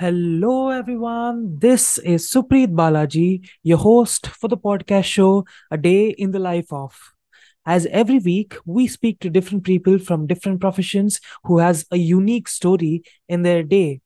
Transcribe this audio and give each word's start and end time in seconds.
Hello, 0.00 0.70
everyone. 0.70 1.58
This 1.58 1.98
is 1.98 2.26
Supreet 2.26 2.68
Balaji, 2.74 3.46
your 3.62 3.76
host 3.76 4.28
for 4.28 4.48
the 4.48 4.56
podcast 4.56 5.04
show 5.04 5.44
A 5.70 5.76
Day 5.76 6.08
in 6.08 6.30
the 6.30 6.38
Life 6.38 6.72
of. 6.72 6.98
As 7.66 7.84
every 7.84 8.18
week, 8.18 8.56
we 8.64 8.86
speak 8.86 9.20
to 9.20 9.28
different 9.28 9.62
people 9.62 9.98
from 9.98 10.26
different 10.26 10.58
professions 10.58 11.20
who 11.44 11.58
has 11.58 11.84
a 11.90 11.98
unique 11.98 12.48
story 12.48 13.02
in 13.28 13.42
their 13.42 13.62
day. 13.62 14.00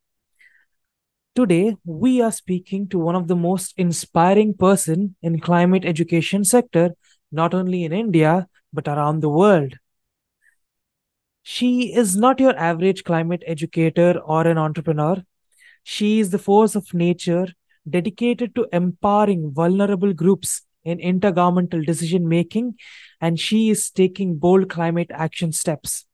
Today, 1.37 1.77
we 1.85 2.21
are 2.21 2.33
speaking 2.33 2.89
to 2.89 2.99
one 2.99 3.15
of 3.15 3.29
the 3.29 3.37
most 3.37 3.73
inspiring 3.77 4.53
person 4.53 5.15
in 5.23 5.39
climate 5.39 5.85
education 5.85 6.43
sector, 6.43 6.91
not 7.31 7.55
only 7.55 7.85
in 7.85 7.93
India 7.93 8.49
but 8.73 8.89
around 8.89 9.21
the 9.21 9.31
world. 9.31 9.79
She 11.45 11.95
is 11.95 12.17
not 12.17 12.41
your 12.41 12.59
average 12.59 13.05
climate 13.05 13.45
educator 13.47 14.19
or 14.19 14.45
an 14.49 14.59
entrepreneur. 14.59 15.23
She 15.85 16.19
is 16.19 16.31
the 16.31 16.39
force 16.39 16.75
of 16.75 16.93
nature 16.93 17.47
dedicated 17.89 18.55
to 18.55 18.67
empowering 18.73 19.53
vulnerable 19.53 20.15
groups 20.15 20.63
in 20.83 20.99
intergovernmental 20.99 21.85
decision 21.87 22.29
making, 22.29 22.75
and 23.21 23.39
she 23.39 23.71
is 23.71 23.91
taking 23.91 24.37
bold 24.37 24.69
climate 24.69 25.11
action 25.13 25.53
steps. 25.53 26.07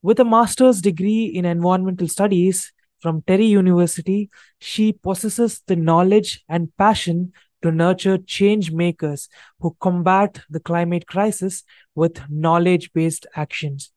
With 0.00 0.20
a 0.20 0.24
master's 0.24 0.80
degree 0.80 1.24
in 1.26 1.44
environmental 1.44 2.08
studies 2.08 2.72
from 3.00 3.22
TERI 3.22 3.46
University, 3.46 4.30
she 4.60 4.92
possesses 4.92 5.60
the 5.66 5.76
knowledge 5.76 6.44
and 6.48 6.74
passion 6.76 7.32
to 7.62 7.72
nurture 7.72 8.18
change 8.18 8.70
makers 8.70 9.28
who 9.60 9.76
combat 9.80 10.40
the 10.48 10.60
climate 10.60 11.06
crisis 11.08 11.64
with 11.96 12.22
knowledge 12.30 12.92
based 12.92 13.26
actions. 13.34 13.92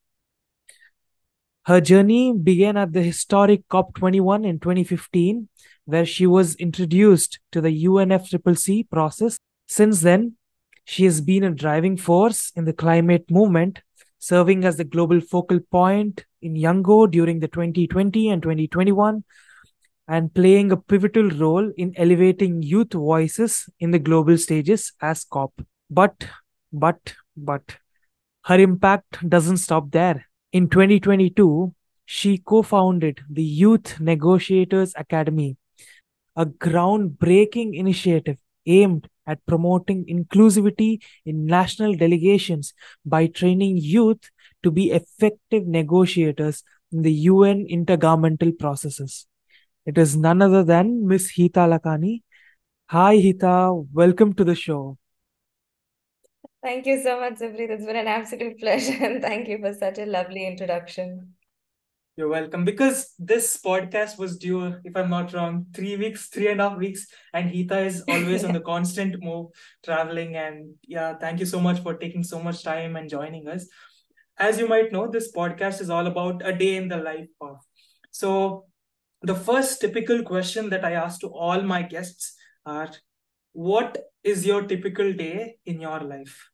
Her 1.66 1.80
journey 1.80 2.34
began 2.34 2.76
at 2.76 2.94
the 2.94 3.04
historic 3.04 3.67
COP21 3.67 4.48
in 4.48 4.59
2015, 4.59 5.48
where 5.86 6.06
she 6.06 6.26
was 6.26 6.56
introduced 6.56 7.40
to 7.52 7.62
the 7.62 7.86
UNFCCC 7.86 8.90
process. 8.90 9.38
Since 9.68 10.02
then, 10.02 10.38
she 10.86 11.06
has 11.06 11.22
been 11.22 11.44
a 11.44 11.52
driving 11.52 11.98
force 11.98 12.52
in 12.56 12.66
the 12.66 12.73
climate 12.73 13.30
movement, 13.30 13.81
serving 14.18 14.66
as 14.66 14.78
the 14.78 14.84
global 14.84 15.22
focal 15.22 15.59
point 15.59 16.26
in 16.42 16.56
Youngo 16.56 17.06
during 17.06 17.40
the 17.40 17.48
2020 17.48 18.30
and 18.30 18.42
2021, 18.42 19.23
and 20.08 20.34
playing 20.34 20.72
a 20.72 20.78
pivotal 20.78 21.30
role 21.30 21.72
in 21.78 21.94
elevating 21.96 22.64
youth 22.64 22.94
voices 22.94 23.70
in 23.80 23.92
the 23.92 24.00
global 24.00 24.38
stages 24.38 24.94
as 25.00 25.23
COP. 25.25 25.62
But, 25.92 26.28
but, 26.73 27.14
but, 27.38 27.78
her 28.46 28.59
impact 28.59 29.30
doesn't 29.30 29.58
stop 29.58 29.92
there. 29.92 30.25
In 30.54 30.68
2022, 30.68 31.74
she 32.04 32.38
co 32.38 32.62
founded 32.62 33.22
the 33.30 33.44
Youth 33.44 34.02
Negotiators 34.02 34.94
Academy, 34.98 35.56
a 36.36 36.46
groundbreaking 36.46 37.74
initiative 37.74 38.38
aimed 38.66 39.08
at 39.26 39.46
promoting 39.46 40.04
inclusivity 40.08 41.02
in 41.26 41.46
national 41.46 41.96
delegations 41.96 42.74
by 43.06 43.28
training 43.28 43.78
youth 43.78 44.30
to 44.62 44.72
be 44.72 44.92
effective 44.92 45.68
negotiators 45.68 46.64
in 46.92 47.04
the 47.04 47.14
UN 47.31 47.66
intergovernmental 47.68 48.59
processes. 48.59 49.28
It 49.86 49.98
is 49.98 50.18
none 50.18 50.42
other 50.42 50.66
than 50.66 51.08
Miss 51.08 51.31
Heeta 51.38 51.66
Lakhani. 51.72 52.24
Hi, 52.88 53.16
Heeta. 53.16 53.88
Welcome 53.94 54.34
to 54.34 54.44
the 54.44 54.56
show. 54.56 54.98
Thank 56.64 56.86
you 56.86 57.02
so 57.02 57.20
much, 57.20 57.40
Supreet. 57.40 57.72
It's 57.72 57.86
been 57.86 57.96
an 57.96 58.08
absolute 58.08 58.60
pleasure, 58.60 59.04
and 59.04 59.20
thank 59.20 59.48
you 59.48 59.58
for 59.58 59.74
such 59.74 59.98
a 59.98 60.06
lovely 60.06 60.46
introduction. 60.46 61.34
You're 62.18 62.28
welcome. 62.28 62.66
Because 62.66 63.16
this 63.18 63.58
podcast 63.58 64.20
was 64.20 64.38
due, 64.38 64.76
if 64.84 64.96
I'm 64.96 65.10
not 65.10 65.34
wrong, 65.34 65.66
three 65.74 65.98
weeks, 65.98 66.28
three 66.28 66.50
and 66.50 66.62
a 66.62 66.70
half 66.70 66.78
weeks, 66.78 67.08
and 67.34 67.50
Heeta 67.50 67.84
is 67.84 68.04
always 68.08 68.44
on 68.44 68.54
the 68.54 68.60
constant 68.72 69.16
move, 69.24 69.48
traveling. 69.84 70.36
And 70.36 70.76
yeah, 70.84 71.16
thank 71.18 71.40
you 71.40 71.48
so 71.48 71.60
much 71.60 71.82
for 71.82 71.96
taking 71.96 72.24
so 72.24 72.40
much 72.40 72.64
time 72.64 72.96
and 72.96 73.10
joining 73.10 73.48
us. 73.48 73.68
As 74.38 74.60
you 74.60 74.68
might 74.68 74.92
know, 74.92 75.10
this 75.10 75.32
podcast 75.32 75.82
is 75.82 75.90
all 75.90 76.06
about 76.06 76.46
a 76.46 76.54
day 76.54 76.76
in 76.76 76.90
the 76.90 76.98
life 76.98 77.30
of. 77.40 77.58
So, 78.12 78.66
the 79.24 79.36
first 79.36 79.82
typical 79.82 80.22
question 80.22 80.70
that 80.70 80.86
I 80.86 80.92
ask 80.92 81.22
to 81.22 81.28
all 81.28 81.64
my 81.64 81.82
guests 81.82 82.36
are 82.68 82.92
what 83.54 83.98
is 84.24 84.46
your 84.46 84.62
typical 84.62 85.12
day 85.12 85.56
in 85.66 85.82
your 85.82 86.02
life? 86.02 86.50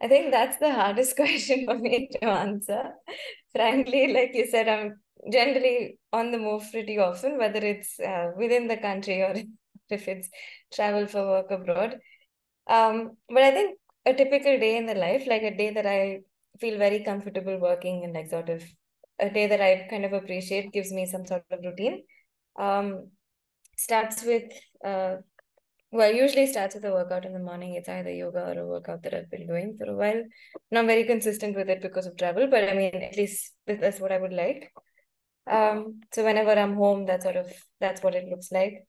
I 0.00 0.08
think 0.08 0.30
that's 0.30 0.58
the 0.58 0.72
hardest 0.72 1.16
question 1.22 1.64
for 1.64 1.76
me 1.78 2.08
to 2.12 2.24
answer. 2.24 2.92
Frankly, 3.52 4.12
like 4.12 4.30
you 4.34 4.46
said, 4.46 4.68
I'm 4.68 5.00
generally 5.32 5.98
on 6.12 6.30
the 6.30 6.38
move 6.38 6.64
pretty 6.70 6.98
often, 6.98 7.38
whether 7.38 7.60
it's 7.60 7.98
uh, 8.00 8.30
within 8.36 8.68
the 8.68 8.76
country 8.76 9.22
or 9.22 9.34
if 9.90 10.08
it's 10.08 10.28
travel 10.72 11.06
for 11.06 11.26
work 11.26 11.50
abroad. 11.50 11.98
Um, 12.68 13.16
but 13.28 13.42
I 13.42 13.50
think 13.52 13.78
a 14.06 14.14
typical 14.14 14.58
day 14.58 14.76
in 14.76 14.86
the 14.86 14.94
life, 14.94 15.26
like 15.26 15.42
a 15.42 15.56
day 15.56 15.70
that 15.72 15.86
I 15.86 16.20
feel 16.60 16.78
very 16.78 17.02
comfortable 17.04 17.58
working 17.58 18.04
and 18.04 18.14
like 18.14 18.30
sort 18.30 18.48
of 18.48 18.62
a 19.18 19.30
day 19.30 19.46
that 19.46 19.60
I 19.60 19.86
kind 19.90 20.04
of 20.04 20.12
appreciate, 20.12 20.72
gives 20.72 20.92
me 20.92 21.06
some 21.06 21.26
sort 21.26 21.44
of 21.50 21.60
routine. 21.64 22.04
Um, 22.58 23.10
starts 23.76 24.24
with 24.24 24.44
uh, 24.84 25.16
well, 25.90 26.12
usually 26.12 26.46
starts 26.46 26.74
with 26.74 26.84
a 26.84 26.92
workout 26.92 27.24
in 27.24 27.32
the 27.32 27.38
morning. 27.38 27.74
It's 27.74 27.88
either 27.88 28.10
yoga 28.10 28.50
or 28.50 28.60
a 28.60 28.66
workout 28.66 29.02
that 29.04 29.14
I've 29.14 29.30
been 29.30 29.46
doing 29.46 29.76
for 29.78 29.90
a 29.90 29.96
while. 29.96 30.22
Not 30.70 30.86
very 30.86 31.04
consistent 31.04 31.56
with 31.56 31.68
it 31.70 31.80
because 31.80 32.06
of 32.06 32.16
travel, 32.16 32.46
but 32.46 32.68
I 32.68 32.74
mean, 32.74 32.94
at 32.94 33.16
least 33.16 33.54
that's 33.66 33.98
what 33.98 34.12
I 34.12 34.18
would 34.18 34.32
like. 34.32 34.70
Um, 35.50 36.00
so 36.12 36.24
whenever 36.24 36.50
I'm 36.50 36.74
home, 36.74 37.06
that 37.06 37.22
sort 37.22 37.36
of 37.36 37.50
that's 37.80 38.02
what 38.02 38.14
it 38.14 38.28
looks 38.28 38.52
like. 38.52 38.86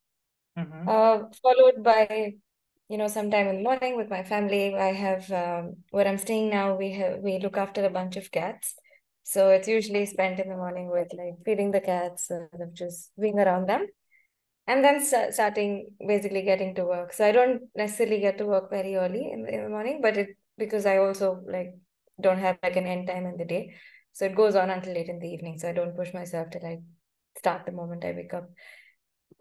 Mm-hmm. 0.57 0.89
Uh, 0.89 1.19
followed 1.41 1.83
by, 1.83 2.33
you 2.89 2.97
know, 2.97 3.07
sometime 3.07 3.47
in 3.47 3.57
the 3.57 3.63
morning 3.63 3.95
with 3.95 4.09
my 4.09 4.23
family. 4.23 4.75
I 4.75 4.91
have 4.91 5.31
um, 5.31 5.77
where 5.91 6.05
I'm 6.05 6.17
staying 6.17 6.49
now. 6.49 6.75
We 6.75 6.91
have 6.93 7.19
we 7.19 7.39
look 7.39 7.55
after 7.55 7.85
a 7.85 7.89
bunch 7.89 8.17
of 8.17 8.29
cats, 8.29 8.75
so 9.23 9.51
it's 9.51 9.69
usually 9.69 10.05
spent 10.05 10.41
in 10.41 10.49
the 10.49 10.57
morning 10.57 10.89
with 10.91 11.07
like 11.13 11.35
feeding 11.45 11.71
the 11.71 11.79
cats, 11.79 12.29
and 12.29 12.75
just 12.75 13.11
being 13.17 13.39
around 13.39 13.69
them 13.69 13.87
and 14.69 14.83
then 14.85 15.03
st- 15.03 15.33
starting 15.33 15.71
basically 16.07 16.43
getting 16.43 16.75
to 16.75 16.85
work. 16.85 17.11
So 17.11 17.25
i 17.25 17.31
don't 17.31 17.63
necessarily 17.75 18.19
get 18.25 18.37
to 18.37 18.45
work 18.45 18.69
very 18.69 18.95
early 18.95 19.31
in 19.33 19.41
the, 19.43 19.53
in 19.55 19.63
the 19.63 19.69
morning 19.69 19.99
but 20.01 20.17
it 20.17 20.29
because 20.57 20.85
i 20.85 20.97
also 20.97 21.41
like 21.55 21.73
don't 22.21 22.37
have 22.37 22.57
like 22.61 22.75
an 22.75 22.85
end 22.85 23.07
time 23.07 23.25
in 23.25 23.37
the 23.37 23.45
day. 23.45 23.73
So 24.13 24.25
it 24.25 24.35
goes 24.35 24.55
on 24.55 24.69
until 24.69 24.93
late 24.93 25.09
in 25.09 25.19
the 25.19 25.27
evening. 25.27 25.57
So 25.57 25.69
i 25.69 25.73
don't 25.73 25.95
push 25.95 26.13
myself 26.13 26.51
to 26.51 26.59
like 26.59 26.81
start 27.37 27.65
the 27.65 27.71
moment 27.71 28.05
i 28.05 28.11
wake 28.11 28.33
up. 28.33 28.49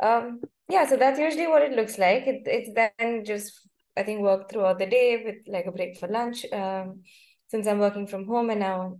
Um 0.08 0.40
yeah 0.70 0.86
so 0.86 0.96
that's 0.96 1.20
usually 1.26 1.46
what 1.46 1.62
it 1.62 1.72
looks 1.72 1.98
like. 1.98 2.26
It, 2.26 2.42
it's 2.46 2.72
then 2.80 3.24
just 3.24 3.52
i 3.96 4.02
think 4.02 4.22
work 4.22 4.50
throughout 4.50 4.78
the 4.78 4.86
day 4.86 5.22
with 5.26 5.36
like 5.56 5.66
a 5.66 5.72
break 5.72 5.98
for 5.98 6.08
lunch. 6.08 6.46
Um 6.52 7.02
since 7.48 7.66
i'm 7.66 7.84
working 7.86 8.06
from 8.06 8.26
home 8.26 8.50
and 8.50 8.60
now 8.60 8.98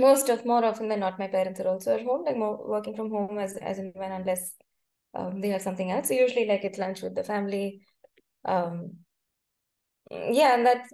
most 0.00 0.28
of 0.28 0.46
more 0.46 0.64
often 0.64 0.88
than 0.88 1.00
not 1.00 1.18
my 1.18 1.26
parents 1.26 1.60
are 1.60 1.68
also 1.68 1.96
at 1.96 2.04
home 2.04 2.24
like 2.24 2.36
more 2.36 2.56
working 2.76 2.94
from 2.94 3.10
home 3.10 3.38
as 3.38 3.56
as 3.56 3.78
and 3.78 3.92
when 3.96 4.12
unless 4.12 4.54
um, 5.18 5.40
they 5.40 5.48
have 5.48 5.62
something 5.62 5.90
else. 5.90 6.08
So 6.08 6.14
usually 6.14 6.46
like 6.46 6.64
it's 6.64 6.78
lunch 6.78 7.02
with 7.02 7.14
the 7.14 7.24
family. 7.24 7.82
Um, 8.44 8.98
yeah, 10.10 10.54
and 10.54 10.64
that's 10.64 10.92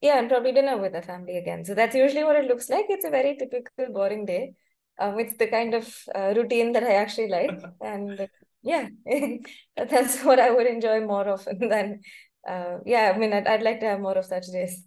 yeah, 0.00 0.18
and 0.18 0.28
probably 0.28 0.52
dinner 0.52 0.78
with 0.78 0.92
the 0.92 1.02
family 1.02 1.36
again. 1.36 1.64
So 1.64 1.74
that's 1.74 1.94
usually 1.94 2.24
what 2.24 2.36
it 2.36 2.46
looks 2.46 2.70
like. 2.70 2.86
It's 2.88 3.04
a 3.04 3.10
very 3.10 3.36
typical 3.36 3.92
boring 3.92 4.24
day. 4.24 4.54
Um, 4.98 5.18
it's 5.18 5.36
the 5.36 5.48
kind 5.48 5.74
of 5.74 5.94
uh, 6.14 6.32
routine 6.36 6.72
that 6.72 6.84
I 6.84 6.94
actually 6.94 7.28
like, 7.28 7.60
and 7.82 8.28
yeah, 8.62 8.88
that's 9.76 10.22
what 10.22 10.38
I 10.38 10.50
would 10.50 10.66
enjoy 10.66 11.00
more 11.00 11.28
often 11.28 11.68
than. 11.68 12.00
Uh, 12.48 12.78
yeah, 12.84 13.12
I 13.14 13.18
mean, 13.18 13.32
I'd, 13.32 13.46
I'd 13.46 13.62
like 13.62 13.80
to 13.80 13.86
have 13.86 14.00
more 14.00 14.16
of 14.18 14.24
such 14.26 14.46
days. 14.52 14.84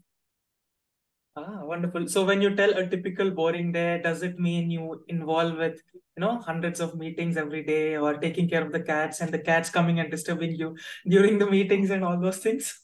Ah, 1.39 1.63
wonderful. 1.63 2.07
So 2.07 2.25
when 2.25 2.41
you 2.41 2.55
tell 2.55 2.71
a 2.75 2.87
typical 2.89 3.29
boring 3.29 3.71
day, 3.71 4.01
does 4.03 4.23
it 4.23 4.39
mean 4.39 4.71
you 4.71 5.03
involve 5.07 5.57
with, 5.57 5.79
you 5.93 6.21
know, 6.21 6.39
hundreds 6.39 6.79
of 6.79 6.95
meetings 6.95 7.37
every 7.37 7.63
day 7.63 7.95
or 7.95 8.15
taking 8.17 8.49
care 8.49 8.65
of 8.65 8.71
the 8.71 8.79
cats 8.79 9.21
and 9.21 9.31
the 9.31 9.37
cats 9.37 9.69
coming 9.69 9.99
and 9.99 10.09
disturbing 10.09 10.55
you 10.55 10.75
during 11.07 11.37
the 11.37 11.45
meetings 11.49 11.91
and 11.91 12.03
all 12.03 12.19
those 12.19 12.37
things? 12.39 12.81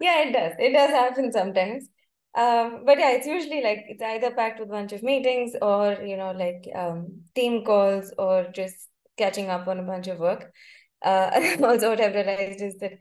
Yeah, 0.00 0.22
it 0.22 0.32
does. 0.32 0.54
It 0.58 0.72
does 0.72 0.90
happen 0.90 1.32
sometimes. 1.32 1.88
Um, 2.34 2.84
but 2.86 2.98
yeah, 2.98 3.10
it's 3.12 3.26
usually 3.26 3.62
like 3.62 3.84
it's 3.88 4.02
either 4.02 4.32
packed 4.32 4.58
with 4.58 4.68
a 4.68 4.72
bunch 4.72 4.92
of 4.92 5.02
meetings 5.02 5.52
or, 5.60 5.98
you 6.02 6.16
know, 6.16 6.32
like 6.32 6.66
um, 6.74 7.20
team 7.34 7.64
calls 7.64 8.12
or 8.18 8.48
just 8.54 8.88
catching 9.18 9.50
up 9.50 9.68
on 9.68 9.78
a 9.78 9.82
bunch 9.82 10.08
of 10.08 10.18
work. 10.18 10.50
Uh, 11.02 11.30
also, 11.62 11.90
what 11.90 12.00
I've 12.00 12.14
realized 12.14 12.62
is 12.62 12.76
that 12.78 12.94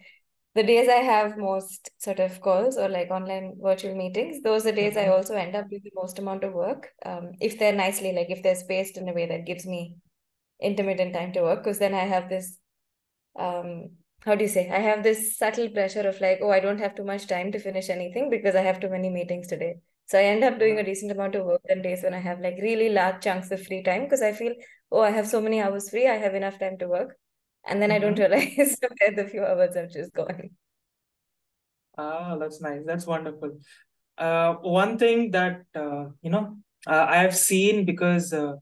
the 0.55 0.63
days 0.63 0.87
I 0.89 1.01
have 1.03 1.37
most 1.37 1.89
sort 1.97 2.19
of 2.19 2.39
calls 2.41 2.77
or 2.77 2.89
like 2.89 3.09
online 3.11 3.55
virtual 3.61 3.95
meetings, 3.95 4.41
those 4.43 4.65
are 4.65 4.71
days 4.71 4.95
mm-hmm. 4.95 5.09
I 5.11 5.13
also 5.13 5.35
end 5.35 5.55
up 5.55 5.65
with 5.71 5.83
the 5.83 5.91
most 5.95 6.19
amount 6.19 6.43
of 6.43 6.53
work. 6.53 6.89
Um, 7.05 7.31
if 7.41 7.57
they're 7.59 7.73
nicely, 7.73 8.13
like 8.13 8.29
if 8.29 8.43
they're 8.43 8.55
spaced 8.55 8.97
in 8.97 9.09
a 9.09 9.13
way 9.13 9.25
that 9.27 9.45
gives 9.45 9.65
me 9.65 9.97
intermittent 10.61 11.13
time 11.13 11.33
to 11.33 11.41
work, 11.41 11.63
because 11.63 11.79
then 11.79 11.93
I 11.93 12.05
have 12.05 12.29
this, 12.29 12.57
um, 13.39 13.91
how 14.21 14.35
do 14.35 14.43
you 14.43 14.49
say? 14.49 14.69
I 14.69 14.79
have 14.79 15.03
this 15.03 15.37
subtle 15.37 15.69
pressure 15.69 16.07
of 16.07 16.21
like, 16.21 16.39
oh, 16.41 16.51
I 16.51 16.59
don't 16.59 16.79
have 16.79 16.95
too 16.95 17.03
much 17.03 17.27
time 17.27 17.51
to 17.51 17.59
finish 17.59 17.89
anything 17.89 18.29
because 18.29 18.55
I 18.55 18.61
have 18.61 18.79
too 18.79 18.89
many 18.89 19.09
meetings 19.09 19.47
today. 19.47 19.75
So 20.07 20.19
I 20.19 20.23
end 20.23 20.43
up 20.43 20.59
doing 20.59 20.77
a 20.79 20.83
Uh-huh. 20.83 20.83
decent 20.83 21.11
amount 21.11 21.35
of 21.35 21.45
work 21.45 21.61
on 21.71 21.81
days 21.81 22.03
when 22.03 22.13
I 22.13 22.19
have 22.19 22.39
like 22.41 22.57
really 22.61 22.89
large 22.89 23.23
chunks 23.23 23.51
of 23.51 23.65
free 23.65 23.83
time 23.83 24.03
because 24.03 24.21
I 24.21 24.33
feel, 24.33 24.53
oh, 24.91 25.01
I 25.01 25.11
have 25.11 25.27
so 25.27 25.41
many 25.41 25.61
hours 25.61 25.89
free, 25.89 26.07
I 26.07 26.17
have 26.17 26.35
enough 26.35 26.59
time 26.59 26.77
to 26.79 26.87
work. 26.87 27.17
And 27.65 27.81
then 27.81 27.91
I 27.91 27.99
don't 27.99 28.15
Mhm. 28.15 28.19
realize 28.19 28.77
where 28.99 29.11
the 29.15 29.27
few 29.29 29.43
hours 29.45 29.75
have 29.75 29.91
just 29.91 30.13
gone. 30.13 30.51
Ah, 31.97 32.37
that's 32.37 32.61
nice. 32.61 32.81
That's 32.85 33.05
wonderful. 33.05 33.59
Uh, 34.17 34.55
one 34.55 34.97
thing 34.97 35.31
that 35.31 35.63
uh, 35.75 36.05
you 36.21 36.29
know 36.29 36.57
uh, 36.87 37.05
I 37.09 37.17
have 37.17 37.35
seen 37.35 37.85
because 37.85 38.33
uh, 38.33 38.53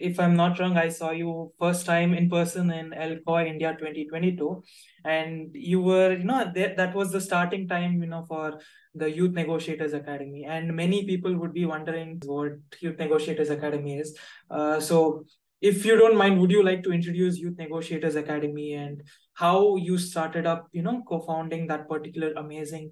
if 0.00 0.20
I'm 0.20 0.36
not 0.36 0.58
wrong, 0.58 0.76
I 0.76 0.88
saw 0.88 1.10
you 1.12 1.52
first 1.58 1.86
time 1.86 2.14
in 2.14 2.28
person 2.30 2.70
in 2.70 2.92
LCOY 2.92 3.46
India 3.48 3.76
2022, 3.78 4.62
and 5.04 5.50
you 5.54 5.80
were 5.80 6.12
you 6.12 6.24
know 6.24 6.50
that 6.54 6.76
that 6.76 6.94
was 6.94 7.12
the 7.12 7.20
starting 7.20 7.68
time 7.68 8.02
you 8.02 8.08
know 8.08 8.24
for 8.28 8.60
the 8.94 9.10
Youth 9.10 9.32
Negotiators 9.32 9.94
Academy, 9.94 10.44
and 10.44 10.74
many 10.76 11.06
people 11.06 11.36
would 11.36 11.54
be 11.54 11.66
wondering 11.66 12.20
what 12.26 12.52
Youth 12.80 12.98
Negotiators 12.98 13.50
Academy 13.50 13.98
is. 13.98 14.16
Uh, 14.50 14.80
so 14.80 15.24
if 15.60 15.84
you 15.84 15.96
don't 15.96 16.16
mind, 16.16 16.40
would 16.40 16.50
you 16.50 16.62
like 16.62 16.82
to 16.84 16.92
introduce 16.92 17.38
Youth 17.38 17.58
Negotiators 17.58 18.16
Academy 18.16 18.74
and 18.74 19.02
how 19.34 19.76
you 19.76 19.98
started 19.98 20.46
up, 20.46 20.68
you 20.72 20.82
know, 20.82 21.02
co-founding 21.08 21.66
that 21.66 21.88
particular 21.88 22.32
amazing 22.34 22.90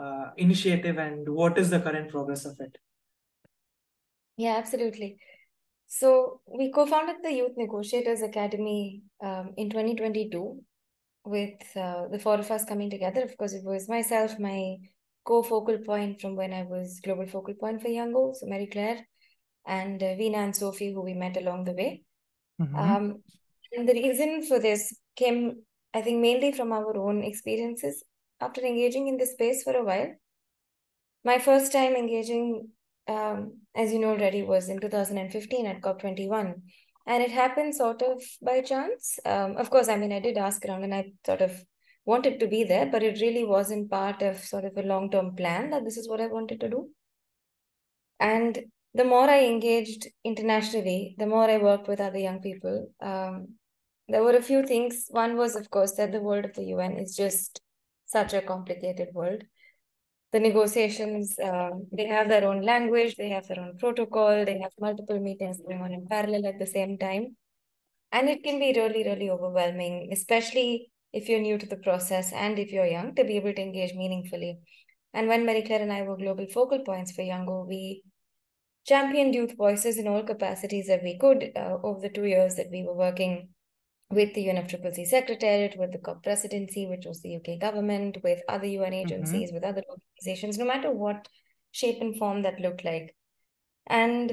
uh, 0.00 0.30
initiative 0.36 0.98
and 0.98 1.28
what 1.28 1.58
is 1.58 1.70
the 1.70 1.80
current 1.80 2.10
progress 2.10 2.44
of 2.44 2.56
it? 2.60 2.76
Yeah, 4.36 4.56
absolutely. 4.56 5.16
So 5.86 6.40
we 6.46 6.70
co-founded 6.72 7.16
the 7.22 7.32
Youth 7.32 7.52
Negotiators 7.56 8.22
Academy 8.22 9.02
um, 9.22 9.52
in 9.56 9.70
2022 9.70 10.60
with 11.24 11.76
uh, 11.76 12.08
the 12.08 12.18
four 12.18 12.34
of 12.34 12.50
us 12.50 12.64
coming 12.64 12.90
together. 12.90 13.22
Of 13.22 13.36
course, 13.36 13.52
it 13.52 13.64
was 13.64 13.88
myself, 13.88 14.38
my 14.38 14.76
co-focal 15.24 15.78
point 15.78 16.20
from 16.20 16.36
when 16.36 16.52
I 16.52 16.62
was 16.62 17.00
global 17.02 17.26
focal 17.26 17.54
point 17.54 17.80
for 17.80 17.88
Youngo 17.88 18.34
so 18.34 18.46
Mary 18.46 18.66
Claire, 18.66 19.06
and 19.66 20.02
uh, 20.02 20.06
Veena 20.16 20.36
and 20.36 20.56
Sophie, 20.56 20.92
who 20.92 21.02
we 21.02 21.14
met 21.14 21.36
along 21.36 21.64
the 21.64 21.72
way. 21.72 22.03
Mhm. 22.60 22.78
Um, 22.78 23.22
and 23.72 23.88
the 23.88 23.94
reason 23.94 24.42
for 24.42 24.58
this 24.58 24.96
came, 25.16 25.64
I 25.92 26.02
think, 26.02 26.20
mainly 26.20 26.52
from 26.52 26.72
our 26.72 26.96
own 26.96 27.22
experiences 27.24 28.04
after 28.40 28.60
engaging 28.60 29.08
in 29.08 29.16
this 29.16 29.32
space 29.32 29.62
for 29.62 29.76
a 29.76 29.84
while. 29.84 30.14
My 31.24 31.38
first 31.38 31.72
time 31.72 31.94
engaging, 31.96 32.68
um, 33.08 33.60
as 33.74 33.92
you 33.92 33.98
know 33.98 34.10
already, 34.10 34.42
was 34.42 34.68
in 34.68 34.78
2015 34.80 35.66
at 35.66 35.80
COP21. 35.80 36.62
And 37.06 37.22
it 37.22 37.30
happened 37.30 37.74
sort 37.74 38.02
of 38.02 38.22
by 38.40 38.60
chance. 38.62 39.18
Um, 39.26 39.56
of 39.56 39.70
course, 39.70 39.88
I 39.88 39.96
mean, 39.96 40.12
I 40.12 40.20
did 40.20 40.38
ask 40.38 40.64
around 40.64 40.84
and 40.84 40.94
I 40.94 41.12
sort 41.26 41.42
of 41.42 41.64
wanted 42.06 42.40
to 42.40 42.46
be 42.46 42.64
there, 42.64 42.86
but 42.86 43.02
it 43.02 43.20
really 43.20 43.44
wasn't 43.44 43.90
part 43.90 44.22
of 44.22 44.38
sort 44.38 44.64
of 44.64 44.76
a 44.76 44.82
long 44.82 45.10
term 45.10 45.34
plan 45.34 45.70
that 45.70 45.84
this 45.84 45.96
is 45.96 46.08
what 46.08 46.20
I 46.20 46.26
wanted 46.26 46.60
to 46.60 46.68
do. 46.68 46.90
And 48.20 48.58
the 48.94 49.04
more 49.04 49.28
I 49.28 49.44
engaged 49.44 50.06
internationally, 50.22 51.16
the 51.18 51.26
more 51.26 51.50
I 51.50 51.58
worked 51.58 51.88
with 51.88 52.00
other 52.00 52.18
young 52.18 52.40
people, 52.40 52.92
um, 53.00 53.54
there 54.08 54.22
were 54.22 54.36
a 54.36 54.42
few 54.42 54.64
things. 54.64 55.06
One 55.10 55.36
was, 55.36 55.56
of 55.56 55.68
course, 55.70 55.92
that 55.92 56.12
the 56.12 56.20
world 56.20 56.44
of 56.44 56.54
the 56.54 56.64
UN 56.64 56.98
is 56.98 57.16
just 57.16 57.60
such 58.06 58.34
a 58.34 58.42
complicated 58.42 59.08
world. 59.12 59.42
The 60.32 60.40
negotiations, 60.40 61.36
um, 61.42 61.86
they 61.92 62.06
have 62.06 62.28
their 62.28 62.46
own 62.48 62.62
language, 62.62 63.16
they 63.16 63.30
have 63.30 63.46
their 63.48 63.60
own 63.60 63.78
protocol, 63.78 64.44
they 64.44 64.58
have 64.58 64.72
multiple 64.80 65.18
meetings 65.20 65.60
going 65.60 65.80
on 65.80 65.92
in 65.92 66.06
parallel 66.06 66.46
at 66.46 66.58
the 66.58 66.66
same 66.66 66.98
time. 66.98 67.36
And 68.12 68.28
it 68.28 68.44
can 68.44 68.60
be 68.60 68.72
really, 68.76 69.04
really 69.04 69.30
overwhelming, 69.30 70.10
especially 70.12 70.90
if 71.12 71.28
you're 71.28 71.40
new 71.40 71.58
to 71.58 71.66
the 71.66 71.76
process 71.76 72.32
and 72.32 72.58
if 72.58 72.70
you're 72.72 72.86
young, 72.86 73.14
to 73.14 73.24
be 73.24 73.36
able 73.36 73.54
to 73.54 73.62
engage 73.62 73.94
meaningfully. 73.94 74.58
And 75.12 75.28
when 75.28 75.46
Mary 75.46 75.62
Claire 75.62 75.82
and 75.82 75.92
I 75.92 76.02
were 76.02 76.16
global 76.16 76.46
focal 76.46 76.80
points 76.80 77.12
for 77.12 77.22
Youngo, 77.22 77.64
we 77.68 78.02
championed 78.84 79.34
youth 79.34 79.56
voices 79.56 79.96
in 79.98 80.06
all 80.06 80.22
capacities 80.22 80.86
that 80.86 81.02
we 81.02 81.18
could 81.18 81.52
uh, 81.56 81.78
over 81.82 82.00
the 82.00 82.08
two 82.08 82.24
years 82.24 82.56
that 82.56 82.70
we 82.70 82.82
were 82.82 82.94
working 82.94 83.48
with 84.10 84.34
the 84.34 84.46
UNFCCC 84.46 85.06
Secretariat, 85.06 85.76
with 85.78 85.92
the 85.92 85.98
COP 85.98 86.22
presidency, 86.22 86.86
which 86.86 87.06
was 87.06 87.20
the 87.22 87.36
UK 87.36 87.58
government, 87.60 88.18
with 88.22 88.40
other 88.48 88.66
UN 88.66 88.92
agencies, 88.92 89.50
with 89.52 89.64
other 89.64 89.82
organizations, 89.88 90.58
no 90.58 90.64
matter 90.64 90.90
what 90.90 91.26
shape 91.72 92.00
and 92.00 92.16
form 92.16 92.42
that 92.42 92.60
looked 92.60 92.84
like. 92.84 93.14
And 93.86 94.32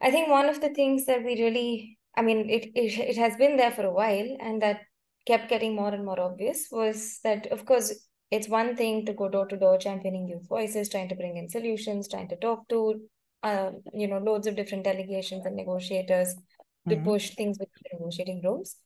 I 0.00 0.10
think 0.10 0.28
one 0.28 0.48
of 0.48 0.60
the 0.60 0.68
things 0.68 1.06
that 1.06 1.24
we 1.24 1.42
really, 1.42 1.98
I 2.16 2.22
mean, 2.22 2.50
it, 2.50 2.66
it, 2.74 2.98
it 2.98 3.16
has 3.16 3.36
been 3.36 3.56
there 3.56 3.72
for 3.72 3.84
a 3.84 3.92
while 3.92 4.36
and 4.40 4.62
that 4.62 4.80
kept 5.26 5.48
getting 5.48 5.74
more 5.74 5.92
and 5.92 6.04
more 6.04 6.20
obvious 6.20 6.68
was 6.70 7.18
that, 7.24 7.46
of 7.46 7.64
course, 7.64 7.92
it's 8.30 8.48
one 8.48 8.76
thing 8.76 9.06
to 9.06 9.14
go 9.14 9.28
door 9.28 9.46
to 9.46 9.56
door 9.56 9.78
championing 9.78 10.28
youth 10.28 10.46
voices, 10.48 10.88
trying 10.88 11.08
to 11.08 11.14
bring 11.14 11.36
in 11.36 11.48
solutions, 11.48 12.08
trying 12.08 12.28
to 12.28 12.36
talk 12.36 12.68
to, 12.68 13.00
uh, 13.44 13.72
you 13.92 14.08
know, 14.08 14.18
loads 14.18 14.48
of 14.48 14.56
different 14.56 14.84
delegations 14.84 15.46
and 15.46 15.56
negotiators 15.56 16.34
to 16.88 16.96
Mhm. 16.96 17.04
push 17.04 17.30
things 17.36 17.58
with 17.58 17.70
negotiating 17.92 18.42
rooms. 18.42 18.76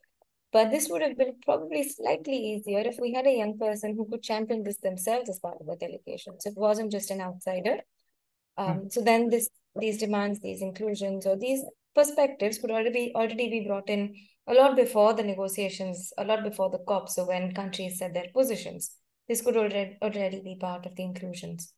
But 0.52 0.70
this 0.70 0.88
would 0.90 1.02
have 1.02 1.16
been 1.18 1.40
probably 1.44 1.82
slightly 1.88 2.36
easier 2.36 2.80
if 2.80 2.98
we 3.00 3.12
had 3.14 3.26
a 3.26 3.36
young 3.36 3.58
person 3.58 3.96
who 3.96 4.06
could 4.08 4.22
champion 4.22 4.64
this 4.64 4.78
themselves 4.78 5.30
as 5.30 5.40
part 5.40 5.60
of 5.60 5.66
the 5.66 5.76
delegation. 5.76 6.40
So 6.40 6.50
it 6.50 6.56
wasn't 6.58 6.92
just 6.92 7.10
an 7.10 7.20
outsider. 7.20 7.80
Um, 8.56 8.90
so 8.90 9.02
then 9.02 9.28
this 9.30 9.48
these 9.76 9.98
demands, 9.98 10.40
these 10.40 10.62
inclusions, 10.62 11.26
or 11.26 11.36
these 11.36 11.64
perspectives 11.94 12.58
could 12.58 12.70
already 12.70 12.90
be 12.90 13.12
already 13.14 13.48
be 13.50 13.66
brought 13.66 13.88
in 13.90 14.14
a 14.46 14.54
lot 14.54 14.76
before 14.76 15.14
the 15.14 15.22
negotiations, 15.22 16.12
a 16.18 16.24
lot 16.24 16.42
before 16.42 16.70
the 16.70 16.78
COP. 16.80 17.08
So 17.08 17.26
when 17.26 17.54
countries 17.54 17.98
set 17.98 18.14
their 18.14 18.28
positions, 18.34 18.96
this 19.28 19.42
could 19.42 19.56
already 19.56 19.98
already 20.02 20.40
be 20.42 20.56
part 20.60 20.86
of 20.86 20.96
the 20.96 21.04
inclusions. 21.04 21.72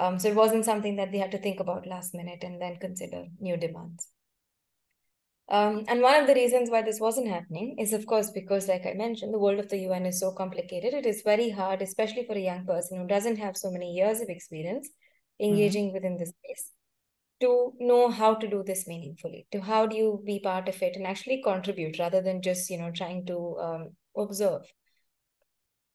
Um, 0.00 0.18
so 0.18 0.28
it 0.28 0.34
wasn't 0.34 0.64
something 0.64 0.96
that 0.96 1.12
they 1.12 1.18
had 1.18 1.30
to 1.32 1.38
think 1.38 1.60
about 1.60 1.86
last 1.86 2.14
minute 2.14 2.42
and 2.42 2.60
then 2.60 2.78
consider 2.80 3.26
new 3.38 3.58
demands. 3.58 4.08
Um, 5.50 5.84
and 5.88 6.00
one 6.00 6.18
of 6.18 6.26
the 6.26 6.34
reasons 6.34 6.70
why 6.70 6.80
this 6.80 7.00
wasn't 7.00 7.28
happening 7.28 7.76
is, 7.78 7.92
of 7.92 8.06
course, 8.06 8.30
because, 8.30 8.66
like 8.66 8.86
I 8.86 8.94
mentioned, 8.94 9.34
the 9.34 9.38
world 9.38 9.58
of 9.58 9.68
the 9.68 9.78
UN 9.78 10.06
is 10.06 10.18
so 10.18 10.32
complicated. 10.32 10.94
It 10.94 11.04
is 11.04 11.20
very 11.22 11.50
hard, 11.50 11.82
especially 11.82 12.24
for 12.24 12.34
a 12.34 12.40
young 12.40 12.64
person 12.64 12.98
who 12.98 13.06
doesn't 13.06 13.36
have 13.36 13.58
so 13.58 13.70
many 13.70 13.92
years 13.92 14.20
of 14.20 14.30
experience 14.30 14.88
engaging 15.38 15.92
within 15.92 16.16
this 16.16 16.30
space, 16.30 16.70
to 17.40 17.72
know 17.78 18.08
how 18.10 18.34
to 18.34 18.48
do 18.48 18.62
this 18.64 18.86
meaningfully. 18.86 19.46
To 19.52 19.60
how 19.60 19.86
do 19.86 19.96
you 19.96 20.22
be 20.24 20.38
part 20.38 20.68
of 20.68 20.80
it 20.82 20.96
and 20.96 21.06
actually 21.06 21.42
contribute 21.42 21.98
rather 21.98 22.22
than 22.22 22.40
just, 22.40 22.70
you 22.70 22.78
know, 22.78 22.90
trying 22.90 23.26
to 23.26 23.58
um, 23.58 23.88
observe. 24.16 24.62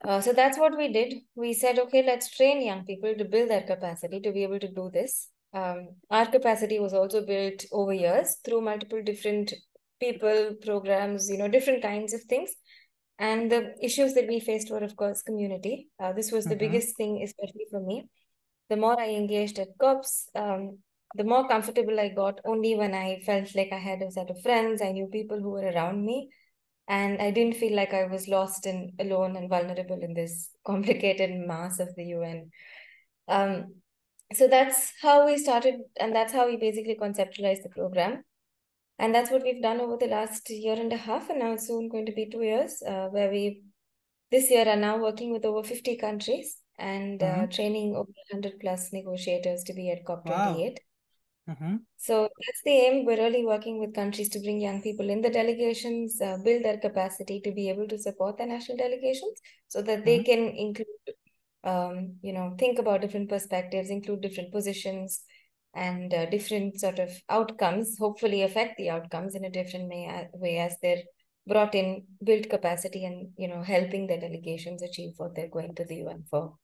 Uh, 0.08 0.22
so 0.22 0.34
that's 0.34 0.58
what 0.58 0.78
we 0.78 0.94
did. 0.94 1.16
We 1.36 1.54
said, 1.54 1.80
okay, 1.80 2.04
let's 2.06 2.30
train 2.36 2.62
young 2.62 2.86
people 2.86 3.16
to 3.18 3.26
build 3.26 3.50
their 3.50 3.64
capacity 3.64 4.20
to 4.22 4.32
be 4.32 4.44
able 4.44 4.60
to 4.60 4.68
do 4.68 4.90
this. 4.94 5.30
Um, 5.54 5.96
our 6.12 6.26
capacity 6.28 6.80
was 6.80 6.94
also 6.94 7.26
built 7.26 7.66
over 7.72 7.94
years 7.94 8.38
through 8.46 8.62
multiple 8.62 9.02
different 9.04 9.54
people, 10.00 10.56
programs, 10.62 11.30
you 11.30 11.38
know, 11.38 11.48
different 11.48 11.82
kinds 11.82 12.14
of 12.14 12.22
things. 12.24 12.52
And 13.18 13.52
the 13.52 13.74
issues 13.82 14.14
that 14.14 14.28
we 14.28 14.40
faced 14.40 14.70
were, 14.70 14.84
of 14.84 14.96
course, 14.96 15.22
community. 15.24 15.88
Uh, 16.00 16.12
this 16.14 16.32
was 16.32 16.46
the 16.46 16.56
Mhm. 16.56 16.60
biggest 16.60 16.98
thing, 16.98 17.24
especially 17.24 17.66
for 17.72 17.80
me. 17.80 18.10
The 18.70 18.78
more 18.78 19.00
I 19.00 19.10
engaged 19.10 19.58
at 19.60 19.78
COPs, 19.80 20.30
um, 20.36 20.80
the 21.16 21.24
more 21.24 21.48
comfortable 21.48 22.00
I 22.00 22.10
got 22.10 22.42
only 22.46 22.76
when 22.76 22.94
I 22.94 23.22
felt 23.26 23.56
like 23.56 23.72
I 23.72 23.78
had 23.78 24.02
a 24.02 24.12
set 24.12 24.30
of 24.30 24.42
friends, 24.42 24.82
I 24.82 24.92
knew 24.92 25.08
people 25.08 25.40
who 25.40 25.52
were 25.52 25.72
around 25.72 26.06
me, 26.06 26.30
and 26.88 27.22
I 27.22 27.32
didn't 27.32 27.56
feel 27.58 27.76
like 27.76 27.94
I 27.94 28.06
was 28.06 28.28
lost 28.28 28.66
and 28.66 28.92
alone 29.00 29.36
and 29.36 29.50
vulnerable 29.50 30.02
in 30.02 30.14
this 30.14 30.50
complicated 30.66 31.32
mass 31.48 31.80
of 31.80 31.96
the 31.96 32.06
UN. 32.06 32.52
Um, 33.28 33.76
so 34.34 34.48
that's 34.48 34.94
how 35.02 35.26
we 35.26 35.38
started, 35.38 35.76
and 36.00 36.16
that's 36.16 36.34
how 36.34 36.48
we 36.48 36.58
basically 36.58 36.96
conceptualized 36.96 37.64
the 37.64 37.70
program. 37.70 38.24
And 38.98 39.14
that's 39.14 39.30
what 39.30 39.44
we've 39.44 39.62
done 39.62 39.82
over 39.82 39.98
the 39.98 40.08
last 40.08 40.50
year 40.50 40.76
and 40.80 40.92
a 40.94 40.98
half, 40.98 41.30
and 41.30 41.40
now 41.40 41.54
it's 41.54 41.68
soon 41.68 41.90
going 41.90 42.06
to 42.06 42.14
be 42.14 42.30
two 42.30 42.42
years, 42.42 42.82
uh, 42.82 43.08
where 43.10 43.30
we 43.30 43.64
this 44.32 44.50
year 44.50 44.68
are 44.68 44.76
now 44.76 44.98
working 44.98 45.32
with 45.32 45.46
over 45.46 45.64
50 45.64 45.98
countries 45.98 46.58
and 46.78 47.22
uh, 47.22 47.48
Mhm. 47.48 47.52
training 47.52 47.96
over 47.96 48.12
100 48.12 48.60
plus 48.60 48.92
negotiators 48.92 49.64
to 49.64 49.74
be 49.74 49.92
at 49.92 50.06
COP 50.06 50.30
Wow. 50.30 50.56
COP28. 51.46 51.68
Mhm. 51.68 51.86
So 51.98 52.24
that's 52.46 52.62
the 52.64 52.72
aim. 52.72 53.06
We're 53.06 53.18
really 53.18 53.46
working 53.46 53.80
with 53.80 53.96
countries 53.96 54.30
to 54.30 54.40
bring 54.40 54.60
young 54.62 54.82
people 54.82 55.10
in 55.10 55.22
the 55.22 55.30
delegations, 55.30 56.22
uh, 56.22 56.38
build 56.44 56.64
their 56.64 56.78
capacity 56.78 57.42
to 57.42 57.52
be 57.52 57.70
able 57.70 57.88
to 57.88 57.98
support 57.98 58.38
the 58.38 58.46
national 58.46 58.78
delegations 58.78 59.42
so 59.68 59.82
that 59.84 60.06
they 60.06 60.20
Mhm. 60.20 60.24
can 60.24 60.50
include, 60.50 60.88
um, 61.64 62.18
you 62.22 62.34
know, 62.34 62.56
think 62.60 62.80
about 62.80 63.02
different 63.02 63.30
perspectives, 63.30 63.90
include 63.90 64.22
different 64.22 64.52
positions 64.52 65.24
and 65.74 66.14
uh, 66.14 66.26
different 66.28 66.80
sort 66.80 67.00
of 67.00 67.12
outcomes, 67.30 67.98
hopefully 68.00 68.44
affect 68.44 68.78
the 68.78 68.90
outcomes 68.90 69.36
in 69.36 69.46
a 69.46 69.50
different 69.50 69.90
way, 69.90 70.08
uh, 70.08 70.38
way 70.38 70.58
as 70.60 70.76
they're 70.82 71.04
brought 71.48 71.76
in, 71.76 72.06
build 72.24 72.50
capacity 72.50 73.06
and, 73.06 73.32
you 73.38 73.48
know, 73.48 73.62
helping 73.64 74.08
the 74.08 74.18
delegations 74.20 74.82
achieve 74.84 75.14
what 75.18 75.36
they're 75.36 75.50
going 75.50 75.76
to 75.76 75.86
the 75.86 75.98
UN 75.98 76.24
for. 76.30 76.56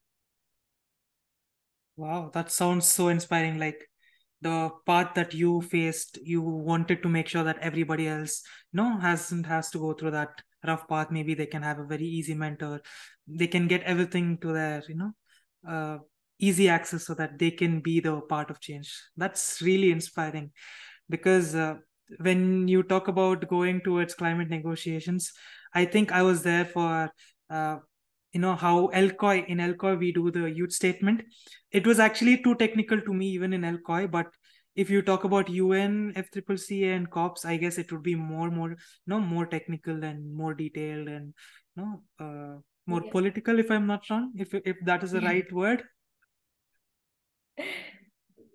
Wow, 1.95 2.29
that 2.33 2.51
sounds 2.51 2.85
so 2.89 3.07
inspiring. 3.07 3.57
Like 3.57 3.89
the 4.41 4.69
path 4.85 5.13
that 5.15 5.33
you 5.33 5.61
faced, 5.61 6.17
you 6.23 6.41
wanted 6.41 7.03
to 7.03 7.09
make 7.09 7.27
sure 7.27 7.43
that 7.43 7.59
everybody 7.59 8.07
else, 8.07 8.41
you 8.71 8.77
know, 8.77 8.97
hasn't 8.97 9.45
has 9.45 9.69
to 9.71 9.79
go 9.79 9.93
through 9.93 10.11
that 10.11 10.41
rough 10.65 10.87
path. 10.87 11.11
Maybe 11.11 11.33
they 11.33 11.45
can 11.45 11.61
have 11.61 11.79
a 11.79 11.85
very 11.85 12.05
easy 12.05 12.33
mentor. 12.33 12.81
They 13.27 13.47
can 13.47 13.67
get 13.67 13.83
everything 13.83 14.37
to 14.39 14.53
their, 14.53 14.83
you 14.87 14.95
know, 14.95 15.11
uh, 15.67 15.97
easy 16.41 16.67
access 16.67 17.05
so 17.05 17.13
that 17.13 17.37
they 17.37 17.51
can 17.51 17.79
be 17.79 17.99
the 17.99 18.19
part 18.21 18.49
of 18.49 18.59
change 18.59 18.91
that's 19.15 19.61
really 19.61 19.91
inspiring 19.91 20.51
because 21.09 21.55
uh, 21.55 21.75
when 22.19 22.67
you 22.67 22.83
talk 22.83 23.07
about 23.07 23.47
going 23.47 23.79
towards 23.81 24.15
climate 24.15 24.49
negotiations 24.49 25.31
i 25.75 25.85
think 25.85 26.11
i 26.11 26.21
was 26.21 26.41
there 26.43 26.65
for 26.65 27.09
uh, 27.49 27.77
you 28.33 28.39
know 28.39 28.55
how 28.55 28.87
LCOY 28.93 29.45
in 29.47 29.59
LCOY 29.59 29.97
we 29.99 30.11
do 30.11 30.31
the 30.31 30.49
youth 30.49 30.71
statement. 30.71 31.23
It 31.71 31.85
was 31.85 31.99
actually 31.99 32.41
too 32.43 32.55
technical 32.55 33.01
to 33.01 33.13
me 33.13 33.27
even 33.29 33.53
in 33.53 33.61
LCOY, 33.61 34.09
but 34.11 34.27
if 34.75 34.89
you 34.89 35.01
talk 35.01 35.25
about 35.25 35.49
UN, 35.49 36.13
FCCC, 36.15 36.95
and 36.95 37.09
COPs, 37.11 37.43
I 37.45 37.57
guess 37.57 37.77
it 37.77 37.91
would 37.91 38.03
be 38.03 38.15
more, 38.15 38.49
more, 38.49 38.69
you 38.69 38.77
know, 39.07 39.19
more 39.19 39.45
technical 39.45 40.03
and 40.03 40.33
more 40.33 40.53
detailed 40.53 41.07
and 41.09 41.33
you 41.75 41.83
know, 41.83 42.03
uh, 42.19 42.59
more 42.87 43.01
Yeah. 43.01 43.11
political. 43.11 43.59
If 43.59 43.69
I'm 43.69 43.87
not 43.87 44.09
wrong, 44.09 44.31
if 44.37 44.53
if 44.53 44.77
that 44.85 45.03
is 45.03 45.11
the 45.11 45.21
Yeah. 45.21 45.29
right 45.29 45.51
word. 45.51 45.83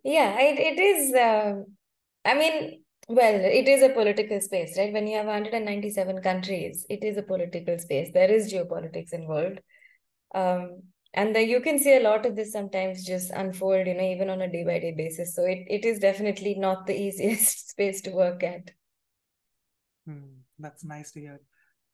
Yeah, 0.04 0.38
it, 0.38 0.59
it 0.61 0.78
is. 0.80 1.14
Uh, 1.14 1.62
I 2.25 2.35
mean, 2.35 2.85
well, 3.09 3.35
it 3.35 3.69
is 3.69 3.83
a 3.83 3.91
political 3.91 4.41
space, 4.41 4.77
right? 4.77 4.93
When 4.93 5.07
you 5.07 5.17
have 5.17 5.27
197 5.27 6.23
countries, 6.23 6.87
it 6.91 7.05
is 7.05 7.17
a 7.17 7.23
political 7.23 7.79
space. 7.79 8.11
There 8.13 8.31
is 8.31 8.53
geopolitics 8.53 9.13
involved. 9.13 9.61
Um, 10.35 10.83
and 11.15 11.35
then 11.35 11.49
you 11.49 11.61
can 11.61 11.79
see 11.79 11.97
a 11.97 12.03
lot 12.03 12.27
of 12.27 12.35
this 12.35 12.53
sometimes 12.53 13.05
just 13.05 13.31
unfold, 13.31 13.87
you 13.87 13.95
know, 13.95 14.03
even 14.03 14.29
on 14.29 14.43
a 14.43 14.51
day 14.51 14.65
by 14.65 14.81
day 14.81 14.93
basis. 14.97 15.35
So 15.35 15.45
it, 15.45 15.65
it 15.69 15.85
is 15.85 16.01
definitely 16.01 16.57
not 16.57 16.87
the 16.87 16.95
easiest 17.01 17.71
space 17.71 18.01
to 18.03 18.11
work 18.11 18.43
at. 18.43 18.73
Hmm, 20.05 20.41
that's 20.59 20.85
nice 20.85 21.13
to 21.13 21.21
hear. 21.21 21.41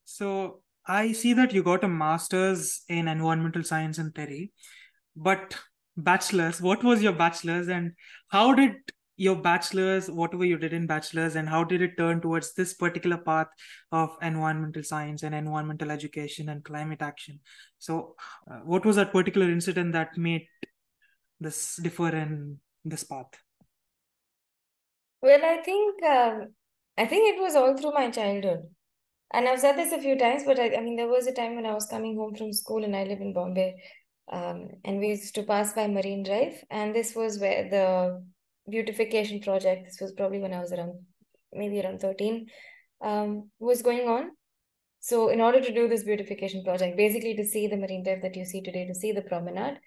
So 0.05 0.63
I 0.87 1.13
see 1.13 1.35
that 1.35 1.53
you 1.53 1.63
got 1.63 1.85
a 1.85 1.89
master's 1.89 2.83
in 2.89 3.07
environmental 3.07 3.63
science 3.63 3.99
in 3.99 4.13
TERI, 4.13 4.51
but 5.15 5.57
bachelor's, 5.97 6.61
what 6.61 6.83
was 6.83 7.03
your 7.03 7.13
bachelor's 7.13 7.69
and 7.69 7.93
how 8.29 8.55
did 8.55 8.73
your 9.23 9.37
bachelor's, 9.37 10.11
whatever 10.11 10.45
you 10.45 10.59
did 10.59 10.73
in 10.73 10.89
bachelor's, 10.89 11.37
and 11.37 11.49
how 11.49 11.63
did 11.63 11.81
it 11.81 11.97
turn 11.97 12.21
towards 12.21 12.55
this 12.55 12.75
particular 12.75 13.17
path 13.17 13.47
of 13.93 14.17
environmental 14.21 14.83
science 14.83 15.23
and 15.23 15.33
environmental 15.33 15.93
education 15.93 16.49
and 16.49 16.65
climate 16.65 17.03
action? 17.03 17.39
So, 17.79 18.17
uh, 18.51 18.61
what 18.65 18.85
was 18.85 18.97
that 18.97 19.13
particular 19.13 19.49
incident 19.49 19.93
that 19.93 20.19
made 20.19 20.49
this 21.39 21.77
differ 21.77 22.09
in 22.09 22.59
this 22.85 23.05
path? 23.05 23.31
Well, 25.21 25.45
I 25.45 25.63
think 25.63 26.03
um, 26.03 26.49
I 26.99 27.07
think 27.07 27.33
it 27.33 27.41
was 27.41 27.55
all 27.55 27.77
through 27.77 27.93
my 27.93 28.11
childhood. 28.11 28.63
And 29.33 29.49
I've 29.49 29.61
said 29.61 29.77
this 29.77 29.93
a 29.93 30.01
few 30.01 30.19
times, 30.19 30.43
but 30.45 30.59
I, 30.59 30.75
I 30.75 30.81
mean, 30.81 30.97
there 30.97 31.07
was 31.07 31.29
a 31.29 31.33
time 31.33 31.55
when 31.55 31.65
I 31.65 31.75
was 31.75 31.87
coming 31.87 32.17
home 32.17 32.35
from 32.35 32.53
school 32.53 32.85
and 32.85 32.97
I 32.97 33.05
live 33.05 33.21
in 33.21 33.33
Bombay, 33.33 33.77
um, 34.33 34.69
and 34.85 34.99
we 34.99 35.11
used 35.11 35.37
to 35.37 35.45
pass 35.45 35.73
by 35.75 35.87
Marine 35.87 36.25
Drive, 36.25 36.65
and 36.71 36.93
this 36.93 37.15
was 37.15 37.39
where 37.39 37.71
the 37.71 37.87
beautification 38.69 39.41
project, 39.41 39.85
this 39.85 39.99
was 40.01 40.13
probably 40.13 40.39
when 40.39 40.53
I 40.53 40.61
was 40.61 40.73
around 40.73 40.95
maybe 41.53 41.81
around 41.81 42.01
13, 42.01 42.47
um, 43.03 43.51
was 43.59 43.83
going 43.83 44.09
on. 44.09 44.31
So, 45.01 45.29
in 45.29 45.41
order 45.41 45.61
to 45.61 45.75
do 45.75 45.89
this 45.89 46.05
beautification 46.05 46.63
project, 46.65 46.97
basically 46.97 47.35
to 47.37 47.45
see 47.45 47.67
the 47.67 47.77
Marine 47.77 48.05
Drive 48.05 48.23
that 48.23 48.37
you 48.37 48.45
see 48.45 48.63
today, 48.63 48.87
to 48.87 48.95
see 48.95 49.13
the 49.13 49.23
promenade 49.23 49.79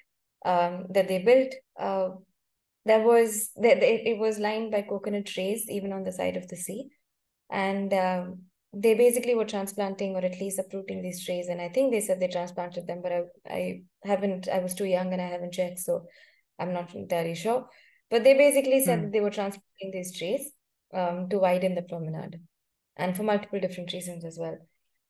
um, 0.46 0.88
that 0.90 1.08
they 1.08 1.20
built, 1.20 1.54
uh, 1.80 2.16
there 2.86 3.02
was 3.02 3.52
that 3.56 3.82
it 3.82 4.20
was 4.20 4.38
lined 4.38 4.72
by 4.72 4.82
coconut 4.82 5.26
trees 5.26 5.66
even 5.70 5.92
on 5.92 6.04
the 6.04 6.12
side 6.12 6.38
of 6.38 6.48
the 6.50 6.58
sea. 6.58 6.90
And 7.50 7.94
um, 7.94 8.42
they 8.74 8.94
basically 8.94 9.36
were 9.36 9.46
transplanting 9.46 10.16
or 10.16 10.24
at 10.24 10.40
least 10.40 10.60
uprooting 10.60 11.02
these 11.02 11.26
trees. 11.26 11.48
And 11.48 11.62
i 11.62 11.70
think 11.70 11.92
they 11.92 12.02
said 12.02 12.20
they 12.20 12.28
transplanted 12.28 12.86
them 12.86 13.02
but 13.02 13.12
i 13.12 13.22
i 13.50 13.82
haven't 14.04 14.48
i 14.50 14.60
was 14.60 14.76
too 14.76 14.86
young 14.86 15.14
and 15.14 15.22
i 15.22 15.28
haven't 15.28 15.54
checked 15.54 15.80
so 15.80 16.06
i'm 16.60 16.74
not 16.74 16.94
entirely 16.94 17.36
sure 17.36 17.68
but 18.10 18.24
they 18.24 18.34
basically 18.34 18.82
said 18.84 19.00
Hmm. 19.00 19.04
that 19.04 19.12
they 19.12 19.22
were 19.22 19.30
transporting 19.32 19.92
these 19.92 20.18
trees 20.18 20.52
um, 20.94 21.30
to 21.30 21.38
widen 21.40 21.76
the 21.76 21.82
promenade 21.82 22.40
and 22.98 23.16
for 23.16 23.24
multiple 23.24 23.60
different 23.60 23.94
reasons 23.94 24.26
as 24.26 24.38
well 24.40 24.58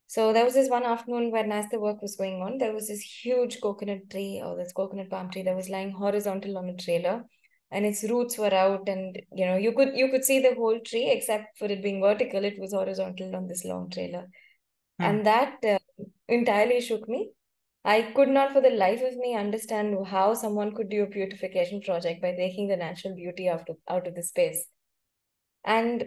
so 0.07 0.33
there 0.33 0.45
was 0.45 0.53
this 0.53 0.69
one 0.69 0.83
afternoon 0.83 1.31
when 1.31 1.51
as 1.51 1.67
the 1.69 1.79
work 1.79 2.01
was 2.01 2.15
going 2.15 2.41
on 2.41 2.57
there 2.57 2.73
was 2.73 2.87
this 2.87 3.01
huge 3.01 3.59
coconut 3.61 4.09
tree 4.09 4.41
or 4.43 4.55
this 4.57 4.73
coconut 4.73 5.09
palm 5.09 5.29
tree 5.31 5.43
that 5.43 5.55
was 5.55 5.69
lying 5.69 5.91
horizontal 5.91 6.57
on 6.57 6.69
a 6.69 6.75
trailer 6.77 7.23
and 7.71 7.85
its 7.85 8.03
roots 8.03 8.37
were 8.37 8.53
out 8.53 8.87
and 8.87 9.19
you 9.33 9.45
know 9.45 9.57
you 9.57 9.71
could 9.73 9.95
you 9.95 10.09
could 10.11 10.23
see 10.23 10.39
the 10.39 10.53
whole 10.55 10.79
tree 10.81 11.09
except 11.11 11.57
for 11.57 11.65
it 11.65 11.83
being 11.83 12.01
vertical 12.01 12.43
it 12.45 12.59
was 12.59 12.73
horizontal 12.73 13.35
on 13.35 13.47
this 13.47 13.65
long 13.65 13.89
trailer 13.89 14.25
Hmm. 14.99 15.05
and 15.07 15.25
that 15.25 15.57
uh, 15.65 15.79
entirely 16.27 16.81
shook 16.81 17.07
me 17.09 17.31
i 17.85 18.01
could 18.15 18.29
not 18.29 18.51
for 18.53 18.61
the 18.61 18.69
life 18.69 19.01
of 19.09 19.15
me 19.17 19.35
understand 19.35 19.95
how 20.07 20.33
someone 20.33 20.73
could 20.75 20.89
do 20.89 21.03
a 21.03 21.07
beautification 21.15 21.81
project 21.81 22.21
by 22.21 22.31
taking 22.39 22.67
the 22.67 22.77
natural 22.77 23.15
beauty 23.15 23.47
out 23.49 23.69
of 23.69 23.77
out 23.89 24.07
of 24.07 24.15
the 24.15 24.23
space 24.23 24.65
and 25.63 26.05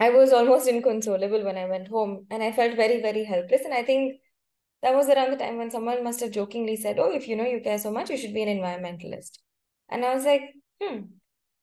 i 0.00 0.10
was 0.10 0.32
almost 0.32 0.68
inconsolable 0.74 1.44
when 1.44 1.58
i 1.58 1.66
went 1.74 1.88
home 1.88 2.26
and 2.30 2.42
i 2.42 2.52
felt 2.52 2.76
very 2.76 3.00
very 3.02 3.24
helpless 3.24 3.64
and 3.64 3.74
i 3.74 3.82
think 3.82 4.16
that 4.82 4.94
was 4.94 5.08
around 5.08 5.30
the 5.32 5.42
time 5.44 5.58
when 5.58 5.70
someone 5.70 6.04
must 6.04 6.20
have 6.20 6.30
jokingly 6.30 6.76
said 6.76 6.98
oh 6.98 7.12
if 7.12 7.28
you 7.28 7.36
know 7.36 7.46
you 7.54 7.60
care 7.60 7.78
so 7.78 7.90
much 7.92 8.10
you 8.10 8.16
should 8.16 8.34
be 8.34 8.42
an 8.42 8.56
environmentalist 8.58 9.38
and 9.90 10.04
i 10.04 10.14
was 10.14 10.24
like 10.24 10.42
hmm 10.82 11.00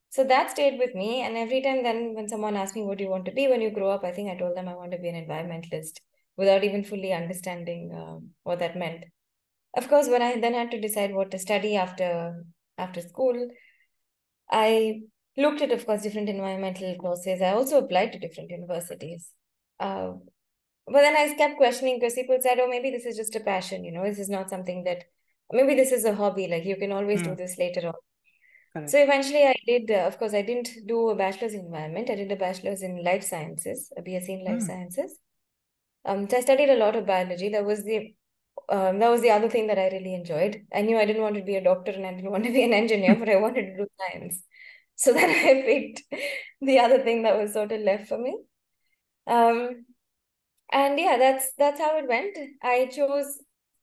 so 0.10 0.24
that 0.24 0.52
stayed 0.52 0.80
with 0.80 0.96
me. 0.96 1.22
And 1.22 1.38
every 1.38 1.62
time 1.62 1.84
then 1.84 2.14
when 2.16 2.28
someone 2.30 2.56
asked 2.56 2.76
me, 2.76 2.84
what 2.84 2.98
do 2.98 3.04
you 3.04 3.10
want 3.10 3.26
to 3.26 3.32
be 3.32 3.48
when 3.48 3.62
you 3.62 3.70
grow 3.72 3.90
up? 3.90 4.04
I 4.04 4.12
think 4.12 4.30
I 4.32 4.38
told 4.38 4.56
them 4.56 4.68
I 4.68 4.76
want 4.76 4.92
to 4.92 4.98
be 4.98 5.10
an 5.10 5.26
environmentalist 5.28 6.00
without 6.38 6.64
even 6.64 6.84
fully 6.84 7.14
understanding 7.14 7.92
um, 7.94 8.30
what 8.44 8.60
that 8.60 8.78
meant. 8.78 9.06
Of 9.78 9.88
course, 9.88 10.10
when 10.10 10.22
I 10.22 10.40
then 10.40 10.54
had 10.54 10.72
to 10.72 10.82
decide 10.82 11.14
what 11.14 11.32
to 11.32 11.40
study 11.40 11.78
after 11.78 12.44
after 12.78 13.02
school, 13.02 13.48
I 14.52 15.02
looked 15.38 15.62
at, 15.62 15.72
of 15.72 15.86
course, 15.86 16.02
different 16.02 16.30
environmental 16.30 16.96
courses. 16.96 17.42
I 17.42 17.52
also 17.52 17.80
applied 17.80 18.12
to 18.14 18.20
different 18.20 18.50
universities. 18.52 19.32
Uh, 19.80 20.14
but 20.86 21.02
then 21.02 21.16
I 21.16 21.34
kept 21.36 21.58
questioning 21.58 22.00
because 22.00 22.16
people 22.16 22.38
said, 22.42 22.60
oh, 22.60 22.68
maybe 22.68 22.92
this 22.92 23.06
is 23.06 23.18
just 23.18 23.36
a 23.36 23.40
passion, 23.40 23.84
you 23.84 23.92
know, 23.92 24.04
this 24.04 24.20
is 24.20 24.30
not 24.30 24.50
something 24.50 24.84
that, 24.86 25.04
maybe 25.52 25.76
this 25.76 25.92
is 25.92 26.06
a 26.06 26.16
hobby, 26.16 26.48
like 26.48 26.66
you 26.66 26.78
can 26.78 26.92
always 26.92 27.22
do 27.22 27.30
Hmm. 27.30 27.36
this 27.36 27.58
later 27.58 27.88
on. 27.88 27.94
Correct. 28.74 28.92
So 28.92 29.00
eventually, 29.04 29.44
I 29.44 29.56
did, 29.66 29.92
uh, 29.92 30.08
of 30.08 30.18
course, 30.18 30.34
I 30.34 30.42
didn't 30.42 30.70
do 30.88 31.10
a 31.10 31.16
bachelor's 31.16 31.54
in 31.54 31.62
environment. 31.62 32.10
I 32.10 32.16
did 32.16 32.32
a 32.32 32.36
bachelor's 32.36 32.82
in 32.82 33.04
life 33.04 33.24
sciences, 33.24 33.92
a 33.98 34.02
BSc 34.02 34.30
in 34.30 34.46
life 34.46 34.62
Hmm. 34.62 34.68
sciences. 34.68 35.20
Um, 36.06 36.30
so 36.30 36.38
I 36.38 36.42
studied 36.42 36.70
a 36.70 36.78
lot 36.78 36.96
of 36.96 37.06
biology. 37.06 37.50
That 37.50 37.66
was 37.66 37.84
the 37.84 38.16
um, 38.70 39.00
that 39.00 39.10
was 39.10 39.22
the 39.22 39.32
other 39.32 39.50
thing 39.50 39.68
that 39.68 39.80
I 39.80 39.90
really 39.90 40.14
enjoyed. 40.14 40.66
I 40.74 40.82
knew 40.82 40.98
I 40.98 41.06
didn't 41.06 41.22
want 41.22 41.36
to 41.36 41.44
be 41.44 41.56
a 41.56 41.64
doctor 41.64 41.92
and 41.92 42.06
I 42.06 42.14
didn't 42.14 42.32
want 42.32 42.44
to 42.46 42.52
be 42.52 42.64
an 42.64 42.74
engineer, 42.74 43.16
but 43.16 43.30
I 43.30 43.36
wanted 43.42 43.68
to 43.68 43.78
do 43.78 43.88
science. 44.00 44.44
So 44.96 45.14
then 45.14 45.30
I 45.30 45.62
picked 45.64 46.04
the 46.62 46.80
other 46.80 47.04
thing 47.04 47.24
that 47.24 47.38
was 47.38 47.54
sort 47.54 47.72
of 47.72 47.82
left 47.82 48.08
for 48.08 48.18
me. 48.18 48.38
Um, 49.28 49.86
and 50.72 51.00
yeah, 51.00 51.18
that's 51.18 51.54
that's 51.58 51.80
how 51.80 51.98
it 51.98 52.08
went. 52.08 52.38
I 52.64 52.88
chose, 52.88 53.40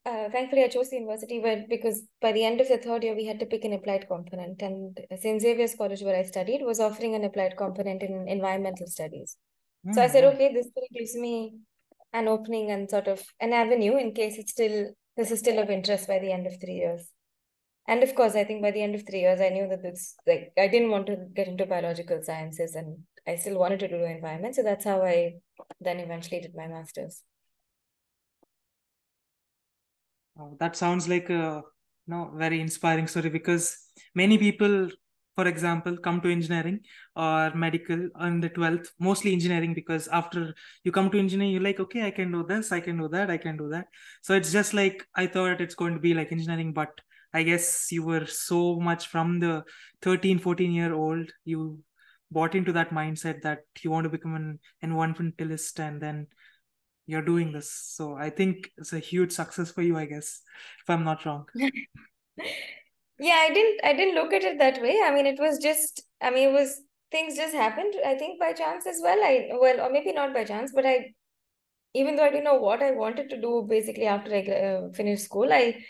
uh, 0.06 0.28
thankfully, 0.30 0.64
I 0.64 0.68
chose 0.68 0.90
the 0.90 0.96
university 0.96 1.40
where 1.40 1.64
because 1.68 2.02
by 2.20 2.32
the 2.32 2.44
end 2.44 2.60
of 2.60 2.68
the 2.68 2.78
third 2.78 3.04
year 3.04 3.14
we 3.16 3.26
had 3.26 3.40
to 3.40 3.46
pick 3.46 3.64
an 3.64 3.72
applied 3.72 4.08
component, 4.08 4.62
and 4.62 4.98
St. 5.20 5.40
Xavier's 5.40 5.74
College 5.76 6.02
where 6.02 6.16
I 6.16 6.22
studied 6.24 6.62
was 6.62 6.80
offering 6.80 7.14
an 7.14 7.24
applied 7.24 7.56
component 7.56 8.02
in 8.02 8.28
environmental 8.28 8.86
studies. 8.86 9.36
So 9.90 10.02
I 10.02 10.08
Hmm, 10.08 10.08
said, 10.08 10.24
okay, 10.24 10.52
this 10.52 10.68
gives 10.94 11.16
me 11.16 11.58
an 12.14 12.28
opening 12.28 12.70
and 12.70 12.88
sort 12.88 13.08
of 13.08 13.22
an 13.40 13.52
avenue 13.52 13.96
in 13.98 14.14
case 14.14 14.38
it's 14.38 14.52
still 14.52 14.94
this 15.16 15.30
is 15.30 15.40
still 15.40 15.58
of 15.58 15.68
interest 15.68 16.08
by 16.08 16.18
the 16.18 16.32
end 16.32 16.46
of 16.46 16.58
three 16.60 16.74
years. 16.74 17.10
And 17.86 18.02
of 18.02 18.14
course, 18.14 18.34
I 18.34 18.44
think 18.44 18.62
by 18.62 18.70
the 18.70 18.82
end 18.82 18.94
of 18.94 19.04
three 19.06 19.20
years, 19.20 19.40
I 19.40 19.50
knew 19.50 19.68
that 19.68 19.82
this 19.82 20.14
like 20.26 20.52
I 20.58 20.68
didn't 20.68 20.90
want 20.90 21.06
to 21.08 21.16
get 21.34 21.48
into 21.48 21.66
biological 21.66 22.20
sciences 22.22 22.74
and 22.74 23.00
I 23.26 23.36
still 23.36 23.58
wanted 23.58 23.80
to 23.80 23.88
do 23.88 23.98
the 23.98 24.10
environment. 24.10 24.54
So 24.54 24.62
that's 24.62 24.84
how 24.84 25.02
I 25.02 25.34
then 25.80 25.98
eventually 25.98 26.40
did 26.40 26.54
my 26.54 26.66
master's. 26.66 27.22
Oh, 30.38 30.56
that 30.60 30.76
sounds 30.76 31.08
like 31.08 31.30
a 31.30 31.62
no 32.06 32.30
very 32.34 32.60
inspiring 32.60 33.06
story 33.06 33.30
because 33.30 33.76
many 34.14 34.36
people, 34.38 34.88
for 35.34 35.48
example, 35.48 35.96
come 35.96 36.20
to 36.20 36.30
engineering 36.30 36.80
or 37.16 37.52
medical 37.54 38.08
on 38.14 38.40
the 38.40 38.48
12th, 38.48 38.92
mostly 39.00 39.32
engineering 39.32 39.74
because 39.74 40.06
after 40.08 40.54
you 40.84 40.92
come 40.92 41.10
to 41.10 41.18
engineering, 41.18 41.52
you're 41.52 41.62
like, 41.62 41.80
okay, 41.80 42.06
I 42.06 42.10
can 42.10 42.30
do 42.30 42.44
this, 42.46 42.70
I 42.70 42.80
can 42.80 42.98
do 42.98 43.08
that, 43.08 43.30
I 43.30 43.36
can 43.36 43.56
do 43.56 43.68
that. 43.70 43.86
So 44.22 44.34
it's 44.34 44.52
just 44.52 44.74
like 44.74 45.04
I 45.14 45.26
thought 45.26 45.60
it's 45.60 45.74
going 45.74 45.94
to 45.94 46.00
be 46.00 46.14
like 46.14 46.30
engineering, 46.30 46.72
but 46.72 46.90
I 47.32 47.42
guess 47.42 47.90
you 47.90 48.04
were 48.04 48.26
so 48.26 48.78
much 48.78 49.08
from 49.08 49.40
the 49.40 49.64
13, 50.02 50.38
14 50.38 50.72
year 50.72 50.94
old, 50.94 51.30
you 51.44 51.80
bought 52.30 52.54
into 52.54 52.72
that 52.72 52.90
mindset 52.90 53.42
that 53.42 53.60
you 53.80 53.90
want 53.90 54.04
to 54.04 54.10
become 54.10 54.36
an 54.36 54.60
environmentalist 54.84 55.78
and 55.80 56.00
then 56.00 56.28
you're 57.06 57.22
doing 57.22 57.52
this. 57.52 57.70
So 57.70 58.14
I 58.14 58.30
think 58.30 58.70
it's 58.78 58.92
a 58.92 58.98
huge 58.98 59.32
success 59.32 59.72
for 59.72 59.82
you, 59.82 59.96
I 59.98 60.06
guess, 60.06 60.42
if 60.82 60.88
I'm 60.88 61.04
not 61.04 61.26
wrong. 61.26 61.46
Yeah, 63.18 63.34
I 63.48 63.52
didn't 63.54 63.80
I 63.84 63.92
didn't 63.92 64.14
look 64.14 64.32
at 64.32 64.42
it 64.44 64.58
that 64.58 64.80
way. 64.82 65.00
I 65.04 65.10
mean, 65.12 65.26
it 65.26 65.38
was 65.38 65.58
just 65.58 66.02
I 66.20 66.30
mean, 66.30 66.48
it 66.48 66.52
was 66.52 66.80
things 67.10 67.36
just 67.36 67.54
happened, 67.54 67.94
I 68.04 68.16
think 68.16 68.40
by 68.40 68.52
chance 68.52 68.86
as 68.86 68.98
well. 69.02 69.18
I 69.22 69.50
well, 69.60 69.80
or 69.80 69.90
maybe 69.90 70.12
not 70.12 70.34
by 70.34 70.44
chance, 70.44 70.72
but 70.74 70.86
I 70.86 71.12
even 71.94 72.16
though 72.16 72.24
I 72.24 72.30
didn't 72.30 72.44
know 72.44 72.56
what 72.60 72.82
I 72.82 72.92
wanted 72.92 73.30
to 73.30 73.40
do 73.40 73.66
basically 73.68 74.06
after 74.06 74.34
I 74.34 74.40
uh, 74.42 74.92
finished 74.92 75.24
school, 75.24 75.52
I 75.52 75.84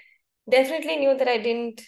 definitely 0.50 0.97
knew 0.99 1.16
that 1.19 1.28
I 1.28 1.38
didn't 1.38 1.83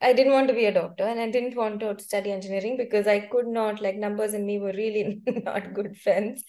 I 0.00 0.12
didn't 0.12 0.32
want 0.32 0.48
to 0.48 0.54
be 0.54 0.64
a 0.66 0.72
doctor 0.72 1.04
and 1.04 1.20
I 1.20 1.30
didn't 1.30 1.56
want 1.56 1.80
to 1.80 1.98
study 1.98 2.30
engineering 2.32 2.76
because 2.76 3.06
I 3.06 3.20
could 3.20 3.46
not, 3.48 3.80
like, 3.82 3.96
numbers 3.96 4.32
and 4.34 4.46
me 4.46 4.58
were 4.58 4.72
really 4.72 5.20
not 5.26 5.74
good 5.74 5.96
friends. 5.96 6.44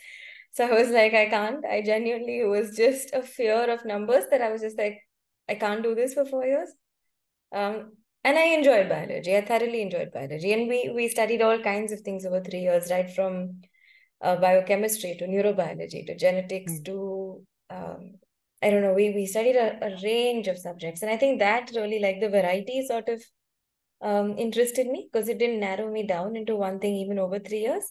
So 0.51 0.67
I 0.67 0.71
was 0.73 0.89
like, 0.89 1.13
I 1.13 1.27
can't. 1.29 1.65
I 1.65 1.81
genuinely, 1.81 2.43
was 2.45 2.75
just 2.75 3.13
a 3.13 3.23
fear 3.23 3.71
of 3.71 3.85
numbers 3.85 4.25
that 4.31 4.41
I 4.41 4.51
was 4.51 4.61
just 4.61 4.77
like, 4.77 4.99
I 5.47 5.55
can't 5.55 5.83
do 5.83 5.95
this 5.95 6.13
for 6.13 6.25
four 6.25 6.45
years. 6.45 6.69
Um, 7.51 7.93
and 8.23 8.37
I 8.37 8.45
enjoyed 8.47 8.89
biology. 8.89 9.35
I 9.35 9.41
thoroughly 9.41 9.81
enjoyed 9.81 10.11
biology. 10.11 10.53
And 10.53 10.67
we 10.67 10.91
we 10.93 11.07
studied 11.07 11.41
all 11.41 11.59
kinds 11.59 11.91
of 11.91 12.01
things 12.01 12.25
over 12.25 12.41
three 12.41 12.61
years, 12.61 12.91
right 12.91 13.09
from 13.09 13.61
uh, 14.21 14.35
biochemistry 14.35 15.15
to 15.19 15.27
neurobiology 15.27 16.05
to 16.07 16.15
genetics 16.15 16.73
Mm. 16.73 16.85
to 16.85 17.45
um, 17.69 18.15
I 18.61 18.69
don't 18.69 18.81
know. 18.81 18.93
We 18.93 19.11
we 19.11 19.25
studied 19.25 19.55
a, 19.55 19.77
a 19.85 19.97
range 20.03 20.47
of 20.47 20.57
subjects, 20.57 21.01
and 21.01 21.11
I 21.11 21.17
think 21.17 21.39
that 21.39 21.71
really 21.75 21.99
like 21.99 22.19
the 22.19 22.29
variety 22.29 22.85
sort 22.85 23.07
of 23.07 23.23
um, 24.01 24.37
interested 24.37 24.87
me 24.87 25.09
because 25.11 25.29
it 25.29 25.39
didn't 25.39 25.59
narrow 25.59 25.89
me 25.91 26.05
down 26.05 26.35
into 26.35 26.55
one 26.55 26.79
thing 26.79 26.95
even 26.95 27.19
over 27.19 27.39
three 27.39 27.59
years. 27.59 27.85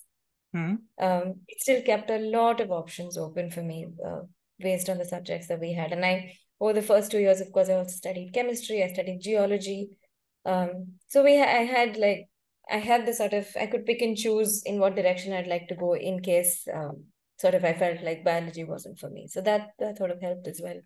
Hmm. 0.52 0.76
Um, 0.98 1.40
it 1.46 1.60
still 1.60 1.82
kept 1.82 2.10
a 2.10 2.18
lot 2.18 2.60
of 2.60 2.70
options 2.70 3.18
open 3.18 3.50
for 3.50 3.62
me 3.62 3.86
uh, 4.04 4.20
based 4.58 4.88
on 4.88 4.98
the 4.98 5.04
subjects 5.04 5.48
that 5.48 5.60
we 5.60 5.72
had. 5.74 5.92
And 5.92 6.04
I, 6.04 6.32
over 6.60 6.72
the 6.72 6.82
first 6.82 7.10
two 7.10 7.18
years, 7.18 7.40
of 7.40 7.52
course, 7.52 7.68
I 7.68 7.74
also 7.74 7.92
studied 7.92 8.32
chemistry, 8.32 8.82
I 8.82 8.92
studied 8.92 9.20
geology. 9.20 9.90
Um, 10.44 10.94
so 11.08 11.22
we, 11.22 11.40
I 11.40 11.64
had 11.64 11.96
like, 11.96 12.28
I 12.70 12.76
had 12.78 13.06
the 13.06 13.14
sort 13.14 13.32
of, 13.32 13.48
I 13.58 13.66
could 13.66 13.86
pick 13.86 14.02
and 14.02 14.16
choose 14.16 14.62
in 14.64 14.78
what 14.78 14.96
direction 14.96 15.32
I'd 15.32 15.46
like 15.46 15.68
to 15.68 15.76
go 15.76 15.94
in 15.94 16.20
case 16.20 16.66
um, 16.72 17.04
sort 17.38 17.54
of 17.54 17.64
I 17.64 17.72
felt 17.72 18.02
like 18.02 18.24
biology 18.24 18.64
wasn't 18.64 18.98
for 18.98 19.08
me. 19.08 19.26
So 19.28 19.40
that 19.42 19.70
that 19.78 19.96
sort 19.96 20.10
of 20.10 20.20
helped 20.20 20.46
as 20.48 20.60
well. 20.62 20.80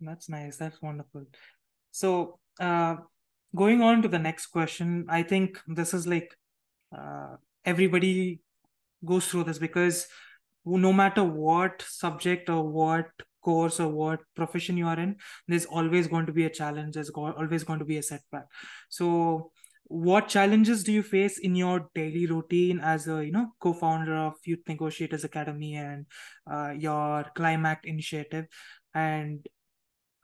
That's 0.00 0.28
nice. 0.28 0.56
That's 0.56 0.82
wonderful. 0.82 1.26
So, 1.92 2.38
uh, 2.58 2.96
going 3.54 3.82
on 3.82 4.02
to 4.02 4.08
the 4.08 4.18
next 4.18 4.46
question, 4.46 5.06
I 5.08 5.22
think 5.22 5.60
this 5.68 5.94
is 5.94 6.06
like 6.06 6.34
uh, 6.96 7.36
everybody 7.64 8.40
goes 9.04 9.28
through 9.28 9.44
this 9.44 9.58
because 9.58 10.06
no 10.64 10.92
matter 10.92 11.22
what 11.22 11.84
subject 11.86 12.48
or 12.48 12.66
what 12.66 13.06
course 13.42 13.80
or 13.80 13.88
what 13.88 14.20
profession 14.34 14.76
you 14.76 14.86
are 14.86 14.98
in, 14.98 15.16
there's 15.48 15.66
always 15.66 16.08
going 16.08 16.26
to 16.26 16.32
be 16.32 16.44
a 16.44 16.50
challenge. 16.50 16.94
There's 16.94 17.10
always 17.10 17.64
going 17.64 17.78
to 17.80 17.84
be 17.84 17.98
a 17.98 18.02
setback. 18.02 18.46
So, 18.88 19.52
what 19.84 20.28
challenges 20.28 20.84
do 20.84 20.92
you 20.92 21.02
face 21.02 21.38
in 21.38 21.54
your 21.54 21.90
daily 21.94 22.26
routine 22.26 22.80
as 22.80 23.08
a 23.08 23.24
you 23.24 23.32
know 23.32 23.48
co-founder 23.60 24.14
of 24.16 24.34
Youth 24.44 24.60
Negotiators 24.68 25.24
Academy 25.24 25.76
and 25.76 26.06
uh, 26.50 26.70
your 26.70 27.26
Climact 27.34 27.84
initiative, 27.84 28.46
and 28.94 29.46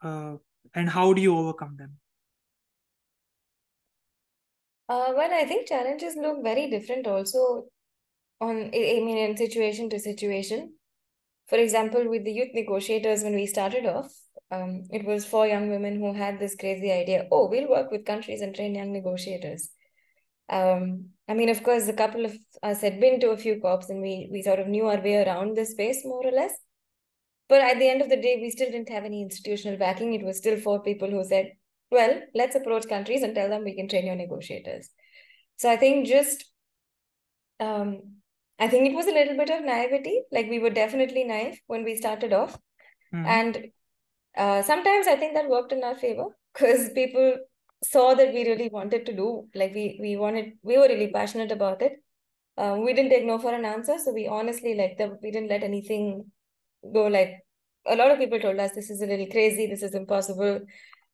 uh, 0.01 0.35
and 0.73 0.89
how 0.89 1.13
do 1.13 1.21
you 1.21 1.37
overcome 1.37 1.75
them? 1.77 1.97
Uh, 4.87 5.13
well, 5.15 5.31
I 5.31 5.45
think 5.45 5.67
challenges 5.67 6.15
look 6.15 6.43
very 6.43 6.69
different 6.69 7.05
also 7.05 7.65
on, 8.41 8.57
I 8.73 8.97
I 8.97 9.03
mean, 9.05 9.17
in 9.17 9.37
situation 9.37 9.89
to 9.91 9.99
situation. 9.99 10.73
For 11.49 11.57
example, 11.57 12.07
with 12.07 12.23
the 12.25 12.31
youth 12.31 12.49
negotiators, 12.53 13.23
when 13.23 13.33
we 13.33 13.47
started 13.47 13.85
off, 13.85 14.11
um, 14.51 14.83
it 14.91 15.05
was 15.05 15.25
four 15.25 15.47
young 15.47 15.69
women 15.69 15.99
who 15.99 16.13
had 16.13 16.39
this 16.39 16.55
crazy 16.55 16.91
idea 16.91 17.27
oh, 17.31 17.49
we'll 17.49 17.69
work 17.69 17.91
with 17.91 18.05
countries 18.05 18.41
and 18.41 18.55
train 18.55 18.75
young 18.75 18.93
negotiators. 18.93 19.69
Um, 20.47 21.09
I 21.27 21.33
mean, 21.33 21.49
of 21.49 21.63
course, 21.63 21.87
a 21.87 21.93
couple 21.93 22.25
of 22.25 22.35
us 22.63 22.81
had 22.81 22.99
been 22.99 23.19
to 23.19 23.29
a 23.29 23.37
few 23.37 23.59
COPs 23.61 23.89
and 23.89 24.01
we, 24.01 24.29
we 24.31 24.41
sort 24.41 24.59
of 24.59 24.67
knew 24.67 24.87
our 24.87 24.99
way 25.01 25.23
around 25.23 25.55
the 25.55 25.65
space 25.65 26.03
more 26.03 26.25
or 26.25 26.31
less. 26.31 26.53
But 27.47 27.61
at 27.61 27.79
the 27.79 27.89
end 27.89 28.01
of 28.01 28.09
the 28.09 28.21
day, 28.21 28.37
we 28.39 28.51
still 28.51 28.69
didn't 28.71 28.89
have 28.89 29.05
any 29.05 29.21
institutional 29.21 29.77
backing. 29.77 30.13
It 30.13 30.25
was 30.25 30.37
still 30.37 30.59
four 30.59 30.81
people 30.83 31.09
who 31.09 31.23
said, 31.23 31.53
well, 31.91 32.21
let's 32.35 32.55
approach 32.55 32.87
countries 32.87 33.23
and 33.23 33.33
tell 33.33 33.49
them 33.49 33.63
we 33.63 33.75
can 33.75 33.87
train 33.87 34.05
your 34.05 34.15
negotiators. 34.15 34.89
So 35.57 35.69
I 35.69 35.77
think 35.77 36.07
just, 36.07 36.45
um, 37.59 38.18
I 38.59 38.67
think 38.67 38.87
it 38.87 38.95
was 38.95 39.07
a 39.07 39.11
little 39.13 39.37
bit 39.37 39.49
of 39.49 39.63
naivety. 39.63 40.21
Like 40.31 40.49
we 40.49 40.59
were 40.59 40.69
definitely 40.69 41.23
naive 41.23 41.59
when 41.67 41.83
we 41.83 41.95
started 41.95 42.33
off. 42.33 42.57
Mhm. 43.13 43.25
And 43.25 43.71
uh, 44.37 44.61
sometimes 44.63 45.07
I 45.07 45.15
think 45.15 45.33
that 45.35 45.49
worked 45.49 45.71
in 45.71 45.83
our 45.83 45.95
favor 45.95 46.25
because 46.53 46.89
people 46.91 47.37
saw 47.83 48.13
that 48.13 48.33
we 48.33 48.45
really 48.45 48.69
wanted 48.69 49.05
to 49.05 49.13
do, 49.15 49.47
like 49.55 49.73
we 49.73 49.97
we 50.01 50.17
wanted, 50.17 50.53
we 50.61 50.77
were 50.77 50.87
really 50.87 51.11
passionate 51.11 51.51
about 51.51 51.81
it. 51.81 51.93
Um, 52.57 52.83
we 52.85 52.93
didn't 52.93 53.11
take 53.11 53.25
no 53.25 53.39
for 53.39 53.53
an 53.53 53.65
answer, 53.65 53.97
so 53.97 54.11
we 54.11 54.27
honestly 54.27 54.75
like 54.75 54.97
the 54.97 55.17
we 55.23 55.31
didn't 55.31 55.49
let 55.49 55.63
anything 55.63 56.25
go. 56.93 57.07
Like 57.07 57.39
a 57.85 57.95
lot 57.95 58.11
of 58.11 58.19
people 58.19 58.39
told 58.39 58.59
us, 58.59 58.73
this 58.73 58.89
is 58.89 59.01
a 59.01 59.05
little 59.05 59.27
crazy, 59.27 59.67
this 59.67 59.83
is 59.83 59.95
impossible. 59.95 60.59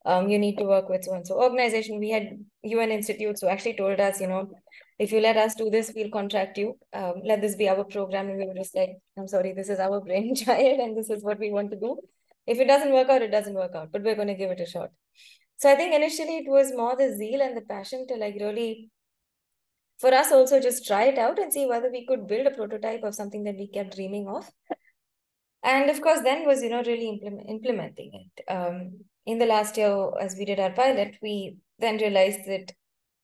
Um, 0.05 0.29
you 0.29 0.37
need 0.37 0.57
to 0.57 0.65
work 0.65 0.87
with 0.87 1.03
so 1.03 1.13
and 1.13 1.25
so 1.25 1.41
organization. 1.41 1.99
We 1.99 2.11
had 2.11 2.37
UN 2.63 2.91
institutes 2.91 3.41
who 3.41 3.47
actually 3.47 3.75
told 3.75 3.99
us, 3.99 4.21
you 4.21 4.27
know, 4.27 4.51
if 4.99 5.11
you 5.11 5.19
let 5.19 5.35
us 5.35 5.55
do 5.55 5.69
this, 5.69 5.91
we'll 5.95 6.11
contract 6.11 6.57
you. 6.57 6.77
Um, 6.93 7.15
let 7.25 7.41
this 7.41 7.55
be 7.55 7.67
our 7.67 7.83
program, 7.83 8.29
and 8.29 8.37
we 8.37 8.45
were 8.45 8.53
just 8.53 8.75
like, 8.75 8.91
I'm 9.17 9.27
sorry, 9.27 9.53
this 9.53 9.69
is 9.69 9.79
our 9.79 9.99
brainchild, 10.05 10.79
and 10.79 10.95
this 10.95 11.09
is 11.09 11.23
what 11.23 11.39
we 11.39 11.51
want 11.51 11.71
to 11.71 11.79
do. 11.79 11.97
If 12.45 12.59
it 12.59 12.67
doesn't 12.67 12.93
work 12.93 13.09
out, 13.09 13.23
it 13.23 13.31
doesn't 13.31 13.55
work 13.55 13.73
out, 13.75 13.91
but 13.91 14.03
we're 14.03 14.15
going 14.15 14.27
to 14.27 14.35
give 14.35 14.51
it 14.51 14.61
a 14.61 14.65
shot. 14.65 14.89
So 15.57 15.71
I 15.71 15.75
think 15.75 15.93
initially 15.95 16.37
it 16.37 16.47
was 16.47 16.71
more 16.75 16.95
the 16.95 17.15
zeal 17.15 17.41
and 17.41 17.57
the 17.57 17.61
passion 17.61 18.05
to 18.07 18.15
like 18.15 18.35
really, 18.39 18.89
for 19.99 20.13
us 20.13 20.31
also 20.31 20.59
just 20.59 20.85
try 20.85 21.05
it 21.05 21.17
out 21.17 21.39
and 21.39 21.51
see 21.51 21.65
whether 21.65 21.89
we 21.89 22.05
could 22.05 22.27
build 22.27 22.45
a 22.45 22.51
prototype 22.51 23.03
of 23.03 23.15
something 23.15 23.43
that 23.45 23.55
we 23.55 23.67
kept 23.67 23.95
dreaming 23.95 24.27
of. 24.27 24.49
And 25.63 25.89
of 25.89 25.99
course, 26.01 26.19
then 26.21 26.45
was, 26.45 26.61
you 26.61 26.69
know, 26.69 26.83
really 26.83 27.09
implement, 27.09 27.49
implementing 27.49 28.27
it. 28.37 28.43
Um, 28.51 28.99
in 29.25 29.39
the 29.39 29.45
last 29.45 29.77
year, 29.77 30.11
as 30.19 30.35
we 30.37 30.45
did 30.45 30.59
our 30.59 30.71
pilot, 30.71 31.17
we 31.21 31.57
then 31.79 31.97
realized 31.97 32.45
that 32.47 32.71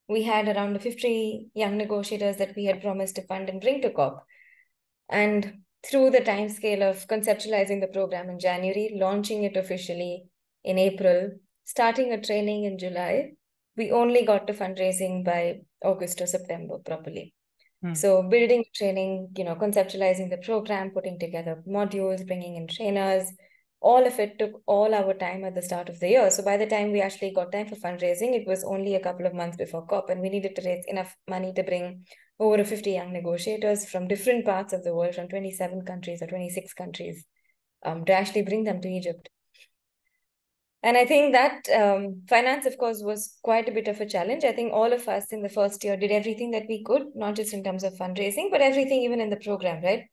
we 0.08 0.24
had 0.24 0.48
around 0.48 0.82
50 0.82 1.52
young 1.54 1.78
negotiators 1.78 2.38
that 2.38 2.56
we 2.56 2.66
had 2.66 2.82
promised 2.82 3.16
to 3.16 3.28
fund 3.28 3.50
and 3.50 3.62
bring 3.62 3.82
to 3.82 3.92
COP. 3.92 4.26
And 5.10 5.62
through 5.86 6.12
the 6.12 6.22
time 6.22 6.50
scale 6.50 6.84
of 6.84 7.08
conceptualizing 7.08 7.82
the 7.82 7.88
program 7.88 8.30
in 8.30 8.40
January, 8.40 8.92
launching 8.96 9.44
it 9.44 9.56
officially 9.56 10.26
in 10.64 10.78
April, 10.78 11.32
starting 11.66 12.12
a 12.12 12.22
training 12.22 12.66
in 12.66 12.78
July, 12.78 13.32
we 13.78 13.92
only 13.92 14.26
got 14.26 14.48
to 14.48 14.54
fundraising 14.54 15.24
by 15.24 15.62
August 15.84 16.20
or 16.22 16.28
September 16.28 16.78
properly. 16.80 17.34
Hmm. 17.82 17.94
So 17.94 18.24
building 18.24 18.64
training, 18.76 19.30
you 19.38 19.44
know, 19.44 19.56
conceptualizing 19.56 20.30
the 20.30 20.38
program, 20.38 20.92
putting 20.92 21.20
together 21.20 21.64
modules, 21.68 22.26
bringing 22.26 22.58
in 22.58 22.68
trainers, 22.68 23.32
all 23.82 24.06
of 24.06 24.20
it 24.20 24.38
took 24.38 24.62
all 24.68 24.94
our 24.94 25.14
time 25.16 25.44
at 25.44 25.56
the 25.56 25.62
start 25.62 25.90
of 25.90 26.00
the 26.00 26.10
year. 26.10 26.30
So 26.30 26.44
by 26.44 26.56
the 26.56 26.68
time 26.68 26.92
we 26.92 27.02
actually 27.02 27.34
got 27.34 27.52
time 27.52 27.68
for 27.68 27.76
fundraising, 27.76 28.36
it 28.36 28.48
was 28.48 28.64
only 28.64 28.94
a 28.94 29.00
couple 29.00 29.26
of 29.26 29.34
months 29.34 29.58
before 29.58 29.86
COP, 29.88 30.10
and 30.12 30.22
we 30.22 30.30
needed 30.30 30.56
to 30.56 30.62
raise 30.64 30.86
enough 30.88 31.16
money 31.28 31.52
to 31.54 31.64
bring 31.64 32.06
over 32.40 32.64
50 32.64 32.92
young 32.92 33.12
negotiators 33.12 33.90
from 33.90 34.08
different 34.08 34.46
parts 34.46 34.72
of 34.72 34.84
the 34.84 34.94
world, 34.94 35.16
from 35.16 35.28
27 35.28 35.84
countries 35.84 36.22
or 36.22 36.28
26 36.28 36.74
countries, 36.74 37.26
um, 37.84 38.06
to 38.06 38.14
actually 38.14 38.44
bring 38.44 38.64
them 38.64 38.82
to 38.82 38.88
Egypt. 38.88 39.30
And 40.84 40.98
I 40.98 41.06
think 41.06 41.34
that 41.34 41.68
um, 41.70 42.24
finance, 42.28 42.66
of 42.66 42.78
course, 42.78 43.02
was 43.04 43.38
quite 43.44 43.70
a 43.70 43.72
bit 43.72 43.88
of 43.88 44.02
a 44.02 44.06
challenge. 44.06 44.44
I 44.44 44.52
think 44.52 44.74
all 44.74 44.94
of 44.94 45.08
us 45.08 45.32
in 45.32 45.42
the 45.42 45.50
first 45.50 45.84
year 45.84 45.96
did 45.96 46.12
everything 46.12 46.52
that 46.52 46.66
we 46.68 46.84
could, 46.84 47.04
not 47.16 47.36
just 47.36 47.54
in 47.54 47.64
terms 47.64 47.84
of 47.84 47.94
fundraising, 47.94 48.50
but 48.52 48.62
everything 48.62 49.02
even 49.04 49.22
in 49.22 49.30
the 49.30 49.38
program, 49.38 49.84
right? 49.84 50.04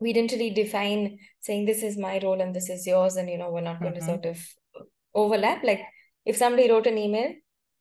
We 0.00 0.12
didn't 0.12 0.32
really 0.32 0.50
define 0.50 1.18
saying 1.40 1.66
this 1.66 1.82
is 1.82 1.98
my 1.98 2.18
role 2.22 2.40
and 2.40 2.54
this 2.54 2.70
is 2.70 2.86
yours, 2.86 3.16
and 3.16 3.28
you 3.28 3.38
know, 3.38 3.50
we're 3.50 3.60
not 3.60 3.80
going 3.80 3.94
to 3.94 4.00
Mhm. 4.00 4.06
sort 4.06 4.26
of 4.26 4.38
overlap. 5.14 5.62
Like 5.62 5.82
if 6.24 6.36
somebody 6.36 6.70
wrote 6.70 6.86
an 6.86 6.98
email, 6.98 7.34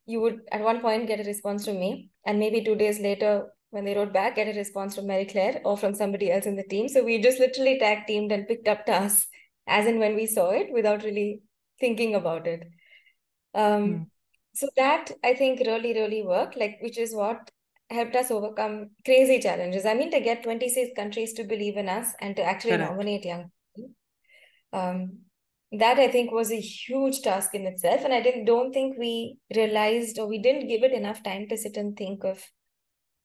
you 0.05 0.21
would 0.21 0.41
at 0.51 0.61
one 0.61 0.81
point 0.81 1.07
get 1.07 1.19
a 1.19 1.23
response 1.23 1.65
from 1.65 1.79
me, 1.79 2.09
and 2.25 2.39
maybe 2.39 2.63
two 2.63 2.75
days 2.75 2.99
later, 2.99 3.53
when 3.71 3.85
they 3.85 3.95
wrote 3.95 4.11
back, 4.13 4.35
get 4.35 4.47
a 4.53 4.57
response 4.57 4.95
from 4.95 5.07
Mary 5.07 5.25
Claire 5.25 5.61
or 5.63 5.77
from 5.77 5.93
somebody 5.93 6.31
else 6.31 6.47
in 6.47 6.55
the 6.55 6.63
team. 6.63 6.87
So 6.87 7.03
we 7.03 7.21
just 7.21 7.39
literally 7.39 7.77
tag 7.79 8.07
teamed 8.07 8.31
and 8.31 8.47
picked 8.47 8.67
up 8.67 8.85
tasks 8.85 9.27
as 9.67 9.85
and 9.85 9.99
when 9.99 10.15
we 10.15 10.25
saw 10.25 10.49
it 10.49 10.71
without 10.73 11.03
really 11.03 11.41
thinking 11.79 12.15
about 12.15 12.47
it. 12.47 12.63
Um, 13.53 13.83
Hmm. 13.85 14.03
so 14.53 14.67
that 14.77 15.11
I 15.23 15.35
think 15.35 15.59
really, 15.59 15.93
really 15.93 16.23
worked, 16.23 16.57
like 16.57 16.79
which 16.81 16.97
is 16.97 17.13
what 17.13 17.51
helped 17.89 18.15
us 18.15 18.31
overcome 18.31 18.91
crazy 19.05 19.39
challenges. 19.39 19.85
I 19.85 19.93
mean, 19.93 20.11
to 20.11 20.19
get 20.19 20.43
26 20.43 20.91
countries 20.95 21.33
to 21.33 21.43
believe 21.43 21.77
in 21.77 21.89
us 21.89 22.13
and 22.21 22.35
to 22.35 22.43
actually 22.43 22.77
Correct. 22.77 22.91
nominate 22.91 23.25
young 23.25 23.51
people. 23.75 23.91
Um, 24.71 25.19
that 25.71 25.99
I 25.99 26.07
think 26.07 26.31
was 26.31 26.51
a 26.51 26.59
huge 26.59 27.21
task 27.21 27.53
in 27.53 27.65
itself. 27.67 28.01
And 28.03 28.13
I 28.13 28.21
didn't 28.21 28.45
don't 28.45 28.73
think 28.73 28.97
we 28.97 29.37
realized 29.55 30.17
or 30.19 30.27
we 30.27 30.39
didn't 30.39 30.67
give 30.67 30.83
it 30.83 30.91
enough 30.93 31.21
time 31.23 31.47
to 31.49 31.57
sit 31.57 31.77
and 31.77 31.95
think 31.95 32.23
of 32.23 32.43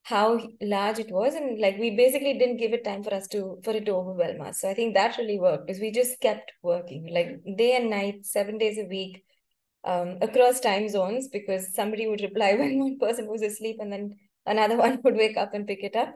how 0.02 0.38
large 0.60 0.98
it 0.98 1.10
was. 1.10 1.34
And 1.34 1.58
like 1.58 1.78
we 1.78 1.96
basically 1.96 2.38
didn't 2.38 2.58
give 2.58 2.72
it 2.74 2.84
time 2.84 3.02
for 3.02 3.14
us 3.14 3.26
to 3.28 3.60
for 3.64 3.70
it 3.70 3.86
to 3.86 3.92
overwhelm 3.92 4.42
us. 4.42 4.60
So 4.60 4.68
I 4.68 4.74
think 4.74 4.94
that 4.94 5.16
really 5.16 5.38
worked 5.38 5.66
because 5.66 5.80
we 5.80 5.90
just 5.90 6.20
kept 6.20 6.52
working 6.62 7.08
like 7.12 7.40
day 7.56 7.76
and 7.76 7.88
night, 7.88 8.26
seven 8.26 8.58
days 8.58 8.78
a 8.78 8.84
week, 8.84 9.24
um, 9.84 10.18
across 10.20 10.60
time 10.60 10.88
zones 10.88 11.28
because 11.28 11.74
somebody 11.74 12.06
would 12.06 12.20
reply 12.20 12.54
when 12.58 12.78
one 12.78 12.98
person 12.98 13.26
was 13.26 13.42
asleep 13.42 13.76
and 13.80 13.92
then 13.92 14.16
another 14.46 14.76
one 14.84 15.00
would 15.02 15.16
wake 15.16 15.36
up 15.36 15.54
and 15.54 15.66
pick 15.66 15.82
it 15.82 15.96
up. 15.96 16.14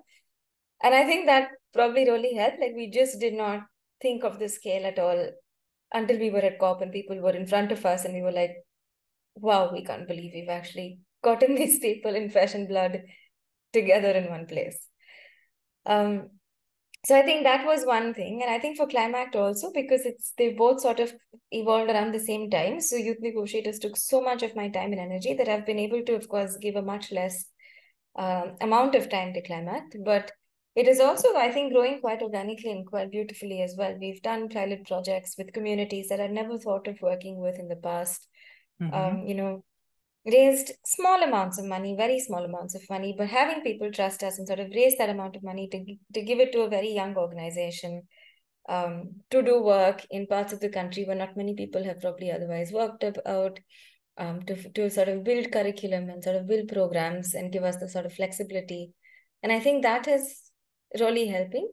And 0.82 0.94
I 0.94 1.04
think 1.04 1.26
that 1.26 1.50
probably 1.72 2.08
really 2.08 2.34
helped. 2.34 2.60
Like 2.60 2.74
we 2.74 2.90
just 2.90 3.18
did 3.20 3.34
not 3.34 3.62
think 4.00 4.24
of 4.24 4.38
the 4.38 4.48
scale 4.48 4.86
at 4.86 4.98
all 4.98 5.30
until 5.92 6.18
we 6.18 6.30
were 6.30 6.38
at 6.38 6.58
COP 6.58 6.82
and 6.82 6.92
people 6.92 7.20
were 7.20 7.32
in 7.34 7.46
front 7.46 7.72
of 7.72 7.84
us 7.84 8.04
and 8.04 8.14
we 8.14 8.22
were 8.22 8.32
like, 8.32 8.56
wow, 9.34 9.70
we 9.72 9.84
can't 9.84 10.06
believe 10.06 10.32
we've 10.34 10.48
actually 10.48 11.00
gotten 11.22 11.54
these 11.56 11.78
people 11.78 12.14
in 12.14 12.30
flesh 12.30 12.54
and 12.54 12.68
blood 12.68 13.02
together 13.72 14.10
in 14.10 14.30
one 14.30 14.46
place. 14.46 14.78
Um, 15.86 16.30
so 17.04 17.16
I 17.16 17.22
think 17.22 17.44
that 17.44 17.64
was 17.64 17.86
one 17.86 18.12
thing, 18.12 18.42
and 18.42 18.50
I 18.50 18.58
think 18.58 18.76
for 18.76 18.86
Climact 18.86 19.36
also 19.36 19.70
because 19.72 20.04
it's 20.04 20.32
they 20.36 20.52
both 20.52 20.80
sort 20.80 20.98
of 20.98 21.14
evolved 21.52 21.90
around 21.90 22.12
the 22.12 22.20
same 22.20 22.50
time. 22.50 22.80
So 22.80 22.96
youth 22.96 23.18
negotiators 23.20 23.78
took 23.78 23.96
so 23.96 24.20
much 24.20 24.42
of 24.42 24.56
my 24.56 24.68
time 24.68 24.92
and 24.92 25.00
energy 25.00 25.32
that 25.34 25.48
I've 25.48 25.64
been 25.64 25.78
able 25.78 26.02
to, 26.02 26.14
of 26.14 26.28
course, 26.28 26.56
give 26.56 26.74
a 26.74 26.82
much 26.82 27.12
less 27.12 27.46
um, 28.18 28.56
amount 28.60 28.94
of 28.94 29.08
time 29.08 29.32
to 29.34 29.42
Climact, 29.42 29.96
but 30.04 30.32
it 30.74 30.86
is 30.86 31.00
also, 31.00 31.34
I 31.36 31.50
think, 31.50 31.72
growing 31.72 32.00
quite 32.00 32.22
organically 32.22 32.70
and 32.70 32.86
quite 32.86 33.10
beautifully 33.10 33.62
as 33.62 33.74
well. 33.78 33.96
We've 33.98 34.22
done 34.22 34.48
pilot 34.48 34.86
projects 34.86 35.36
with 35.38 35.52
communities 35.52 36.08
that 36.08 36.20
I'd 36.20 36.30
never 36.30 36.58
thought 36.58 36.86
of 36.86 37.00
working 37.00 37.40
with 37.40 37.58
in 37.58 37.68
the 37.68 37.76
past. 37.76 38.28
Mhm. 38.80 38.94
Um, 38.94 39.26
you 39.26 39.34
know, 39.34 39.64
raised 40.26 40.72
small 40.84 41.22
amounts 41.22 41.58
of 41.58 41.64
money, 41.64 41.96
very 41.96 42.20
small 42.20 42.44
amounts 42.44 42.74
of 42.74 42.82
money, 42.90 43.14
but 43.16 43.28
having 43.28 43.62
people 43.62 43.90
trust 43.90 44.22
us 44.22 44.38
and 44.38 44.46
sort 44.46 44.60
of 44.60 44.70
raise 44.74 44.96
that 44.98 45.10
amount 45.10 45.36
of 45.36 45.42
money 45.42 45.68
to 45.68 45.84
to 46.14 46.22
give 46.22 46.38
it 46.38 46.52
to 46.52 46.62
a 46.62 46.68
very 46.68 46.92
young 46.92 47.16
organization 47.16 48.02
um, 48.68 49.22
to 49.30 49.42
do 49.42 49.62
work 49.62 50.04
in 50.10 50.26
parts 50.26 50.52
of 50.52 50.60
the 50.60 50.68
country 50.68 51.04
where 51.04 51.16
not 51.16 51.36
many 51.36 51.54
people 51.54 51.82
have 51.82 52.00
probably 52.00 52.30
otherwise 52.30 52.70
worked 52.70 53.04
out, 53.26 53.58
um, 54.18 54.42
to 54.42 54.70
to 54.70 54.90
sort 54.90 55.08
of 55.08 55.24
build 55.24 55.50
curriculum 55.52 56.10
and 56.10 56.22
sort 56.22 56.36
of 56.36 56.46
build 56.46 56.68
programs 56.68 57.34
and 57.34 57.52
give 57.52 57.64
us 57.64 57.76
the 57.76 57.88
sort 57.88 58.06
of 58.06 58.12
flexibility, 58.12 58.92
and 59.42 59.52
I 59.52 59.60
think 59.60 59.82
that 59.82 60.08
is 60.08 60.50
really 60.98 61.26
helping. 61.28 61.68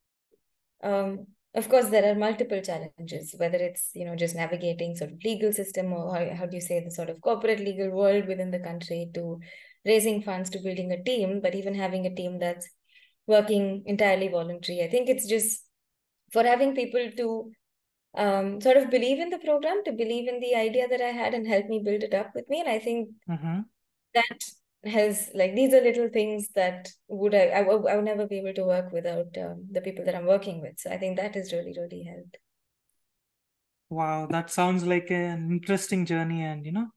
Um, 0.83 1.27
of 1.55 1.69
course, 1.69 1.89
there 1.89 2.11
are 2.11 2.15
multiple 2.15 2.61
challenges, 2.61 3.33
whether 3.37 3.57
it's 3.57 3.91
you 3.93 4.05
know 4.05 4.15
just 4.15 4.35
navigating 4.35 4.95
sort 4.95 5.11
of 5.11 5.23
legal 5.23 5.53
system 5.53 5.93
or 5.93 6.15
how, 6.15 6.35
how 6.35 6.45
do 6.45 6.55
you 6.55 6.61
say 6.61 6.83
the 6.83 6.91
sort 6.91 7.09
of 7.09 7.21
corporate 7.21 7.59
legal 7.59 7.89
world 7.91 8.27
within 8.27 8.51
the 8.51 8.59
country 8.59 9.09
to 9.13 9.39
raising 9.85 10.21
funds 10.21 10.49
to 10.49 10.59
building 10.59 10.91
a 10.91 11.03
team, 11.03 11.39
but 11.41 11.55
even 11.55 11.75
having 11.75 12.05
a 12.05 12.15
team 12.15 12.39
that's 12.39 12.67
working 13.27 13.83
entirely 13.85 14.27
voluntary. 14.27 14.81
I 14.83 14.89
think 14.89 15.09
it's 15.09 15.27
just 15.27 15.63
for 16.31 16.43
having 16.43 16.75
people 16.75 17.09
to 17.17 17.51
um, 18.17 18.61
sort 18.61 18.77
of 18.77 18.89
believe 18.89 19.19
in 19.19 19.29
the 19.29 19.39
program, 19.39 19.83
to 19.85 19.91
believe 19.91 20.27
in 20.27 20.39
the 20.39 20.55
idea 20.55 20.87
that 20.87 21.01
I 21.01 21.11
had 21.11 21.33
and 21.33 21.47
help 21.47 21.67
me 21.67 21.79
build 21.83 22.03
it 22.03 22.13
up 22.13 22.31
with 22.35 22.49
me. 22.49 22.61
And 22.61 22.69
I 22.69 22.79
think 22.79 23.09
Mhm. 23.27 23.69
that 24.13 24.39
has 24.85 25.29
like 25.33 25.55
these 25.55 25.73
are 25.73 25.81
little 25.81 26.09
things 26.09 26.47
that 26.55 26.89
would 27.07 27.33
I 27.35 27.47
I, 27.49 27.61
would- 27.61 27.83
would 27.83 28.03
never 28.05 28.27
be 28.27 28.37
able 28.39 28.53
to 28.53 28.65
work 28.65 28.91
without 28.91 29.35
um, 29.37 29.67
the 29.71 29.81
people 29.81 30.05
that 30.05 30.15
I'm 30.15 30.25
working 30.25 30.61
with. 30.61 30.79
So 30.79 30.91
I 30.91 30.97
think 30.97 31.17
that 31.17 31.35
has 31.35 31.51
really 31.53 31.75
really 31.77 32.03
helped. 32.03 32.37
Wow, 33.89 34.27
that 34.31 34.49
sounds 34.49 34.83
like 34.85 35.11
an 35.11 35.51
interesting 35.51 36.05
journey 36.05 36.43
and 36.43 36.65
you 36.65 36.71
know, 36.71 36.87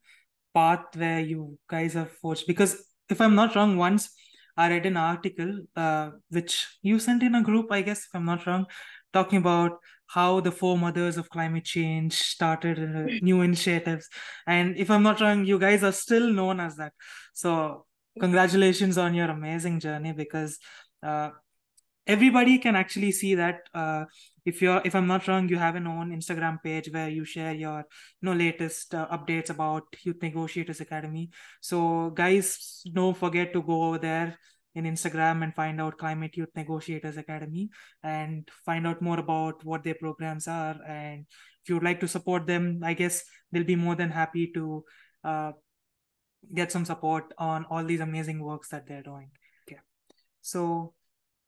path 0.55 0.97
where 0.97 1.21
you 1.21 1.59
guys 1.69 1.95
have 1.95 2.13
forged. 2.13 2.47
Because 2.47 2.83
if 3.09 3.21
I'm 3.21 3.35
not 3.35 3.55
wrong, 3.55 3.77
once 3.77 4.11
I 4.57 4.71
read 4.71 4.87
an 4.87 4.97
article 4.97 5.63
uh, 5.77 6.11
which 6.31 6.67
you 6.83 6.99
sent 6.99 7.23
in 7.23 7.35
a 7.35 7.43
group, 7.43 7.71
I 7.71 7.83
guess, 7.83 8.01
if 8.01 8.11
I'm 8.15 8.25
not 8.25 8.47
wrong, 8.47 8.67
talking 9.13 9.39
about 9.39 9.79
how 10.09 10.41
the 10.41 10.51
four 10.51 10.77
mothers 10.79 11.17
of 11.17 11.29
climate 11.29 11.65
change 11.65 12.15
started 12.15 12.79
uh, 12.79 13.13
new 13.23 13.43
initiatives. 13.43 14.09
And 14.47 14.77
if 14.77 14.91
I'm 14.91 15.03
not 15.03 15.21
wrong, 15.21 15.45
you 15.45 15.59
guys 15.59 15.85
are 15.85 15.93
still 15.93 16.33
known 16.33 16.61
as 16.61 16.77
that. 16.77 16.93
So 17.35 17.87
congratulations 18.19 18.99
on 18.99 19.15
your 19.15 19.31
amazing 19.31 19.81
journey 19.81 20.13
because 20.13 20.59
uh, 21.03 21.31
everybody 22.07 22.59
can 22.59 22.75
actually 22.75 23.13
see 23.13 23.35
that 23.35 23.61
uh, 23.75 24.05
if 24.45 24.63
you're 24.63 24.81
if 24.85 24.95
i'm 24.95 25.07
not 25.07 25.29
wrong 25.29 25.49
you 25.49 25.59
have 25.59 25.77
an 25.77 25.87
own 25.87 26.11
instagram 26.19 26.57
page 26.63 26.91
where 26.91 27.09
you 27.09 27.25
share 27.25 27.55
your 27.55 27.79
you 27.79 28.29
know 28.29 28.33
latest 28.33 28.95
uh, 28.95 29.07
updates 29.17 29.51
about 29.51 29.83
youth 30.05 30.23
negotiators 30.23 30.81
academy 30.81 31.31
so 31.61 32.11
guys 32.11 32.83
don't 32.93 33.17
forget 33.17 33.53
to 33.53 33.63
go 33.63 33.83
over 33.85 33.99
there 33.99 34.39
in 34.75 34.85
instagram 34.85 35.43
and 35.43 35.55
find 35.55 35.81
out 35.81 35.99
climate 35.99 36.37
youth 36.37 36.51
negotiators 36.55 37.17
academy 37.17 37.69
and 38.03 38.49
find 38.65 38.87
out 38.87 39.03
more 39.03 39.19
about 39.19 39.65
what 39.65 39.83
their 39.83 39.95
programs 39.95 40.47
are. 40.47 40.77
And 40.87 41.27
if 41.63 41.69
you'd 41.69 41.83
like 41.83 42.01
to 42.01 42.09
support 42.09 42.47
them 42.47 42.81
i 42.85 42.93
guess 42.95 43.25
they'll 43.51 43.65
be 43.65 43.77
more 43.77 43.95
than 43.95 44.11
happy 44.11 44.51
to 44.55 44.85
uh, 45.25 45.53
get 46.55 46.73
some 46.73 46.85
support 46.85 47.33
on 47.39 47.65
all 47.71 47.85
these 47.85 48.01
amazing 48.01 48.41
works 48.41 48.69
that 48.69 48.87
they're 48.87 49.03
doing. 49.03 49.31
Okay. 49.69 49.81
So 50.41 50.95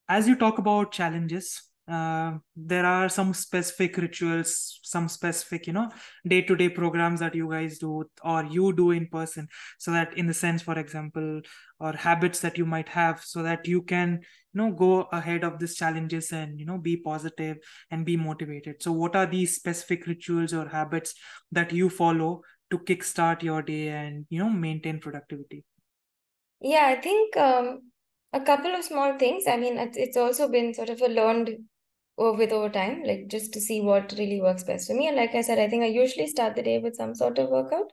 as 0.09 0.27
you 0.27 0.37
talk 0.37 0.59
about 0.59 0.93
challenges 0.93 1.70
uh, 1.91 2.39
there 2.57 2.87
are 2.87 3.09
some 3.09 3.33
specific 3.35 3.97
rituals 3.97 4.81
some 4.83 5.09
specific 5.09 5.67
you 5.67 5.73
know 5.73 5.89
day-to-day 6.27 6.69
programs 6.69 7.21
that 7.21 7.35
you 7.35 7.51
guys 7.51 7.79
do 7.79 8.05
or 8.25 8.45
you 8.45 8.73
do 8.73 8.91
in 8.91 9.07
person 9.09 9.49
so 9.79 9.91
that 9.91 10.17
in 10.17 10.27
the 10.27 10.35
sense 10.35 10.63
for 10.63 10.79
example 10.79 11.41
or 11.79 11.93
habits 11.93 12.41
that 12.41 12.59
you 12.59 12.67
might 12.67 12.89
have 12.89 13.21
so 13.23 13.43
that 13.43 13.67
you 13.67 13.83
can 13.83 14.21
you 14.53 14.63
know 14.63 14.71
go 14.73 15.09
ahead 15.13 15.43
of 15.43 15.59
these 15.59 15.77
challenges 15.77 16.33
and 16.33 16.61
you 16.61 16.67
know 16.67 16.79
be 16.79 16.97
positive 16.97 17.57
and 17.91 18.07
be 18.07 18.17
motivated 18.17 18.83
so 18.83 18.93
what 18.93 19.17
are 19.17 19.27
these 19.27 19.57
specific 19.57 20.07
rituals 20.07 20.53
or 20.53 20.69
habits 20.69 21.15
that 21.51 21.73
you 21.73 21.89
follow 21.89 22.41
to 22.71 22.79
kickstart 22.79 23.43
your 23.43 23.63
day 23.63 23.89
and 23.89 24.27
you 24.29 24.39
know 24.39 24.51
maintain 24.51 25.01
productivity 25.01 25.65
Yeah, 26.61 26.87
I 26.87 27.01
think 27.01 27.37
um, 27.37 27.91
a 28.33 28.41
couple 28.41 28.75
of 28.75 28.85
small 28.85 29.19
things. 29.19 29.45
I 29.49 29.57
mean, 29.57 29.79
it's, 29.79 30.17
also 30.17 30.49
been 30.49 30.75
sort 30.75 30.91
of 30.91 31.01
a 31.01 31.09
learned 31.09 31.57
with 32.17 32.53
over 32.53 32.69
time, 32.69 33.03
like 33.05 33.29
just 33.29 33.53
to 33.55 33.61
see 33.61 33.81
what 33.81 34.15
really 34.19 34.41
works 34.41 34.65
best 34.65 34.89
for 34.89 34.95
me. 34.95 35.09
And 35.09 35.17
like 35.17 35.35
I 35.35 35.41
said, 35.41 35.59
I 35.59 35.69
think 35.69 35.83
I 35.83 35.87
usually 35.87 36.27
start 36.27 36.55
the 36.55 36.63
day 36.63 36.79
with 36.79 36.97
some 36.97 37.15
sort 37.15 37.39
of 37.39 37.49
workout. 37.49 37.91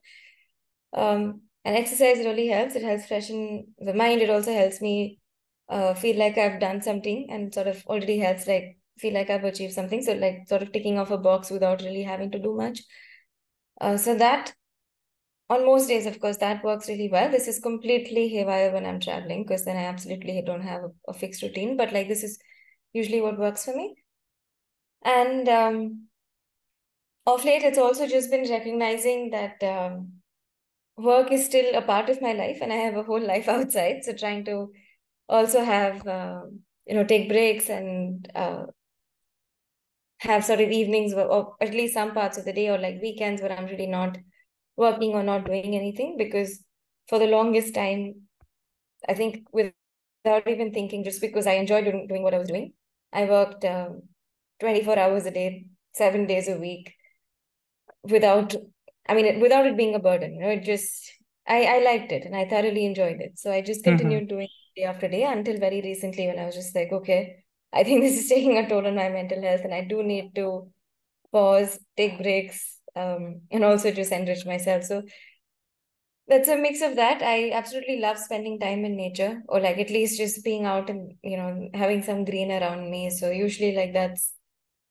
Um, 0.94 1.42
and 1.64 1.76
exercise 1.76 2.26
really 2.26 2.48
helps. 2.48 2.76
It 2.76 2.84
helps 2.84 3.08
freshen 3.08 3.68
the 3.80 3.94
mind. 3.94 4.22
It 4.22 4.30
also 4.30 4.54
helps 4.54 4.82
me 4.82 5.20
uh, 5.70 5.94
feel 5.94 6.18
like 6.18 6.38
I've 6.38 6.60
done 6.60 6.82
something 6.82 7.28
and 7.30 7.54
sort 7.54 7.68
of 7.68 7.86
already 7.88 8.20
helps 8.20 8.48
like 8.48 8.78
feel 8.98 9.14
like 9.14 9.30
I've 9.30 9.44
achieved 9.44 9.74
something. 9.74 10.02
So 10.02 10.14
like 10.14 10.48
sort 10.48 10.62
of 10.62 10.72
ticking 10.72 10.98
off 10.98 11.12
a 11.12 11.18
box 11.18 11.50
without 11.50 11.82
really 11.82 12.04
having 12.04 12.32
to 12.32 12.40
do 12.40 12.56
much. 12.56 12.82
Uh, 13.80 13.98
so 13.98 14.16
that 14.16 14.54
on 15.50 15.66
most 15.66 15.88
days, 15.88 16.06
of 16.06 16.20
course, 16.20 16.38
that 16.38 16.64
works 16.64 16.90
really 16.90 17.10
well. 17.10 17.30
This 17.32 17.48
is 17.48 17.60
completely 17.60 18.28
haywire 18.28 18.72
when 18.74 18.86
I'm 18.86 19.00
traveling 19.00 19.44
because 19.44 19.64
then 19.64 19.78
I 19.78 19.84
absolutely 19.84 20.42
don't 20.46 20.62
have 20.62 20.84
a, 20.84 20.90
a 21.10 21.14
fixed 21.14 21.42
routine. 21.42 21.78
But 21.78 21.94
like 21.94 22.08
this 22.08 22.24
is 22.24 22.38
usually 22.94 23.22
what 23.22 23.40
works 23.40 23.64
for 23.66 23.76
me. 23.76 23.96
And 25.02 25.50
um, 25.50 26.08
of 27.26 27.44
late, 27.46 27.64
it's 27.64 27.78
also 27.78 28.08
just 28.08 28.32
been 28.32 28.50
recognizing 28.50 29.30
that 29.32 29.62
um, 29.64 30.14
work 30.98 31.32
is 31.32 31.46
still 31.46 31.76
a 31.76 31.82
part 31.82 32.10
of 32.10 32.22
my 32.22 32.34
life 32.34 32.60
and 32.62 32.74
I 32.74 32.78
have 32.78 32.98
a 32.98 33.04
whole 33.04 33.22
life 33.34 33.48
outside. 33.50 34.04
So 34.04 34.14
trying 34.14 34.46
to 34.46 34.72
also 35.30 35.64
have, 35.64 36.08
um, 36.08 36.62
you 36.88 36.96
know, 36.96 37.06
take 37.06 37.30
breaks 37.30 37.70
and 37.70 38.30
uh, 38.36 38.68
have 40.20 40.44
sort 40.46 40.62
of 40.62 40.70
evenings 40.70 41.14
or, 41.14 41.22
or 41.26 41.56
at 41.62 41.72
least 41.74 41.94
some 41.94 42.14
parts 42.14 42.38
of 42.38 42.46
the 42.46 42.54
day 42.54 42.70
or 42.70 42.78
like 42.78 43.02
weekends 43.02 43.42
where 43.42 43.52
I'm 43.52 43.66
really 43.66 43.88
not 43.88 44.18
working 44.78 45.12
or 45.14 45.24
not 45.24 45.46
doing 45.46 45.76
anything 45.76 46.16
because 46.18 46.64
for 47.08 47.20
the 47.20 47.28
longest 47.28 47.74
time, 47.76 48.16
I 49.08 49.14
think 49.14 49.48
without 49.52 50.48
even 50.48 50.74
thinking, 50.74 51.04
just 51.04 51.22
because 51.22 51.48
I 51.48 51.54
enjoyed 51.54 51.86
doing, 51.86 52.08
doing 52.08 52.24
what 52.24 52.34
I 52.34 52.40
was 52.40 52.50
doing, 52.50 52.74
I 53.14 53.26
worked 53.26 53.66
um, 53.66 54.04
24 54.60 54.98
hours 55.00 55.26
a 55.26 55.32
day, 55.32 55.66
seven 55.94 56.26
days 56.28 56.48
a 56.48 56.58
week 56.58 56.94
without, 58.04 58.56
I 59.08 59.14
mean, 59.14 59.26
it- 59.26 59.40
without 59.40 59.66
it 59.66 59.78
being 59.78 59.96
a 59.96 60.00
burden, 60.00 60.36
you 60.36 60.42
know, 60.42 60.50
it 60.50 60.64
just, 60.64 61.12
I, 61.48 61.64
I 61.66 61.80
liked 61.84 62.12
it 62.12 62.26
and 62.26 62.36
I 62.36 62.46
thoroughly 62.48 62.86
enjoyed 62.86 63.22
it. 63.22 63.38
So 63.40 63.52
I 63.52 63.62
just 63.62 63.84
Mhm. 63.84 63.84
continued 63.84 64.28
doing 64.28 64.46
it 64.48 64.80
day 64.80 64.86
after 64.86 65.08
day 65.08 65.24
until 65.24 65.58
very 65.60 65.82
recently 65.82 66.28
when 66.28 66.40
I 66.40 66.46
was 66.46 66.56
just 66.56 66.76
like, 66.76 66.92
okay, 66.92 67.44
I 67.74 67.84
think 67.84 68.02
this 68.04 68.18
is 68.18 68.30
taking 68.30 68.58
a 68.58 68.68
toll 68.68 68.86
on 68.88 68.96
my 68.96 69.10
mental 69.10 69.42
health 69.42 69.62
and 69.64 69.74
I 69.74 69.82
do 69.82 70.04
need 70.04 70.36
to 70.36 70.72
pause, 71.32 71.80
take 71.98 72.20
breaks, 72.22 72.80
um, 72.96 73.42
and 73.52 73.64
also 73.64 73.92
just 73.92 74.12
enrich 74.12 74.46
myself. 74.46 74.84
So 74.84 75.04
that's 76.28 76.50
a 76.50 76.58
mix 76.58 76.82
of 76.82 76.96
that. 76.98 77.22
I 77.22 77.52
absolutely 77.52 78.00
love 78.00 78.18
spending 78.18 78.60
time 78.60 78.84
in 78.84 78.98
nature 78.98 79.42
or 79.48 79.60
like 79.62 79.78
at 79.78 79.90
least 79.90 80.18
just 80.18 80.44
being 80.44 80.66
out 80.66 80.90
and, 80.90 81.14
you 81.24 81.38
know, 81.38 81.70
having 81.74 82.04
some 82.04 82.26
green 82.26 82.52
around 82.52 82.90
me. 82.92 83.10
So 83.10 83.30
usually 83.32 83.74
like 83.76 83.94
that's 83.94 84.34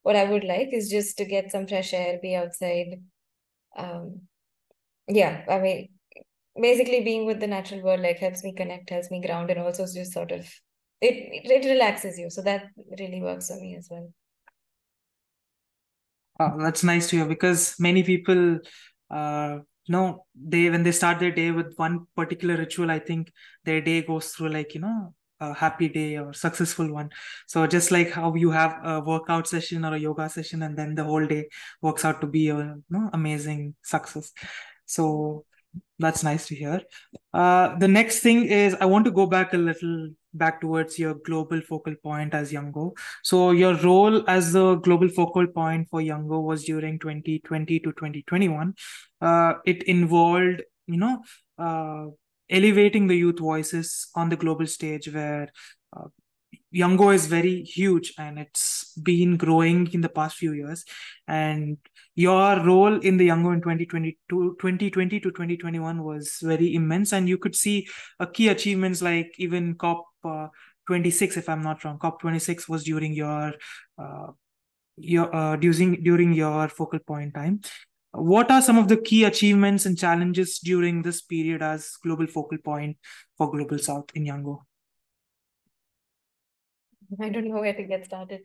what 0.07 0.15
I 0.17 0.25
would 0.25 0.45
like 0.45 0.69
is 0.73 0.89
just 0.89 1.19
to 1.19 1.25
get 1.25 1.51
some 1.51 1.67
fresh 1.67 1.93
air, 1.93 2.21
be 2.23 2.37
outside. 2.37 3.03
Um, 3.77 4.23
yeah, 5.09 5.45
I 5.49 5.59
mean, 5.59 5.89
basically 6.61 7.03
being 7.03 7.27
with 7.27 7.41
the 7.41 7.49
natural 7.49 7.83
world 7.83 8.01
like 8.01 8.19
helps 8.19 8.45
me 8.45 8.55
connect, 8.55 8.91
helps 8.91 9.11
me 9.11 9.21
ground, 9.21 9.51
and 9.51 9.61
also 9.61 9.85
just 9.85 10.13
sort 10.13 10.33
of 10.33 10.43
it 11.01 11.17
it 11.57 11.69
relaxes 11.69 12.21
you. 12.21 12.31
So 12.31 12.43
that 12.43 12.67
really 13.01 13.21
works 13.21 13.49
for 13.49 13.57
me 13.57 13.75
as 13.77 13.89
well. 13.91 14.13
Uh, 16.39 16.57
that's 16.59 16.85
nice 16.85 17.11
to 17.11 17.17
hear 17.17 17.27
because 17.27 17.75
many 17.81 18.05
people, 18.05 18.61
uh, 19.11 19.59
know, 19.89 20.27
they 20.37 20.71
when 20.71 20.85
they 20.85 20.93
start 20.93 21.19
their 21.19 21.33
day 21.33 21.51
with 21.51 21.75
one 21.77 22.07
particular 22.17 22.57
ritual, 22.57 22.93
I 22.93 23.01
think 23.01 23.33
their 23.65 23.81
day 23.81 24.03
goes 24.03 24.29
through 24.31 24.51
like 24.51 24.75
you 24.75 24.83
know 24.83 25.16
a 25.41 25.55
happy 25.55 25.89
day 25.89 26.17
or 26.19 26.33
successful 26.33 26.93
one. 26.93 27.11
So 27.47 27.67
just 27.67 27.91
like 27.91 28.11
how 28.13 28.35
you 28.35 28.51
have 28.51 28.79
a 28.85 29.01
workout 29.01 29.47
session 29.49 29.85
or 29.85 29.95
a 29.95 29.99
yoga 29.99 30.29
session, 30.29 30.63
and 30.63 30.77
then 30.77 30.95
the 30.95 31.05
whole 31.05 31.27
day 31.27 31.49
works 31.83 32.05
out 32.05 32.21
to 32.21 32.27
be 32.27 32.49
a 32.49 32.57
you 32.57 32.85
know, 32.91 33.11
amazing 33.13 33.75
success. 33.83 34.33
So 34.87 35.45
That's 35.99 36.23
nice 36.23 36.47
to 36.49 36.55
hear. 36.55 36.83
Uh, 37.33 37.77
the 37.79 37.89
next 37.89 38.21
thing 38.21 38.47
is 38.47 38.75
I 38.81 38.87
want 38.87 39.05
to 39.07 39.11
go 39.11 39.27
back 39.27 39.55
a 39.55 39.57
little 39.59 40.11
back 40.35 40.61
towards 40.61 40.99
your 40.99 41.15
global 41.15 41.61
focal 41.63 41.95
point 42.03 42.35
as 42.35 42.53
Youngo. 42.53 42.93
So 43.23 43.51
your 43.53 43.75
role 43.77 44.23
as 44.29 44.53
the 44.53 44.75
global 44.77 45.09
focal 45.09 45.47
point 45.47 45.89
for 45.91 46.01
Youngo 46.03 46.41
was 46.41 46.65
during 46.65 46.99
2020 46.99 47.81
to 47.81 47.93
2021. 47.93 48.75
Uh, 49.21 49.55
it 49.65 49.83
involved, 49.85 50.63
you 50.87 50.99
know, 50.99 51.23
uh, 51.59 52.07
elevating 52.49 53.07
the 53.07 53.17
youth 53.17 53.39
voices 53.39 54.09
on 54.15 54.29
the 54.29 54.37
global 54.37 54.67
stage 54.67 55.13
where 55.13 55.49
uh, 55.97 56.09
Youngo 56.75 57.15
is 57.15 57.27
very 57.27 57.63
huge 57.63 58.13
and 58.19 58.39
it's 58.39 58.93
been 59.03 59.37
growing 59.37 59.91
in 59.93 60.01
the 60.01 60.09
past 60.09 60.37
few 60.37 60.53
years. 60.53 60.85
And 61.27 61.79
your 62.15 62.63
role 62.65 62.99
in 63.01 63.17
the 63.17 63.29
Youngo 63.29 63.53
in 63.53 63.61
2020 63.61 64.19
to 64.31 64.57
2020 64.61 65.21
to 65.21 65.31
2021 65.31 66.03
was 66.03 66.39
very 66.43 66.75
immense. 66.75 67.13
And 67.13 67.29
you 67.29 67.39
could 67.39 67.57
see 67.57 67.87
a 68.21 68.27
key 68.27 68.49
achievements 68.49 69.01
like 69.03 69.35
even 69.39 69.75
COP 69.77 70.05
uh, 70.25 70.49
26, 70.87 71.37
if 71.37 71.49
I'm 71.49 71.63
not 71.63 71.85
wrong, 71.85 71.99
COP 71.99 72.21
26 72.21 72.69
was 72.69 72.85
during 72.85 73.13
your 73.13 73.53
uh, 73.99 74.29
your 74.97 75.35
uh, 75.35 75.57
during 75.57 76.03
during 76.03 76.33
your 76.33 76.69
focal 76.69 76.99
point 77.01 77.35
time. 77.35 77.61
What 78.19 78.51
are 78.51 78.63
some 78.63 78.79
of 78.79 78.89
the 78.89 78.97
key 78.97 79.25
achievements 79.25 79.85
and 79.87 79.97
challenges 79.99 80.59
during 80.59 81.03
this 81.03 81.21
period 81.21 81.63
as 81.63 81.91
global 82.03 82.27
focal 82.27 82.59
point 82.59 82.97
for 83.37 83.51
Global 83.51 83.79
South 83.79 84.11
in 84.15 84.25
Youngo? 84.27 84.67
I 87.21 87.29
don't 87.29 87.49
know 87.49 87.61
where 87.61 87.75
to 87.75 87.83
get 87.85 88.05
started. 88.05 88.41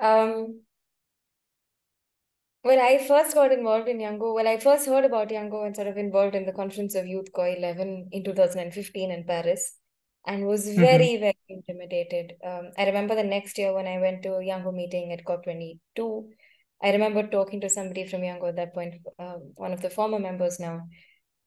Um, 0.00 0.62
when 2.62 2.78
I 2.78 2.98
first 3.06 3.34
got 3.34 3.52
involved 3.52 3.88
in 3.88 3.98
Youngo, 4.00 4.34
when 4.34 4.46
I 4.46 4.56
first 4.58 4.86
heard 4.86 5.04
about 5.04 5.30
Youngo 5.30 5.64
and 5.66 5.74
sort 5.74 5.88
of 5.88 5.96
involved 5.96 6.34
in 6.34 6.46
the 6.46 6.52
Conference 6.52 6.94
of 6.94 7.06
Youth 7.06 7.32
COY 7.32 7.56
11 7.58 8.08
in 8.12 8.24
2015 8.24 9.10
in 9.10 9.24
Paris, 9.24 9.78
and 10.26 10.46
was 10.46 10.68
Mm-hmm. 10.76 10.78
very, 10.78 11.16
very 11.16 11.36
intimidated. 11.48 12.34
Um, 12.44 12.70
I 12.78 12.86
remember 12.86 13.16
the 13.16 13.24
next 13.24 13.58
year 13.58 13.74
when 13.74 13.86
I 13.88 13.98
went 13.98 14.22
to 14.22 14.40
Youngo 14.40 14.72
meeting 14.72 15.12
at 15.12 15.24
COP22, 15.24 16.28
I 16.82 16.90
remember 16.92 17.26
talking 17.26 17.60
to 17.62 17.70
somebody 17.70 18.06
from 18.06 18.22
Youngo 18.22 18.48
at 18.48 18.56
that 18.56 18.74
point, 18.74 18.94
uh, 19.18 19.36
one 19.54 19.72
of 19.72 19.82
the 19.82 19.90
former 19.90 20.18
members 20.18 20.58
now, 20.60 20.88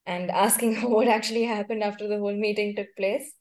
and 0.06 0.32
asking 0.32 0.76
her 0.76 0.88
what 0.96 1.08
actually 1.08 1.44
happened 1.46 1.84
after 1.84 2.08
the 2.08 2.20
whole 2.20 2.36
meeting 2.36 2.76
took 2.76 2.88
place. 2.98 3.34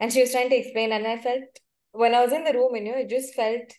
And 0.00 0.12
she 0.12 0.20
was 0.20 0.32
trying 0.32 0.50
to 0.50 0.56
explain, 0.56 0.92
and 0.92 1.06
I 1.06 1.18
felt 1.18 1.44
when 1.92 2.14
I 2.14 2.22
was 2.22 2.32
in 2.32 2.44
the 2.44 2.52
room, 2.52 2.76
you 2.76 2.84
know, 2.84 2.98
it 2.98 3.08
just 3.10 3.34
felt 3.34 3.72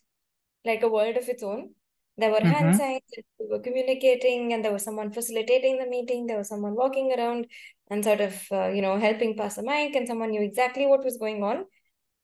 like 0.65 0.83
a 0.83 0.89
world 0.89 1.17
of 1.17 1.27
its 1.29 1.43
own. 1.43 1.71
There 2.17 2.31
were 2.31 2.41
hand 2.45 2.73
Mm-hmm. 2.73 2.77
signs, 2.77 3.01
and 3.15 3.25
we 3.39 3.47
were 3.49 3.61
communicating, 3.63 4.53
and 4.53 4.63
there 4.63 4.73
was 4.73 4.83
someone 4.83 5.11
facilitating 5.11 5.79
the 5.79 5.87
meeting. 5.87 6.27
There 6.27 6.37
was 6.37 6.49
someone 6.49 6.75
walking 6.75 7.13
around 7.17 7.47
and 7.89 8.03
sort 8.03 8.21
of, 8.21 8.41
uh, 8.51 8.67
you 8.67 8.81
know, 8.81 8.97
helping 8.99 9.37
pass 9.37 9.55
the 9.55 9.63
mic, 9.63 9.95
and 9.95 10.07
someone 10.07 10.31
knew 10.31 10.41
exactly 10.41 10.85
what 10.85 11.03
was 11.05 11.17
going 11.17 11.43
on. 11.43 11.65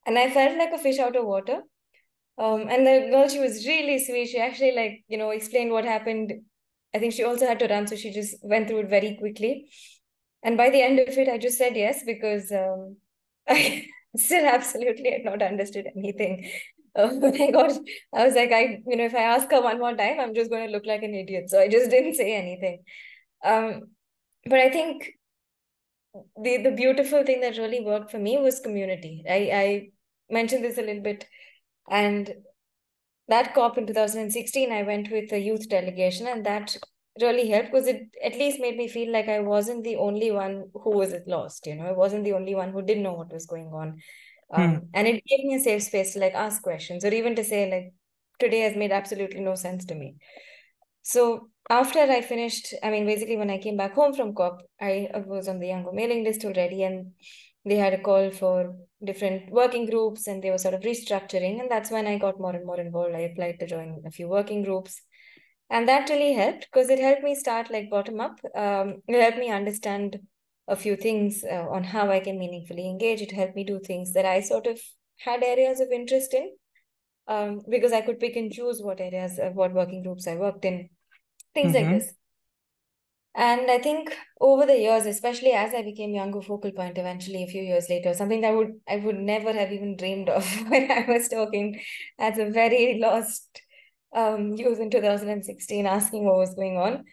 And 0.05 0.17
I 0.19 0.29
felt 0.31 0.57
like 0.57 0.73
a 0.73 0.77
fish 0.79 0.99
out 0.99 1.15
of 1.15 1.25
water. 1.25 1.61
Um, 2.37 2.67
and 2.69 2.85
the 2.85 3.07
girl, 3.11 3.27
she 3.29 3.39
was 3.39 3.65
really 3.65 4.03
sweet. 4.03 4.27
She 4.27 4.39
actually, 4.39 4.73
like, 4.73 5.03
you 5.07 5.17
know, 5.17 5.29
explained 5.29 5.71
what 5.71 5.85
happened. 5.85 6.33
I 6.93 6.99
think 6.99 7.13
she 7.13 7.23
also 7.23 7.45
had 7.47 7.59
to 7.59 7.67
run, 7.67 7.87
so 7.87 7.95
she 7.95 8.11
just 8.11 8.35
went 8.43 8.67
through 8.67 8.79
it 8.79 8.89
very 8.89 9.15
quickly. 9.17 9.69
And 10.43 10.57
by 10.57 10.69
the 10.69 10.81
end 10.81 10.99
of 10.99 11.09
it, 11.17 11.29
I 11.29 11.37
just 11.37 11.57
said 11.57 11.75
yes 11.75 12.03
because 12.05 12.51
um, 12.51 12.97
I 13.49 13.87
still 14.15 14.45
absolutely 14.45 15.11
had 15.11 15.25
not 15.25 15.41
understood 15.41 15.87
anything. 15.95 16.49
Oh 16.97 17.19
my 17.19 17.51
god! 17.51 17.73
I 18.13 18.23
was 18.25 18.35
like, 18.35 18.53
I, 18.53 18.81
you 18.87 18.95
know, 18.95 19.03
if 19.03 19.13
I 19.13 19.23
ask 19.23 19.51
her 19.51 19.61
one 19.61 19.79
more 19.79 19.93
time, 19.97 20.17
I'm 20.17 20.33
just 20.33 20.49
going 20.49 20.65
to 20.65 20.71
look 20.71 20.85
like 20.85 21.03
an 21.03 21.13
idiot. 21.13 21.49
So 21.49 21.59
I 21.59 21.67
just 21.67 21.89
didn't 21.95 22.13
say 22.13 22.33
anything. 22.33 22.83
Um, 23.43 23.91
but 24.45 24.59
I 24.59 24.69
think 24.69 25.11
the 26.41 26.57
the 26.63 26.71
beautiful 26.71 27.23
thing 27.23 27.41
that 27.41 27.57
really 27.57 27.81
worked 27.81 28.11
for 28.11 28.19
me 28.19 28.37
was 28.37 28.59
community. 28.59 29.23
I 29.29 29.39
I 29.63 29.89
mentioned 30.29 30.63
this 30.63 30.77
a 30.77 30.81
little 30.81 31.01
bit, 31.01 31.25
and 31.89 32.33
that 33.27 33.53
COP 33.53 33.77
in 33.77 33.87
2016, 33.87 34.71
I 34.71 34.83
went 34.83 35.11
with 35.11 35.31
a 35.31 35.39
youth 35.39 35.67
delegation, 35.69 36.27
and 36.27 36.45
that 36.45 36.75
really 37.21 37.47
helped 37.49 37.71
because 37.71 37.87
it 37.87 38.03
at 38.23 38.33
least 38.33 38.59
made 38.59 38.77
me 38.77 38.87
feel 38.87 39.11
like 39.11 39.29
I 39.29 39.39
wasn't 39.39 39.83
the 39.83 39.95
only 39.95 40.31
one 40.31 40.69
who 40.73 40.91
was 40.91 41.13
lost. 41.27 41.65
You 41.65 41.75
know, 41.75 41.85
I 41.85 41.93
wasn't 41.93 42.23
the 42.23 42.33
only 42.33 42.55
one 42.55 42.71
who 42.71 42.81
didn't 42.81 43.03
know 43.03 43.13
what 43.13 43.31
was 43.31 43.45
going 43.45 43.67
on. 43.67 44.01
Hmm. 44.51 44.61
Um, 44.61 44.81
and 44.93 45.07
it 45.07 45.23
gave 45.25 45.45
me 45.45 45.55
a 45.55 45.59
safe 45.59 45.83
space 45.83 46.13
to 46.13 46.19
like 46.19 46.33
ask 46.33 46.61
questions 46.61 47.03
or 47.03 47.13
even 47.13 47.35
to 47.35 47.43
say 47.43 47.69
like 47.71 47.93
today 48.39 48.59
has 48.59 48.75
made 48.75 48.91
absolutely 48.91 49.39
no 49.39 49.55
sense 49.55 49.85
to 49.85 49.95
me. 49.95 50.15
So 51.01 51.49
after 51.69 51.99
I 51.99 52.21
finished, 52.21 52.73
I 52.83 52.89
mean, 52.89 53.05
basically 53.05 53.37
when 53.37 53.49
I 53.49 53.57
came 53.57 53.77
back 53.77 53.93
home 53.93 54.13
from 54.13 54.35
COP, 54.35 54.61
I 54.79 55.09
was 55.25 55.47
on 55.47 55.59
the 55.59 55.67
Youngo 55.67 55.91
mailing 55.93 56.23
list 56.23 56.45
already, 56.45 56.83
and 56.83 57.13
they 57.65 57.75
had 57.77 57.93
a 57.93 58.01
call 58.01 58.31
for 58.31 58.75
different 59.03 59.51
working 59.51 59.85
groups, 59.85 60.27
and 60.27 60.43
they 60.43 60.51
were 60.51 60.57
sort 60.57 60.73
of 60.75 60.81
restructuring, 60.81 61.59
and 61.59 61.69
that's 61.69 61.91
when 61.91 62.07
I 62.07 62.17
got 62.17 62.39
more 62.39 62.55
and 62.55 62.65
more 62.65 62.79
involved. 62.79 63.15
I 63.15 63.21
applied 63.21 63.59
to 63.59 63.67
join 63.67 64.03
a 64.05 64.11
few 64.11 64.27
working 64.27 64.63
groups, 64.63 65.01
and 65.69 65.87
that 65.87 66.09
really 66.09 66.33
helped 66.33 66.67
because 66.71 66.89
it 66.89 66.99
helped 66.99 67.23
me 67.23 67.35
start 67.35 67.71
like 67.71 67.89
bottom 67.89 68.19
up. 68.21 68.39
Um, 68.55 69.01
it 69.07 69.21
helped 69.21 69.37
me 69.39 69.49
understand 69.49 70.19
a 70.67 70.75
few 70.75 70.95
things 70.95 71.43
uh, 71.43 71.67
on 71.69 71.83
how 71.83 72.09
I 72.09 72.19
can 72.19 72.39
meaningfully 72.39 72.87
engage. 72.89 73.21
It 73.21 73.31
helped 73.31 73.55
me 73.55 73.63
do 73.63 73.79
things 73.79 74.13
that 74.13 74.25
I 74.25 74.41
sort 74.41 74.67
of 74.67 74.79
had 75.19 75.43
areas 75.43 75.79
of 75.79 75.91
interest 75.91 76.33
in, 76.33 76.51
um, 77.27 77.61
because 77.69 77.93
I 77.93 78.01
could 78.01 78.19
pick 78.19 78.35
and 78.35 78.51
choose 78.51 78.81
what 78.81 78.99
areas, 79.01 79.39
uh, 79.39 79.51
what 79.53 79.73
working 79.73 80.03
groups 80.03 80.27
I 80.27 80.35
worked 80.35 80.65
in, 80.65 80.89
things 81.53 81.73
like 81.73 81.87
Mm-hmm. 81.87 81.91
this. 81.91 82.13
And 83.37 83.69
I 83.69 83.79
think 83.79 84.15
over 84.39 84.65
the 84.65 84.77
years, 84.77 85.05
especially 85.05 85.51
as 85.51 85.73
I 85.73 85.81
became 85.83 86.13
Youngo 86.13 86.41
focal 86.41 86.71
point 86.71 86.97
eventually 86.97 87.43
a 87.43 87.47
few 87.47 87.61
years 87.61 87.89
later, 87.89 88.13
something 88.13 88.41
that 88.41 88.55
would 88.55 88.79
I 88.87 88.97
would 88.97 89.17
never 89.17 89.51
have 89.51 89.71
even 89.73 89.97
dreamed 89.97 90.29
of 90.29 90.45
when 90.69 90.89
I 90.89 91.05
was 91.07 91.27
talking 91.27 91.81
as 92.17 92.37
a 92.37 92.49
very 92.49 92.97
lost 92.99 93.61
um, 94.15 94.53
youth 94.53 94.79
in 94.79 94.89
2016, 94.89 95.85
asking 95.85 96.25
what 96.25 96.37
was 96.37 96.55
going 96.55 96.77
on. 96.77 97.03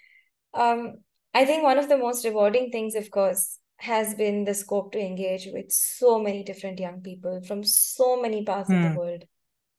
Um, 0.55 0.99
I 1.35 1.45
think 1.45 1.63
one 1.63 1.79
of 1.79 1.89
the 1.89 1.97
most 1.99 2.25
rewarding 2.25 2.71
things, 2.71 2.95
of 2.95 3.11
course, 3.11 3.59
has 3.79 4.15
been 4.15 4.45
the 4.45 4.55
scope 4.55 4.93
to 4.93 5.01
engage 5.01 5.49
with 5.53 5.73
so 5.73 6.19
many 6.21 6.45
different 6.45 6.79
young 6.79 7.01
people 7.01 7.41
from 7.47 7.65
so 7.65 8.21
many 8.21 8.45
parts 8.45 8.73
of 8.73 8.81
the 8.83 8.91
Hmm. 8.91 8.97
world. 8.97 9.25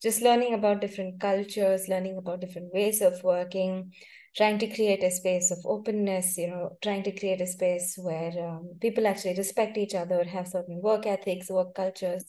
Just 0.02 0.22
learning 0.22 0.54
about 0.54 0.82
different 0.82 1.20
cultures, 1.20 1.88
learning 1.88 2.18
about 2.18 2.42
different 2.42 2.74
ways 2.74 3.02
of 3.02 3.24
working, 3.24 3.94
trying 4.36 4.58
to 4.60 4.68
create 4.68 5.04
a 5.04 5.12
space 5.12 5.52
of 5.52 5.60
openness, 5.66 6.38
you 6.38 6.48
know, 6.48 6.78
trying 6.82 7.04
to 7.04 7.12
create 7.12 7.42
a 7.42 7.48
space 7.48 7.96
where 7.98 8.32
um, 8.48 8.72
people 8.82 9.06
actually 9.06 9.36
respect 9.36 9.78
each 9.78 9.94
other, 9.94 10.24
have 10.24 10.48
certain 10.48 10.82
work 10.82 11.06
ethics, 11.06 11.50
work 11.50 11.76
cultures, 11.76 12.26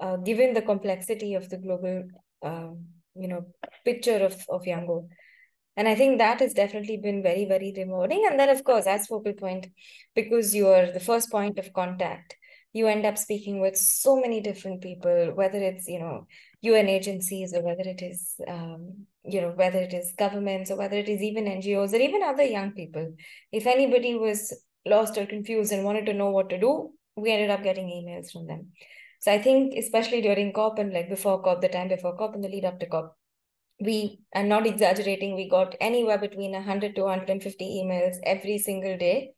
uh, 0.00 0.16
given 0.16 0.54
the 0.54 0.62
complexity 0.62 1.34
of 1.34 1.48
the 1.50 1.58
global, 1.58 2.04
um, 2.42 2.86
you 3.14 3.28
know, 3.28 3.46
picture 3.84 4.24
of, 4.24 4.34
of 4.48 4.62
Youngo. 4.66 5.08
And 5.76 5.88
I 5.88 5.94
think 5.94 6.18
that 6.18 6.40
has 6.40 6.54
definitely 6.54 6.98
been 6.98 7.22
very, 7.22 7.44
very 7.44 7.74
rewarding. 7.76 8.26
And 8.30 8.38
then, 8.38 8.48
of 8.48 8.62
course, 8.64 8.86
as 8.86 9.06
focal 9.06 9.32
point, 9.32 9.66
because 10.14 10.54
you 10.54 10.68
are 10.68 10.90
the 10.90 11.00
first 11.00 11.30
point 11.30 11.58
of 11.58 11.72
contact, 11.72 12.36
you 12.72 12.86
end 12.86 13.04
up 13.04 13.18
speaking 13.18 13.60
with 13.60 13.76
so 13.76 14.16
many 14.20 14.40
different 14.40 14.82
people, 14.82 15.32
whether 15.34 15.58
it's, 15.58 15.88
you 15.88 15.98
know, 15.98 16.26
UN 16.60 16.88
agencies 16.88 17.52
or 17.54 17.62
whether 17.62 17.82
it 17.82 18.02
is, 18.02 18.34
um, 18.48 19.06
you 19.24 19.40
know, 19.40 19.52
whether 19.54 19.78
it 19.78 19.94
is 19.94 20.12
governments 20.18 20.70
or 20.70 20.76
whether 20.76 20.96
it 20.96 21.08
is 21.08 21.22
even 21.22 21.44
NGOs 21.44 21.92
or 21.92 21.96
even 21.96 22.22
other 22.22 22.44
young 22.44 22.72
people. 22.72 23.14
If 23.52 23.66
anybody 23.66 24.14
was 24.14 24.54
lost 24.86 25.16
or 25.16 25.26
confused 25.26 25.72
and 25.72 25.84
wanted 25.84 26.06
to 26.06 26.12
know 26.12 26.30
what 26.30 26.50
to 26.50 26.60
do, 26.60 26.90
we 27.16 27.32
ended 27.32 27.50
up 27.50 27.62
getting 27.62 27.86
emails 27.86 28.30
from 28.30 28.46
them. 28.46 28.72
So 29.20 29.32
I 29.32 29.40
think, 29.40 29.74
especially 29.78 30.20
during 30.20 30.52
COP 30.52 30.78
and 30.78 30.92
like 30.92 31.08
before 31.08 31.42
COP, 31.42 31.62
the 31.62 31.68
time 31.68 31.88
before 31.88 32.16
COP 32.16 32.34
and 32.34 32.44
the 32.44 32.48
lead 32.48 32.66
up 32.66 32.78
to 32.80 32.86
COP, 32.86 33.16
we 33.80 34.20
are 34.34 34.44
not 34.44 34.66
exaggerating, 34.66 35.34
we 35.34 35.48
got 35.48 35.74
anywhere 35.80 36.18
between 36.18 36.52
100 36.52 36.94
to 36.94 37.02
150 37.02 37.64
emails 37.64 38.16
every 38.24 38.58
single 38.58 38.98
day 38.98 39.32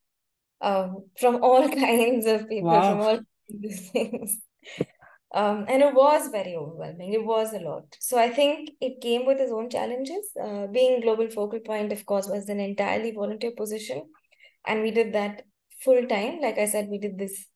um, 0.60 1.04
from 1.18 1.42
all 1.42 1.68
kinds 1.84 2.26
of 2.26 2.48
people, 2.48 2.80
from 2.80 3.00
all 3.00 3.20
kinds 3.50 3.80
of 3.80 3.90
things. 3.90 4.38
Um, 5.34 5.66
and 5.68 5.82
it 5.82 5.94
was 5.94 6.28
very 6.28 6.54
overwhelming. 6.56 7.12
It 7.12 7.24
was 7.24 7.52
a 7.52 7.58
lot. 7.58 7.84
So 8.00 8.18
I 8.18 8.30
think 8.30 8.70
it 8.80 9.00
came 9.02 9.26
with 9.26 9.40
its 9.40 9.52
own 9.52 9.68
challenges. 9.70 10.30
Uh, 10.40 10.66
being 10.68 11.00
global 11.00 11.28
focal 11.28 11.60
point, 11.60 11.92
of 11.92 12.06
course, 12.06 12.28
was 12.28 12.48
an 12.48 12.60
entirely 12.60 13.10
volunteer 13.12 13.52
position. 13.56 14.04
And 14.66 14.82
we 14.82 14.90
did 14.90 15.12
that 15.14 15.42
full 15.82 16.06
time. 16.06 16.40
Like 16.40 16.58
I 16.58 16.66
said, 16.66 16.88
we 16.88 16.98
did 16.98 17.18
this 17.18 17.46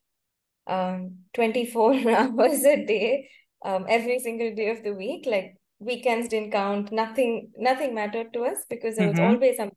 um 0.67 1.19
24 1.35 1.95
hours 2.11 2.65
a 2.65 2.85
day, 2.87 3.29
um, 3.65 3.87
every 3.89 4.19
single 4.21 4.55
day 4.55 4.71
of 4.71 4.83
the 4.85 4.93
week. 4.95 5.27
Like 5.27 5.57
weekends 5.79 6.29
didn't 6.29 6.53
count, 6.53 6.93
nothing, 6.93 7.53
nothing 7.59 7.95
mattered 7.95 8.33
to 8.35 8.45
us 8.45 8.65
because 8.69 8.97
there 8.97 9.09
was 9.09 9.19
Mm-hmm. 9.19 9.21
always 9.21 9.57
something. 9.57 9.77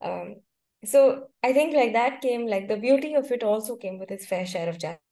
Um, 0.00 0.36
so 0.84 1.28
I 1.42 1.52
think 1.52 1.74
like 1.74 1.92
that 1.94 2.20
came 2.22 2.46
like 2.46 2.68
the 2.68 2.76
beauty 2.76 3.14
of 3.14 3.30
it 3.32 3.42
also 3.42 3.76
came 3.76 3.98
with 3.98 4.10
its 4.10 4.26
fair 4.26 4.46
share 4.46 4.68
of 4.68 4.78
challenges. 4.78 5.05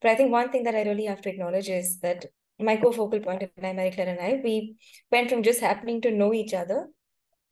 But 0.00 0.10
I 0.10 0.14
think 0.14 0.30
one 0.30 0.50
thing 0.50 0.64
that 0.64 0.74
I 0.74 0.82
really 0.82 1.04
have 1.06 1.20
to 1.22 1.30
acknowledge 1.30 1.68
is 1.68 1.98
that 2.00 2.26
my 2.58 2.76
co-focal 2.76 3.20
point 3.20 3.42
and 3.56 3.66
I, 3.66 3.72
Marie 3.72 3.90
Claire 3.90 4.08
and 4.08 4.20
I, 4.20 4.40
we 4.42 4.76
went 5.10 5.30
from 5.30 5.42
just 5.42 5.60
happening 5.60 6.00
to 6.02 6.10
know 6.10 6.32
each 6.32 6.54
other 6.54 6.88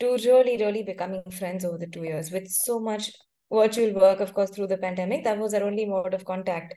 to 0.01 0.13
really, 0.13 0.57
really 0.57 0.83
becoming 0.83 1.23
friends 1.31 1.65
over 1.65 1.79
the 1.79 1.87
two 1.87 2.05
years 2.05 2.31
with 2.31 2.49
so 2.49 2.79
much 2.79 3.11
virtual 3.53 3.93
work, 3.93 4.21
of 4.21 4.33
course, 4.35 4.51
through 4.51 4.69
the 4.69 4.79
pandemic. 4.79 5.25
That 5.25 5.39
was 5.39 5.55
our 5.55 5.63
only 5.63 5.85
mode 5.85 6.15
of 6.15 6.25
contact. 6.25 6.75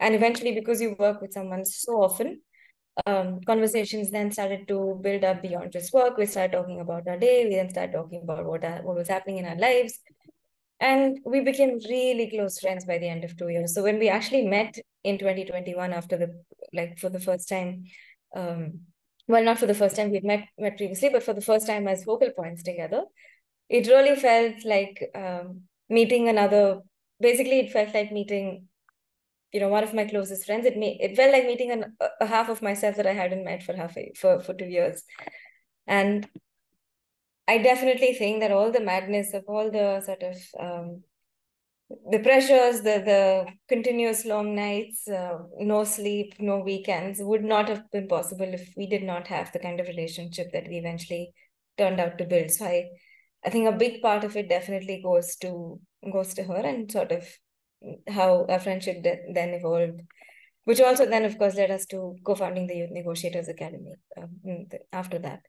And 0.00 0.14
eventually, 0.14 0.52
because 0.54 0.80
you 0.80 0.96
work 0.98 1.20
with 1.20 1.32
someone 1.32 1.64
so 1.64 2.02
often, 2.02 2.40
um, 3.06 3.40
conversations 3.46 4.10
then 4.10 4.30
started 4.30 4.68
to 4.68 4.98
build 5.02 5.24
up 5.24 5.42
beyond 5.42 5.72
just 5.72 5.92
work. 5.92 6.16
We 6.16 6.26
started 6.26 6.52
talking 6.52 6.80
about 6.80 7.06
our 7.08 7.18
day. 7.18 7.44
We 7.44 7.56
then 7.56 7.70
started 7.70 7.92
talking 7.92 8.22
about 8.22 8.46
what, 8.46 8.64
our, 8.64 8.82
what 8.82 8.96
was 8.96 9.08
happening 9.08 9.38
in 9.38 9.46
our 9.46 9.56
lives. 9.56 9.98
And 10.84 11.20
we 11.24 11.40
became 11.40 11.78
really 11.88 12.28
close 12.28 12.60
friends 12.60 12.84
by 12.84 12.98
the 12.98 13.08
end 13.08 13.24
of 13.24 13.38
two 13.38 13.48
years. 13.48 13.74
So 13.74 13.82
when 13.82 13.98
we 13.98 14.10
actually 14.10 14.46
met 14.46 14.78
in 15.02 15.16
2021 15.16 15.94
after 15.94 16.18
the, 16.18 16.42
like 16.74 16.98
for 16.98 17.08
the 17.08 17.18
first 17.18 17.48
time, 17.48 17.84
um, 18.36 18.80
well, 19.26 19.42
not 19.42 19.58
for 19.58 19.64
the 19.64 19.72
first 19.72 19.96
time, 19.96 20.10
we'd 20.10 20.24
met, 20.24 20.46
met 20.58 20.76
previously, 20.76 21.08
but 21.08 21.22
for 21.22 21.32
the 21.32 21.40
first 21.40 21.66
time 21.66 21.88
as 21.88 22.04
focal 22.04 22.30
points 22.36 22.62
together, 22.62 23.04
it 23.70 23.86
really 23.86 24.14
felt 24.14 24.56
like 24.66 25.02
um, 25.14 25.62
meeting 25.88 26.28
another, 26.28 26.80
basically 27.18 27.60
it 27.60 27.72
felt 27.72 27.94
like 27.94 28.12
meeting 28.12 28.68
you 29.52 29.60
know 29.60 29.68
one 29.68 29.84
of 29.84 29.94
my 29.94 30.04
closest 30.04 30.44
friends 30.46 30.66
it 30.66 30.76
me 30.76 30.98
it 31.00 31.14
felt 31.14 31.32
like 31.32 31.46
meeting 31.46 31.70
an, 31.70 31.96
a 32.20 32.26
half 32.26 32.48
of 32.48 32.60
myself 32.60 32.96
that 32.96 33.06
i 33.06 33.12
hadn't 33.12 33.44
met 33.44 33.62
for 33.62 33.72
half 33.72 33.96
a, 33.96 34.10
for 34.16 34.40
for 34.40 34.52
two 34.52 34.64
years 34.64 35.04
and 35.86 36.28
i 37.48 37.58
definitely 37.58 38.14
think 38.14 38.40
that 38.40 38.52
all 38.52 38.70
the 38.70 38.80
madness 38.80 39.34
of 39.34 39.44
all 39.48 39.70
the 39.70 40.00
sort 40.00 40.22
of 40.22 40.36
um, 40.58 41.02
the 42.10 42.18
pressures 42.18 42.80
the 42.82 42.96
the 43.10 43.46
continuous 43.68 44.24
long 44.24 44.54
nights 44.54 45.06
uh, 45.08 45.38
no 45.58 45.84
sleep 45.84 46.34
no 46.38 46.58
weekends 46.58 47.20
would 47.22 47.44
not 47.44 47.68
have 47.68 47.82
been 47.90 48.08
possible 48.08 48.54
if 48.58 48.72
we 48.76 48.86
did 48.86 49.02
not 49.02 49.26
have 49.26 49.52
the 49.52 49.58
kind 49.58 49.80
of 49.80 49.88
relationship 49.88 50.50
that 50.52 50.66
we 50.68 50.76
eventually 50.76 51.32
turned 51.76 52.00
out 52.00 52.16
to 52.18 52.24
build 52.24 52.50
so 52.50 52.64
i 52.64 52.84
i 53.44 53.50
think 53.50 53.68
a 53.68 53.80
big 53.84 54.00
part 54.00 54.24
of 54.24 54.36
it 54.36 54.48
definitely 54.48 55.00
goes 55.04 55.36
to 55.36 55.78
goes 56.12 56.34
to 56.34 56.44
her 56.44 56.62
and 56.72 56.90
sort 56.90 57.12
of 57.12 57.26
how 58.08 58.46
our 58.48 58.58
friendship 58.58 59.02
then 59.02 59.50
evolved, 59.50 60.00
which 60.64 60.80
also 60.80 61.06
then, 61.06 61.24
of 61.24 61.38
course, 61.38 61.54
led 61.54 61.70
us 61.70 61.86
to 61.86 62.16
co-founding 62.24 62.66
the 62.66 62.76
Youth 62.76 62.90
Negotiators 62.90 63.48
Academy 63.48 63.94
um, 64.16 64.66
after 64.92 65.18
that. 65.20 65.40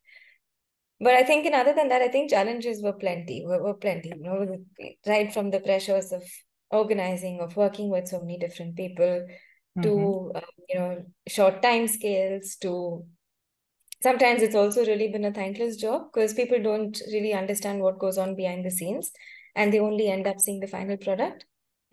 But 1.00 1.14
I 1.14 1.24
think, 1.24 1.46
and 1.46 1.56
other 1.56 1.74
than 1.74 1.90
that, 1.90 2.02
I 2.02 2.08
think 2.08 2.30
challenges 2.30 2.82
were 2.82 2.94
plenty, 2.94 3.46
were, 3.46 3.62
were 3.62 3.74
plenty, 3.74 4.10
you 4.10 4.22
know, 4.22 4.58
right 5.06 5.34
from 5.34 5.52
the 5.52 5.60
pressures 5.60 6.12
of 6.12 6.24
organizing, 6.72 7.42
of 7.42 7.58
working 7.58 7.90
with 7.90 8.08
so 8.08 8.20
many 8.20 8.38
different 8.38 8.76
people, 8.78 9.06
mm-hmm. 9.06 9.82
to, 9.82 10.32
um, 10.36 10.42
you 10.70 10.80
know, 10.80 11.06
short 11.28 11.62
time 11.62 11.88
scales, 11.88 12.56
to 12.62 13.06
sometimes 14.02 14.42
it's 14.42 14.56
also 14.56 14.86
really 14.86 15.08
been 15.08 15.26
a 15.26 15.34
thankless 15.34 15.78
job 15.78 16.04
because 16.14 16.34
people 16.34 16.62
don't 16.62 17.02
really 17.12 17.34
understand 17.34 17.82
what 17.82 18.00
goes 18.00 18.18
on 18.18 18.36
behind 18.36 18.64
the 18.64 18.72
scenes 18.72 19.12
and 19.56 19.74
they 19.74 19.80
only 19.80 20.10
end 20.10 20.28
up 20.28 20.40
seeing 20.40 20.60
the 20.60 20.68
final 20.68 20.98
product 20.98 21.46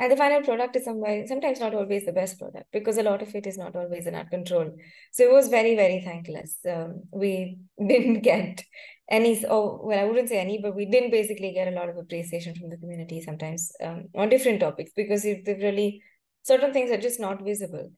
and 0.03 0.11
the 0.11 0.17
final 0.17 0.43
product 0.43 0.75
is 0.75 0.85
sometimes 0.85 1.61
not 1.61 1.75
always 1.75 2.05
the 2.05 2.13
best 2.13 2.37
product 2.37 2.67
because 2.73 2.99
a 2.99 3.05
lot 3.05 3.23
of 3.23 3.33
it 3.37 3.47
is 3.47 3.57
not 3.57 3.77
always 3.77 4.09
in 4.09 4.17
our 4.17 4.25
control. 4.25 4.69
So 5.13 5.23
it 5.23 5.33
was 5.33 5.47
very 5.49 5.77
very 5.77 6.01
thankless. 6.01 6.57
Um, 6.69 7.03
we 7.13 7.59
didn't 7.93 8.23
get 8.23 8.65
any 9.09 9.45
oh 9.47 9.81
well 9.85 10.01
i 10.01 10.05
wouldn't 10.05 10.29
say 10.29 10.41
any 10.41 10.59
but 10.63 10.75
we 10.75 10.87
didn't 10.87 11.11
basically 11.11 11.53
get 11.53 11.69
a 11.69 11.77
lot 11.79 11.89
of 11.89 11.97
appreciation 11.99 12.55
from 12.55 12.71
the 12.71 12.79
community 12.79 13.21
sometimes 13.21 13.71
um, 13.83 14.05
on 14.15 14.29
different 14.29 14.61
topics 14.61 14.93
because 14.97 15.25
it, 15.25 15.45
really 15.61 16.01
certain 16.45 16.73
things 16.73 16.91
are 16.91 17.01
just 17.09 17.21
not 17.21 17.45
visible. 17.45 17.89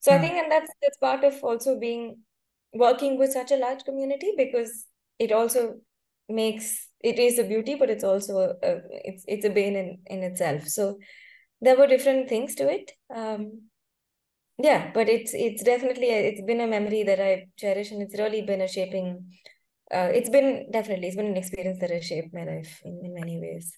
So 0.00 0.12
i 0.12 0.16
hmm. 0.16 0.24
think 0.24 0.34
and 0.34 0.52
that's 0.52 0.70
that's 0.82 0.98
part 0.98 1.24
of 1.24 1.42
also 1.42 1.78
being 1.78 2.18
working 2.74 3.18
with 3.18 3.32
such 3.32 3.52
a 3.52 3.56
large 3.56 3.84
community 3.84 4.34
because 4.36 4.84
it 5.18 5.32
also 5.32 5.76
makes 6.28 6.88
it 7.00 7.18
is 7.18 7.38
a 7.38 7.44
beauty 7.44 7.74
but 7.74 7.88
it's 7.88 8.04
also 8.04 8.38
a, 8.38 8.50
a 8.70 8.80
it's 9.12 9.24
it's 9.26 9.46
a 9.46 9.50
bane 9.50 9.76
in 9.76 9.98
in 10.06 10.22
itself. 10.22 10.68
So 10.68 10.98
there 11.60 11.76
were 11.76 11.86
different 11.86 12.28
things 12.28 12.54
to 12.56 12.68
it. 12.68 12.92
Um 13.14 13.68
yeah 14.58 14.90
but 14.92 15.08
it's 15.08 15.32
it's 15.34 15.62
definitely 15.62 16.08
it's 16.08 16.42
been 16.42 16.60
a 16.60 16.66
memory 16.66 17.04
that 17.04 17.20
i 17.20 17.46
cherish 17.56 17.92
and 17.92 18.02
it's 18.02 18.18
really 18.18 18.42
been 18.42 18.60
a 18.60 18.68
shaping 18.68 19.32
uh, 19.94 20.10
it's 20.12 20.28
been 20.28 20.70
definitely 20.70 21.06
it's 21.06 21.16
been 21.16 21.26
an 21.26 21.36
experience 21.36 21.78
that 21.78 21.90
has 21.90 22.04
shaped 22.04 22.34
my 22.34 22.44
life 22.44 22.82
in, 22.84 23.00
in 23.02 23.14
many 23.14 23.40
ways. 23.40 23.72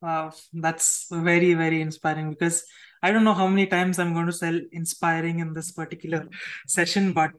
Wow 0.00 0.32
that's 0.52 1.06
very 1.12 1.54
very 1.54 1.80
inspiring 1.80 2.30
because 2.30 2.64
i 3.04 3.12
don't 3.12 3.22
know 3.22 3.34
how 3.34 3.46
many 3.46 3.66
times 3.66 4.00
i'm 4.00 4.12
going 4.14 4.26
to 4.26 4.32
sell 4.32 4.58
inspiring 4.72 5.38
in 5.38 5.52
this 5.54 5.70
particular 5.70 6.28
session 6.66 7.12
but 7.12 7.30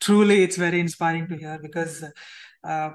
truly 0.00 0.44
it's 0.44 0.56
very 0.56 0.78
inspiring 0.78 1.26
to 1.26 1.36
hear 1.36 1.58
because 1.60 2.04
uh, 2.62 2.90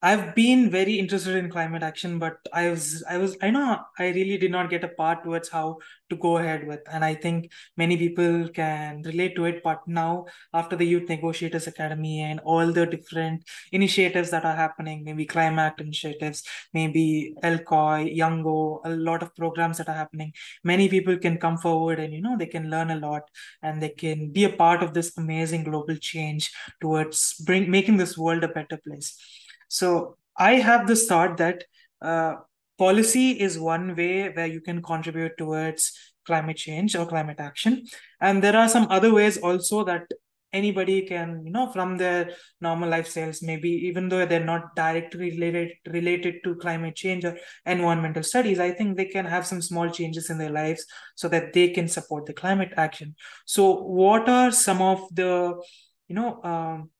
I've 0.00 0.36
been 0.36 0.70
very 0.70 0.96
interested 0.96 1.34
in 1.34 1.50
climate 1.50 1.82
action, 1.82 2.20
but 2.20 2.36
I 2.52 2.70
was, 2.70 3.02
I 3.10 3.18
was, 3.18 3.36
I 3.42 3.50
know 3.50 3.80
I 3.98 4.10
really 4.10 4.38
did 4.38 4.52
not 4.52 4.70
get 4.70 4.84
a 4.84 4.88
part 4.88 5.24
towards 5.24 5.48
how 5.48 5.78
to 6.10 6.16
go 6.16 6.36
ahead 6.36 6.68
with, 6.68 6.78
and 6.88 7.04
I 7.04 7.16
think 7.16 7.50
many 7.76 7.96
people 7.96 8.48
can 8.48 9.02
relate 9.02 9.34
to 9.34 9.46
it. 9.46 9.60
But 9.64 9.80
now, 9.88 10.26
after 10.54 10.76
the 10.76 10.84
Youth 10.84 11.08
Negotiators 11.08 11.66
Academy 11.66 12.20
and 12.20 12.38
all 12.44 12.70
the 12.70 12.86
different 12.86 13.42
initiatives 13.72 14.30
that 14.30 14.44
are 14.44 14.54
happening, 14.54 15.02
maybe 15.02 15.26
climate 15.26 15.74
initiatives, 15.78 16.44
maybe 16.72 17.34
LCOY, 17.42 18.14
Youngo, 18.14 18.80
a 18.84 18.90
lot 18.90 19.24
of 19.24 19.34
programs 19.34 19.78
that 19.78 19.88
are 19.88 19.96
happening, 19.96 20.32
many 20.62 20.88
people 20.88 21.18
can 21.18 21.38
come 21.38 21.58
forward 21.58 21.98
and 21.98 22.14
you 22.14 22.22
know 22.22 22.36
they 22.38 22.46
can 22.46 22.70
learn 22.70 22.92
a 22.92 22.96
lot 23.00 23.22
and 23.62 23.82
they 23.82 23.88
can 23.88 24.30
be 24.30 24.44
a 24.44 24.50
part 24.50 24.80
of 24.80 24.94
this 24.94 25.18
amazing 25.18 25.64
global 25.64 25.96
change 25.96 26.52
towards 26.80 27.34
bring 27.44 27.68
making 27.68 27.96
this 27.96 28.16
world 28.16 28.44
a 28.44 28.48
better 28.48 28.78
place. 28.86 29.18
So 29.68 30.16
I 30.36 30.54
have 30.54 30.86
this 30.86 31.06
thought 31.06 31.36
that 31.38 31.64
uh, 32.00 32.36
policy 32.78 33.30
is 33.30 33.58
one 33.58 33.94
way 33.96 34.30
where 34.30 34.46
you 34.46 34.60
can 34.60 34.82
contribute 34.82 35.36
towards 35.36 35.92
climate 36.26 36.56
change 36.56 36.94
or 36.94 37.06
climate 37.06 37.40
action. 37.40 37.84
And 38.20 38.42
there 38.42 38.56
are 38.56 38.68
some 38.68 38.86
other 38.90 39.12
ways 39.12 39.38
also 39.38 39.84
that 39.84 40.02
anybody 40.52 41.02
can, 41.02 41.42
you 41.44 41.50
know, 41.50 41.70
from 41.72 41.96
their 41.98 42.30
normal 42.60 42.90
lifestyles, 42.90 43.42
maybe 43.42 43.70
even 43.70 44.08
though 44.08 44.24
they're 44.24 44.44
not 44.44 44.74
directly 44.74 45.30
related 45.30 45.72
related 45.86 46.36
to 46.44 46.54
climate 46.56 46.96
change 46.96 47.24
or 47.24 47.36
environmental 47.66 48.22
studies, 48.22 48.58
I 48.58 48.70
think 48.70 48.96
they 48.96 49.06
can 49.06 49.26
have 49.26 49.46
some 49.46 49.60
small 49.60 49.90
changes 49.90 50.30
in 50.30 50.38
their 50.38 50.50
lives 50.50 50.84
so 51.16 51.28
that 51.28 51.52
they 51.52 51.68
can 51.70 51.88
support 51.88 52.26
the 52.26 52.32
climate 52.32 52.72
action. 52.76 53.14
So, 53.46 53.82
what 53.82 54.28
are 54.28 54.50
some 54.50 54.80
of 54.80 55.02
the, 55.12 55.60
you 56.08 56.14
know, 56.14 56.42
um, 56.42 56.90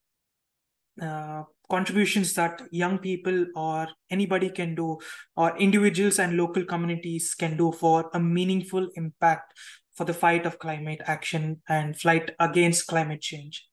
uh, 1.01 1.45
contributions 1.71 2.35
that 2.35 2.63
young 2.71 2.99
people 2.99 3.47
or 3.55 3.89
anybody 4.11 4.51
can 4.51 4.75
do 4.75 4.99
or 5.37 5.57
individuals 5.59 6.19
and 6.19 6.37
local 6.37 6.65
communities 6.65 7.35
can 7.35 7.57
do 7.57 7.73
for 7.73 8.11
a 8.15 8.21
meaningful 8.21 8.89
impact 8.95 9.53
for 9.97 10.05
the 10.05 10.15
fight 10.15 10.47
of 10.47 10.59
climate 10.59 11.01
action 11.07 11.61
and 11.69 11.99
fight 11.99 12.31
against 12.39 12.87
climate 12.87 13.21
change. 13.21 13.67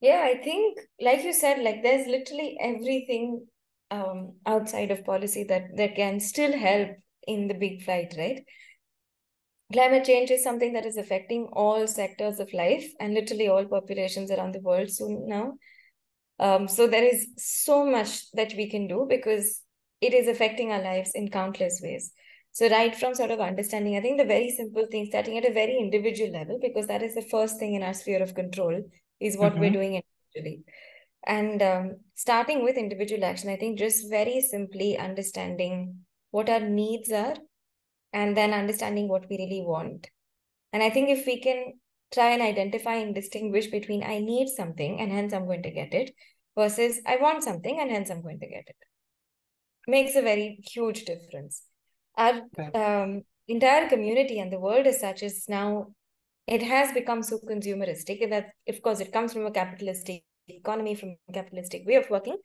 Yeah 0.00 0.22
i 0.24 0.34
think 0.42 0.78
like 1.00 1.24
you 1.24 1.32
said 1.32 1.62
like 1.62 1.82
there's 1.82 2.06
literally 2.06 2.56
everything 2.60 3.46
um, 3.90 4.34
outside 4.46 4.90
of 4.90 5.04
policy 5.04 5.44
that 5.44 5.64
that 5.76 5.96
can 5.96 6.20
still 6.20 6.56
help 6.56 6.90
in 7.26 7.48
the 7.48 7.54
big 7.54 7.82
fight 7.82 8.14
right? 8.16 8.44
Climate 9.72 10.04
change 10.04 10.30
is 10.30 10.44
something 10.44 10.74
that 10.74 10.86
is 10.86 10.96
affecting 10.96 11.48
all 11.52 11.88
sectors 11.88 12.38
of 12.38 12.52
life 12.52 12.88
and 13.00 13.14
literally 13.14 13.48
all 13.48 13.64
populations 13.64 14.30
around 14.30 14.54
the 14.54 14.60
world 14.60 14.90
soon 14.90 15.26
now 15.26 15.54
um, 16.38 16.68
so 16.68 16.86
there 16.86 17.04
is 17.04 17.28
so 17.36 17.84
much 17.86 18.30
that 18.32 18.52
we 18.56 18.68
can 18.68 18.86
do 18.86 19.06
because 19.08 19.62
it 20.00 20.12
is 20.12 20.28
affecting 20.28 20.72
our 20.72 20.82
lives 20.82 21.12
in 21.14 21.30
countless 21.30 21.80
ways. 21.82 22.12
So 22.52 22.68
right 22.68 22.94
from 22.94 23.14
sort 23.14 23.30
of 23.30 23.40
understanding, 23.40 23.96
I 23.96 24.00
think 24.00 24.18
the 24.18 24.24
very 24.24 24.50
simple 24.50 24.86
thing, 24.90 25.06
starting 25.06 25.36
at 25.36 25.44
a 25.44 25.52
very 25.52 25.78
individual 25.78 26.32
level, 26.32 26.58
because 26.60 26.86
that 26.86 27.02
is 27.02 27.14
the 27.14 27.22
first 27.22 27.58
thing 27.58 27.74
in 27.74 27.82
our 27.82 27.94
sphere 27.94 28.22
of 28.22 28.34
control, 28.34 28.82
is 29.20 29.36
what 29.36 29.52
mm-hmm. 29.52 29.60
we're 29.60 29.70
doing 29.70 30.02
individually. 30.34 30.64
And 31.26 31.60
um, 31.60 31.96
starting 32.14 32.62
with 32.62 32.76
individual 32.76 33.24
action, 33.24 33.50
I 33.50 33.56
think 33.56 33.78
just 33.78 34.08
very 34.08 34.40
simply 34.40 34.96
understanding 34.96 36.06
what 36.30 36.48
our 36.48 36.60
needs 36.60 37.10
are 37.10 37.34
and 38.12 38.36
then 38.36 38.52
understanding 38.52 39.08
what 39.08 39.28
we 39.28 39.36
really 39.36 39.62
want. 39.62 40.08
And 40.72 40.82
I 40.82 40.90
think 40.90 41.08
if 41.10 41.26
we 41.26 41.40
can 41.40 41.74
try 42.12 42.30
and 42.30 42.42
identify 42.42 42.94
and 42.94 43.14
distinguish 43.14 43.66
between 43.68 44.02
I 44.02 44.20
need 44.20 44.48
something 44.48 45.00
and 45.00 45.10
hence 45.12 45.32
I'm 45.32 45.46
going 45.46 45.62
to 45.62 45.70
get 45.70 45.92
it 45.92 46.12
versus 46.56 47.00
I 47.06 47.16
want 47.16 47.42
something 47.42 47.80
and 47.80 47.90
hence 47.90 48.10
I'm 48.10 48.22
going 48.22 48.40
to 48.40 48.48
get 48.48 48.64
it. 48.66 48.76
Makes 49.86 50.16
a 50.16 50.22
very 50.22 50.60
huge 50.72 51.04
difference. 51.04 51.62
Our 52.16 52.42
um, 52.74 53.22
entire 53.46 53.88
community 53.88 54.38
and 54.38 54.52
the 54.52 54.58
world 54.58 54.86
as 54.86 55.00
such 55.00 55.22
is 55.22 55.44
now, 55.48 55.88
it 56.46 56.62
has 56.62 56.92
become 56.92 57.22
so 57.22 57.38
consumeristic 57.38 58.28
that, 58.30 58.50
of 58.68 58.82
course, 58.82 59.00
it 59.00 59.12
comes 59.12 59.32
from 59.32 59.46
a 59.46 59.50
capitalistic 59.50 60.22
economy, 60.48 60.94
from 60.94 61.16
a 61.28 61.32
capitalistic 61.32 61.82
way 61.86 61.96
of 61.96 62.08
working. 62.08 62.36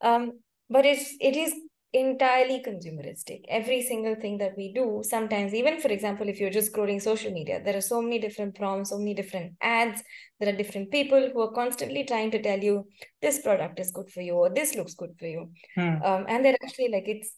Um, 0.00 0.40
but 0.68 0.84
it's, 0.84 1.14
it 1.20 1.36
is 1.36 1.54
entirely 1.92 2.62
consumeristic. 2.62 3.42
Every 3.48 3.82
single 3.82 4.14
thing 4.14 4.38
that 4.38 4.56
we 4.56 4.72
do, 4.72 5.02
sometimes, 5.02 5.54
even 5.54 5.80
for 5.80 5.88
example, 5.88 6.28
if 6.28 6.38
you're 6.38 6.50
just 6.50 6.72
scrolling 6.72 7.00
social 7.00 7.32
media, 7.32 7.62
there 7.64 7.76
are 7.76 7.82
so 7.82 8.02
many 8.02 8.18
different 8.18 8.54
prompts, 8.54 8.90
so 8.90 8.98
many 8.98 9.14
different 9.14 9.54
ads. 9.62 10.02
There 10.38 10.52
are 10.52 10.56
different 10.56 10.90
people 10.90 11.30
who 11.32 11.40
are 11.40 11.52
constantly 11.52 12.04
trying 12.04 12.30
to 12.32 12.42
tell 12.42 12.58
you 12.58 12.86
this 13.22 13.40
product 13.40 13.80
is 13.80 13.90
good 13.90 14.10
for 14.10 14.20
you 14.20 14.34
or 14.34 14.50
this 14.50 14.74
looks 14.74 14.94
good 14.94 15.14
for 15.18 15.26
you. 15.26 15.50
Hmm. 15.74 16.02
Um, 16.04 16.24
and 16.28 16.44
they're 16.44 16.58
actually 16.62 16.88
like 16.88 17.04
it's 17.06 17.32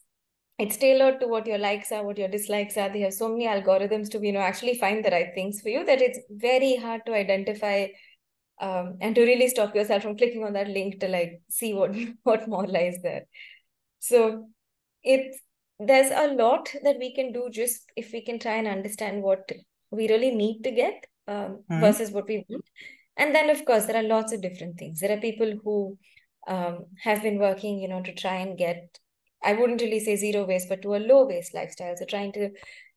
it's 0.59 0.77
tailored 0.77 1.19
to 1.21 1.27
what 1.27 1.47
your 1.47 1.57
likes 1.57 1.91
are, 1.91 2.03
what 2.03 2.19
your 2.19 2.27
dislikes 2.27 2.77
are. 2.77 2.89
They 2.89 2.99
have 3.01 3.13
so 3.13 3.29
many 3.29 3.47
algorithms 3.47 4.11
to, 4.11 4.23
you 4.23 4.31
know, 4.31 4.41
actually 4.41 4.77
find 4.77 5.03
the 5.03 5.09
right 5.09 5.29
things 5.33 5.59
for 5.59 5.69
you 5.69 5.83
that 5.85 6.01
it's 6.01 6.19
very 6.29 6.75
hard 6.75 7.01
to 7.07 7.13
identify 7.15 7.87
um, 8.59 8.97
and 9.01 9.15
to 9.15 9.21
really 9.23 9.47
stop 9.47 9.73
yourself 9.73 10.03
from 10.03 10.17
clicking 10.17 10.43
on 10.43 10.53
that 10.53 10.67
link 10.67 10.99
to 10.99 11.07
like 11.07 11.41
see 11.49 11.73
what 11.73 11.95
what 12.23 12.47
more 12.47 12.67
lies 12.67 12.97
there. 13.01 13.23
So 14.01 14.49
it's 15.03 15.39
there's 15.79 16.11
a 16.11 16.33
lot 16.33 16.69
that 16.83 16.97
we 16.99 17.13
can 17.15 17.31
do 17.33 17.49
just 17.51 17.91
if 17.95 18.11
we 18.13 18.21
can 18.23 18.37
try 18.39 18.53
and 18.53 18.67
understand 18.67 19.23
what 19.23 19.51
we 19.89 20.07
really 20.09 20.31
need 20.35 20.63
to 20.63 20.71
get 20.71 21.05
um, 21.27 21.63
Mhm. 21.69 21.81
versus 21.81 22.11
what 22.11 22.27
we 22.27 22.45
want. 22.49 22.65
And 23.17 23.35
then, 23.35 23.49
of 23.49 23.65
course, 23.65 23.85
there 23.85 23.97
are 23.97 24.07
lots 24.07 24.33
of 24.33 24.41
different 24.41 24.77
things. 24.77 24.99
There 24.99 25.15
are 25.15 25.21
people 25.21 25.53
who 25.63 25.97
um, 26.47 26.85
have 27.03 27.21
been 27.21 27.39
working, 27.39 27.79
you 27.79 27.87
know, 27.87 28.01
to 28.01 28.13
try 28.13 28.35
and 28.35 28.57
get, 28.57 28.99
I 29.43 29.53
wouldn't 29.53 29.81
really 29.81 29.99
say 29.99 30.15
zero 30.15 30.45
waste, 30.45 30.69
but 30.69 30.81
to 30.83 30.95
a 30.95 30.97
low 31.11 31.27
waste 31.27 31.53
lifestyle. 31.53 31.95
So 31.97 32.05
trying 32.05 32.31
to, 32.33 32.49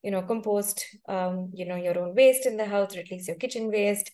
you 0.02 0.10
know, 0.10 0.22
compost, 0.22 0.86
um, 1.08 1.50
you 1.54 1.66
know, 1.66 1.76
your 1.76 1.98
own 1.98 2.14
waste 2.14 2.46
in 2.46 2.56
the 2.56 2.66
house, 2.66 2.96
or 2.96 3.00
at 3.00 3.10
least 3.10 3.28
your 3.28 3.36
kitchen 3.36 3.70
waste, 3.70 4.10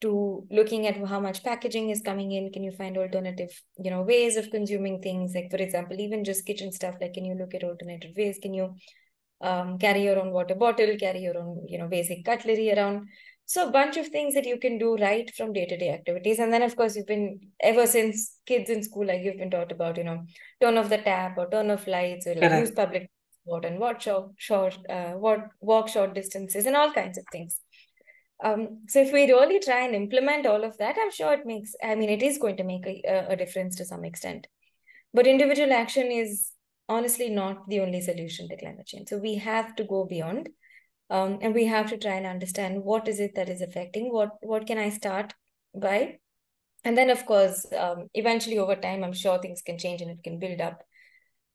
to 0.00 0.46
looking 0.50 0.86
at 0.86 0.96
how 1.06 1.20
much 1.20 1.42
packaging 1.42 1.90
is 1.90 2.02
coming 2.02 2.32
in. 2.32 2.52
Can 2.52 2.62
you 2.62 2.72
find 2.72 2.98
alternative, 2.98 3.50
you 3.82 3.90
know, 3.90 4.02
ways 4.02 4.36
of 4.36 4.50
consuming 4.50 5.00
things? 5.00 5.34
Like, 5.34 5.50
for 5.50 5.56
example, 5.56 5.98
even 5.98 6.24
just 6.24 6.46
kitchen 6.46 6.72
stuff, 6.72 6.96
like, 7.00 7.14
can 7.14 7.24
you 7.24 7.34
look 7.34 7.54
at 7.54 7.64
alternative 7.64 8.12
ways? 8.16 8.38
Can 8.40 8.52
you 8.52 8.74
um, 9.40 9.78
carry 9.78 10.04
your 10.04 10.18
own 10.18 10.32
water 10.32 10.54
bottle, 10.54 10.96
carry 10.98 11.20
your 11.20 11.38
own, 11.38 11.66
you 11.68 11.78
know, 11.78 11.88
basic 11.88 12.24
cutlery 12.24 12.72
around? 12.72 13.08
So 13.48 13.68
a 13.68 13.70
bunch 13.70 13.96
of 13.96 14.08
things 14.08 14.34
that 14.34 14.44
you 14.44 14.58
can 14.58 14.76
do 14.76 14.96
right 14.96 15.32
from 15.36 15.52
day-to-day 15.52 15.90
activities. 15.90 16.40
And 16.40 16.52
then 16.52 16.62
of 16.62 16.74
course 16.74 16.96
you've 16.96 17.06
been 17.06 17.38
ever 17.60 17.86
since 17.86 18.38
kids 18.44 18.70
in 18.70 18.82
school, 18.82 19.06
like 19.06 19.22
you've 19.22 19.38
been 19.38 19.52
taught 19.52 19.70
about, 19.70 19.98
you 19.98 20.04
know, 20.04 20.24
turn 20.60 20.76
off 20.76 20.88
the 20.88 20.98
tap 20.98 21.38
or 21.38 21.48
turn 21.48 21.70
off 21.70 21.86
lights 21.86 22.26
or 22.26 22.34
like 22.34 22.50
use 22.50 22.72
public 22.72 23.08
transport 23.44 23.64
and 23.64 23.78
walk 23.78 24.00
short, 24.00 24.32
short 24.36 24.76
uh, 24.90 25.12
walk, 25.14 25.48
walk 25.60 25.88
short 25.88 26.12
distances 26.12 26.66
and 26.66 26.74
all 26.74 26.92
kinds 26.92 27.18
of 27.18 27.24
things. 27.30 27.60
Um, 28.44 28.82
so 28.88 29.00
if 29.00 29.12
we 29.12 29.30
really 29.30 29.60
try 29.60 29.84
and 29.84 29.94
implement 29.94 30.46
all 30.46 30.64
of 30.64 30.76
that, 30.78 30.96
I'm 31.00 31.10
sure 31.10 31.32
it 31.32 31.46
makes, 31.46 31.74
I 31.82 31.94
mean, 31.94 32.10
it 32.10 32.22
is 32.22 32.38
going 32.38 32.56
to 32.58 32.64
make 32.64 32.86
a, 32.86 33.26
a 33.30 33.36
difference 33.36 33.76
to 33.76 33.84
some 33.84 34.04
extent. 34.04 34.46
But 35.14 35.26
individual 35.26 35.72
action 35.72 36.10
is 36.10 36.50
honestly 36.88 37.30
not 37.30 37.68
the 37.68 37.80
only 37.80 38.00
solution 38.00 38.48
to 38.48 38.56
climate 38.56 38.86
change. 38.86 39.08
So 39.08 39.18
we 39.18 39.36
have 39.36 39.74
to 39.76 39.84
go 39.84 40.04
beyond. 40.04 40.50
Um, 41.08 41.38
and 41.40 41.54
we 41.54 41.66
have 41.66 41.88
to 41.90 41.98
try 41.98 42.14
and 42.14 42.26
understand 42.26 42.82
what 42.82 43.06
is 43.06 43.20
it 43.20 43.36
that 43.36 43.48
is 43.48 43.60
affecting 43.60 44.12
what 44.12 44.30
what 44.40 44.66
can 44.66 44.76
i 44.76 44.90
start 44.90 45.32
by 45.72 46.18
and 46.82 46.98
then 46.98 47.10
of 47.10 47.24
course 47.26 47.64
um, 47.78 48.08
eventually 48.14 48.58
over 48.58 48.74
time 48.74 49.04
i'm 49.04 49.12
sure 49.12 49.38
things 49.38 49.62
can 49.62 49.78
change 49.78 50.02
and 50.02 50.10
it 50.10 50.24
can 50.24 50.40
build 50.40 50.60
up 50.60 50.82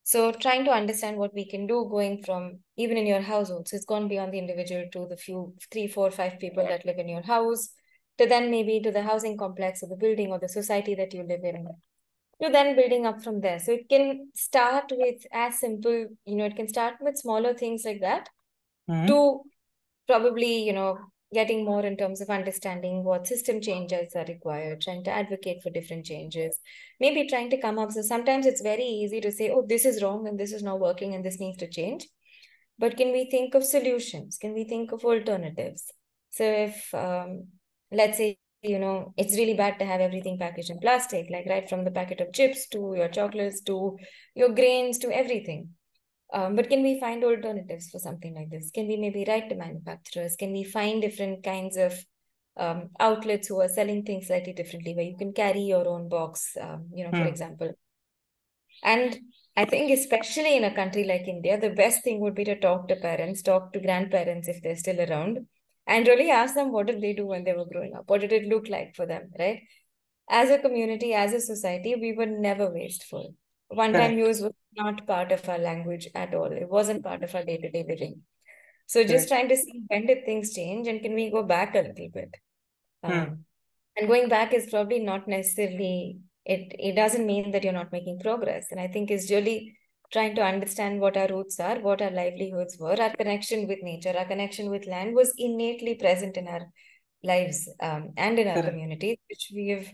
so 0.04 0.32
trying 0.32 0.66
to 0.66 0.72
understand 0.72 1.18
what 1.18 1.34
we 1.34 1.46
can 1.46 1.68
do 1.68 1.88
going 1.90 2.22
from 2.24 2.60
even 2.78 2.98
in 2.98 3.06
your 3.06 3.22
household 3.22 3.68
so 3.68 3.76
it's 3.76 3.86
gone 3.86 4.08
beyond 4.08 4.34
the 4.34 4.40
individual 4.40 4.86
to 4.92 5.08
the 5.08 5.18
few 5.18 5.54
three 5.72 5.88
four 5.88 6.10
five 6.12 6.40
people 6.40 6.66
that 6.66 6.86
live 6.86 6.98
in 6.98 7.08
your 7.10 7.22
house 7.22 7.70
to 8.18 8.26
then 8.26 8.50
maybe 8.52 8.80
to 8.82 8.92
the 8.92 9.02
housing 9.02 9.38
complex 9.38 9.84
or 9.84 9.90
the 9.90 9.96
building 9.96 10.32
or 10.32 10.40
the 10.40 10.50
society 10.50 10.96
that 10.96 11.14
you 11.14 11.24
live 11.24 11.44
in 11.44 11.68
to 12.42 12.50
then 12.50 12.76
building 12.76 13.06
up 13.06 13.22
from 13.24 13.42
there 13.42 13.60
so 13.60 13.72
it 13.72 13.88
can 13.90 14.30
start 14.36 14.92
with 14.92 15.22
as 15.32 15.60
simple 15.60 16.08
you 16.26 16.36
know 16.36 16.46
it 16.46 16.56
can 16.56 16.68
start 16.68 16.96
with 17.02 17.18
smaller 17.18 17.54
things 17.54 17.84
like 17.86 18.02
that 18.02 18.30
Mhm. 18.90 19.08
to 19.08 19.42
probably, 20.08 20.64
you 20.64 20.74
know, 20.74 20.98
getting 21.34 21.64
more 21.64 21.86
in 21.86 21.96
terms 21.96 22.22
of 22.22 22.30
understanding 22.30 23.04
what 23.04 23.28
system 23.28 23.62
changes 23.62 24.14
are 24.16 24.26
required, 24.26 24.82
trying 24.82 25.04
to 25.06 25.12
advocate 25.12 25.64
for 25.64 25.70
different 25.70 26.06
changes, 26.06 26.60
maybe 27.00 27.28
trying 27.28 27.50
to 27.50 27.62
come 27.62 27.80
up. 27.80 27.92
So 27.92 28.02
sometimes 28.02 28.46
it's 28.46 28.62
very 28.62 28.84
easy 28.84 29.22
to 29.22 29.32
say, 29.32 29.50
oh, 29.50 29.66
this 29.68 29.86
is 29.86 30.04
wrong 30.04 30.28
and 30.28 30.40
this 30.40 30.52
is 30.52 30.64
not 30.64 30.80
working 30.80 31.16
and 31.16 31.24
this 31.24 31.40
needs 31.40 31.58
to 31.60 31.70
change. 31.70 32.06
But 32.78 32.98
can 32.98 33.12
we 33.12 33.30
think 33.30 33.56
of 33.56 33.64
solutions? 33.64 34.38
Can 34.38 34.54
we 34.54 34.66
think 34.66 34.92
of 34.92 35.06
alternatives? 35.06 35.86
So 36.32 36.44
if, 36.44 36.94
um, 36.94 37.48
let's 37.92 38.18
say, 38.18 38.38
you 38.62 38.80
know, 38.80 39.14
it's 39.18 39.36
really 39.38 39.56
bad 39.56 39.80
to 39.80 39.86
have 39.86 40.02
everything 40.02 40.38
packaged 40.38 40.70
in 40.70 40.80
plastic, 40.80 41.28
like 41.30 41.46
right 41.48 41.68
from 41.68 41.84
the 41.84 41.92
packet 41.92 42.22
of 42.22 42.34
chips 42.34 42.68
to 42.70 42.94
your 42.96 43.08
chocolates 43.08 43.62
to 43.62 43.98
your 44.36 44.50
grains 44.50 44.98
to 45.00 45.16
everything. 45.16 45.70
Um, 46.34 46.56
but 46.56 46.70
can 46.70 46.82
we 46.82 47.00
find 47.00 47.24
alternatives 47.24 47.90
for 47.90 48.00
something 48.00 48.34
like 48.34 48.50
this? 48.50 48.72
Can 48.72 48.88
we 48.88 48.96
maybe 48.98 49.26
write 49.28 49.50
to 49.50 49.56
manufacturers? 49.56 50.36
Can 50.38 50.54
we 50.54 50.64
find 50.64 51.02
different 51.02 51.44
kinds 51.44 51.76
of 51.76 51.94
um, 52.58 52.90
outlets 53.00 53.48
who 53.48 53.60
are 53.62 53.68
selling 53.68 54.04
things 54.04 54.28
slightly 54.28 54.54
differently, 54.54 54.96
where 54.96 55.06
you 55.06 55.18
can 55.18 55.34
carry 55.34 55.62
your 55.62 55.88
own 55.88 56.08
box, 56.08 56.56
um, 56.60 56.90
you 56.94 57.04
know, 57.04 57.14
for 57.14 57.24
Hmm. 57.24 57.28
example? 57.28 57.74
And 58.84 59.20
I 59.58 59.66
think, 59.66 59.92
especially 59.92 60.56
in 60.56 60.64
a 60.64 60.74
country 60.74 61.04
like 61.04 61.28
India, 61.28 61.60
the 61.60 61.70
best 61.70 62.04
thing 62.04 62.20
would 62.22 62.36
be 62.36 62.46
to 62.46 62.60
talk 62.60 62.88
to 62.88 62.96
parents, 62.96 63.42
talk 63.42 63.74
to 63.74 63.80
grandparents 63.80 64.48
if 64.48 64.62
they're 64.62 64.76
still 64.76 65.00
around, 65.02 65.46
and 65.86 66.08
really 66.08 66.30
ask 66.30 66.56
them 66.56 66.72
what 66.72 66.88
did 66.88 67.02
they 67.02 67.14
do 67.14 67.26
when 67.26 67.44
they 67.44 67.54
were 67.54 67.66
growing 67.66 67.94
up? 67.96 68.10
What 68.10 68.22
did 68.22 68.32
it 68.32 68.46
look 68.46 68.70
like 68.70 68.96
for 68.96 69.06
them, 69.06 69.32
right? 69.38 69.62
As 70.30 70.50
a 70.50 70.60
community, 70.60 71.14
as 71.14 71.34
a 71.34 71.42
society, 71.42 71.96
we 71.96 72.14
were 72.14 72.26
never 72.26 72.70
wasteful. 72.72 73.36
One 73.74 73.94
time 73.94 74.18
use 74.18 74.42
was 74.42 74.54
not 74.76 75.06
part 75.08 75.32
of 75.32 75.48
our 75.48 75.58
language 75.58 76.08
at 76.14 76.34
all. 76.34 76.52
It 76.52 76.70
wasn't 76.70 77.04
part 77.04 77.24
of 77.24 77.34
our 77.34 77.44
day-to-day 77.44 77.86
living. 77.88 78.22
So 78.88 79.04
just 79.04 79.30
trying 79.30 79.48
to 79.50 79.56
see 79.56 79.84
when 79.88 80.06
did 80.06 80.26
things 80.26 80.54
change 80.54 80.88
and 80.88 81.02
can 81.02 81.14
we 81.14 81.32
go 81.32 81.44
back 81.44 81.76
a 81.76 81.80
little 81.80 82.10
bit? 82.14 82.36
Hmm. 83.04 83.12
Um, 83.12 83.46
and 83.96 84.08
going 84.08 84.28
back 84.28 84.54
is 84.54 84.70
probably 84.70 85.00
not 85.00 85.28
necessarily 85.28 86.20
it 86.46 86.74
it 86.78 86.96
doesn't 86.96 87.26
mean 87.26 87.52
that 87.52 87.64
you're 87.64 87.74
not 87.74 87.92
making 87.92 88.20
progress. 88.20 88.68
And 88.72 88.80
I 88.80 88.88
think 88.88 89.12
it's 89.12 89.32
really 89.32 89.78
trying 90.12 90.36
to 90.36 90.44
understand 90.44 91.00
what 91.00 91.16
our 91.16 91.28
roots 91.28 91.60
are, 91.60 91.80
what 91.80 92.02
our 92.02 92.12
livelihoods 92.12 92.78
were, 92.78 93.00
our 93.02 93.16
connection 93.16 93.68
with 93.68 93.80
nature, 93.82 94.14
our 94.18 94.26
connection 94.26 94.70
with 94.70 94.86
land 94.86 95.16
was 95.16 95.34
innately 95.38 95.96
present 95.96 96.36
in 96.36 96.48
our 96.48 96.68
lives 97.24 97.70
um, 97.82 98.10
and 98.18 98.40
in 98.40 98.48
our 98.48 98.56
Correct. 98.56 98.70
communities, 98.70 99.18
which 99.30 99.52
we've 99.56 99.90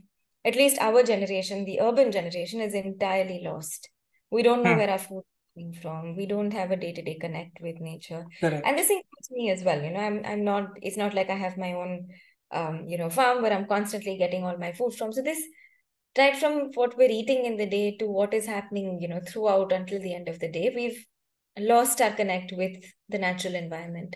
at 0.48 0.56
least 0.56 0.78
our 0.80 1.04
generation, 1.04 1.66
the 1.66 1.82
urban 1.82 2.12
generation, 2.12 2.62
is 2.62 2.74
entirely 2.74 3.41
lost. 3.43 3.89
We 4.32 4.43
don't 4.43 4.64
know 4.64 4.74
Hmm. 4.74 4.78
where 4.78 4.89
our 4.89 4.98
food 4.98 5.24
is 5.24 5.54
coming 5.56 5.74
from. 5.82 6.16
We 6.16 6.26
don't 6.26 6.54
have 6.54 6.72
a 6.72 6.78
day-to-day 6.78 7.18
connect 7.20 7.60
with 7.62 7.80
nature. 7.80 8.26
Correct. 8.41 8.66
And 8.66 8.78
this 8.78 8.89
includes 8.89 9.32
me 9.32 9.52
as 9.52 9.64
well. 9.64 9.82
You 9.84 9.91
know, 9.91 10.00
I'm 10.00 10.22
I'm 10.26 10.43
not, 10.43 10.70
it's 10.82 10.98
not 10.98 11.14
like 11.14 11.30
I 11.30 11.36
have 11.36 11.58
my 11.58 11.74
own 11.74 12.08
um, 12.52 12.86
you 12.88 12.98
know, 12.98 13.10
farm 13.10 13.41
where 13.41 13.54
I'm 13.54 13.68
constantly 13.68 14.18
getting 14.18 14.43
all 14.45 14.58
my 14.58 14.72
food 14.72 14.93
from. 14.95 15.12
So 15.12 15.22
this 15.22 15.41
right 16.18 16.36
from 16.36 16.72
what 16.74 16.98
we're 16.98 17.12
eating 17.12 17.45
in 17.45 17.58
the 17.58 17.66
day 17.66 17.95
to 17.98 18.08
what 18.08 18.34
is 18.34 18.45
happening, 18.45 19.00
you 19.02 19.08
know, 19.08 19.22
throughout 19.28 19.72
until 19.72 20.00
the 20.02 20.16
end 20.16 20.30
of 20.30 20.39
the 20.39 20.50
day, 20.50 20.72
we've 20.76 21.06
lost 21.60 22.02
our 22.02 22.12
connect 22.12 22.54
with 22.56 22.84
the 23.10 23.18
natural 23.18 23.56
environment. 23.56 24.16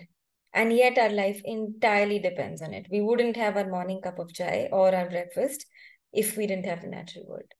And 0.54 0.72
yet 0.72 0.98
our 0.98 1.10
life 1.10 1.40
entirely 1.44 2.18
depends 2.18 2.60
on 2.62 2.74
it. 2.74 2.86
We 2.90 3.00
wouldn't 3.00 3.36
have 3.36 3.56
our 3.56 3.68
morning 3.68 4.00
cup 4.02 4.18
of 4.18 4.32
chai 4.32 4.68
or 4.72 4.94
our 4.94 5.08
breakfast 5.08 5.66
if 6.12 6.36
we 6.36 6.46
didn't 6.46 6.66
have 6.66 6.82
the 6.82 6.88
natural 6.88 7.26
world. 7.26 7.52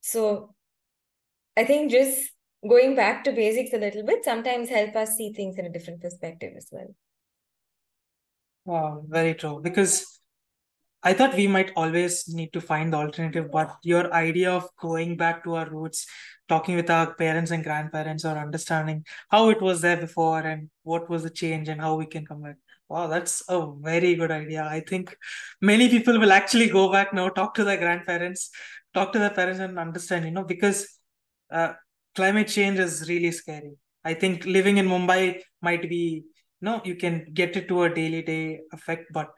So 0.00 0.54
I 1.56 1.64
think 1.64 1.90
just 1.90 2.30
going 2.68 2.94
back 2.96 3.24
to 3.24 3.32
basics 3.32 3.72
a 3.72 3.78
little 3.78 4.04
bit 4.04 4.24
sometimes 4.24 4.68
help 4.68 4.96
us 4.96 5.16
see 5.16 5.32
things 5.32 5.58
in 5.58 5.66
a 5.66 5.70
different 5.70 6.00
perspective 6.00 6.54
as 6.56 6.68
well. 6.70 6.94
Wow, 8.64 9.04
very 9.06 9.34
true. 9.34 9.60
Because 9.62 10.20
I 11.02 11.12
thought 11.12 11.36
we 11.36 11.46
might 11.46 11.70
always 11.76 12.26
need 12.28 12.54
to 12.54 12.62
find 12.62 12.92
the 12.92 12.96
alternative, 12.96 13.50
but 13.52 13.76
your 13.82 14.12
idea 14.12 14.50
of 14.50 14.68
going 14.80 15.18
back 15.18 15.44
to 15.44 15.54
our 15.56 15.68
roots, 15.68 16.06
talking 16.48 16.76
with 16.76 16.88
our 16.88 17.14
parents 17.14 17.50
and 17.50 17.62
grandparents, 17.62 18.24
or 18.24 18.38
understanding 18.38 19.04
how 19.28 19.50
it 19.50 19.60
was 19.60 19.82
there 19.82 19.98
before 19.98 20.40
and 20.40 20.70
what 20.82 21.10
was 21.10 21.22
the 21.22 21.30
change 21.30 21.68
and 21.68 21.80
how 21.80 21.96
we 21.96 22.06
can 22.06 22.24
come 22.24 22.42
back. 22.42 22.56
Wow, 22.88 23.06
that's 23.08 23.42
a 23.48 23.66
very 23.80 24.14
good 24.14 24.30
idea. 24.30 24.64
I 24.64 24.80
think 24.80 25.16
many 25.60 25.88
people 25.88 26.18
will 26.20 26.32
actually 26.32 26.68
go 26.68 26.92
back 26.92 27.12
now, 27.14 27.28
talk 27.28 27.54
to 27.54 27.64
their 27.64 27.78
grandparents, 27.78 28.50
talk 28.92 29.12
to 29.12 29.18
their 29.18 29.30
parents, 29.30 29.60
and 29.60 29.78
understand, 29.78 30.24
you 30.26 30.30
know, 30.30 30.44
because 30.44 30.86
uh, 31.50 31.72
climate 32.14 32.48
change 32.48 32.78
is 32.78 33.08
really 33.08 33.32
scary. 33.32 33.72
I 34.04 34.14
think 34.14 34.44
living 34.44 34.76
in 34.76 34.86
Mumbai 34.86 35.40
might 35.62 35.88
be, 35.88 36.24
no, 36.60 36.82
you 36.84 36.94
can 36.96 37.26
get 37.32 37.56
it 37.56 37.68
to 37.68 37.84
a 37.84 37.94
daily 37.94 38.22
day 38.22 38.60
effect, 38.72 39.06
but 39.12 39.30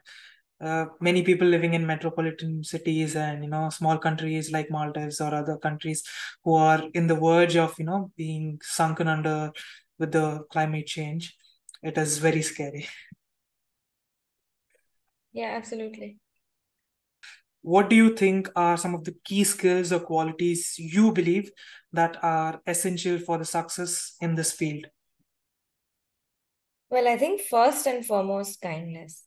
uh, 0.61 0.85
many 0.99 1.21
people 1.23 1.47
living 1.47 1.73
in 1.73 1.85
metropolitan 1.85 2.63
cities 2.63 3.15
and 3.15 3.43
you 3.43 3.49
know 3.49 3.69
small 3.69 3.97
countries 3.99 4.51
like 4.51 4.71
Maldives 4.71 5.21
or 5.21 5.33
other 5.33 5.57
countries 5.57 6.03
who 6.43 6.55
are 6.55 6.83
in 6.95 7.07
the 7.07 7.15
verge 7.15 7.55
of 7.55 7.75
you 7.77 7.85
know 7.85 8.11
being 8.17 8.59
sunken 8.63 9.07
under 9.07 9.51
with 9.99 10.11
the 10.11 10.43
climate 10.51 10.87
change, 10.87 11.35
it 11.83 11.97
is 11.97 12.17
very 12.19 12.41
scary. 12.41 12.87
Yeah, 15.37 15.55
absolutely. 15.55 16.19
What 17.61 17.89
do 17.89 17.95
you 17.95 18.15
think 18.15 18.49
are 18.55 18.77
some 18.77 18.95
of 18.95 19.03
the 19.03 19.15
key 19.25 19.43
skills 19.43 19.91
or 19.91 19.99
qualities 19.99 20.75
you 20.79 21.11
believe 21.11 21.51
that 21.93 22.17
are 22.23 22.61
essential 22.65 23.19
for 23.19 23.37
the 23.37 23.45
success 23.45 24.15
in 24.21 24.35
this 24.35 24.51
field? 24.53 24.87
Well, 26.89 27.07
I 27.07 27.17
think 27.17 27.41
first 27.41 27.85
and 27.87 28.05
foremost, 28.05 28.61
kindness. 28.61 29.23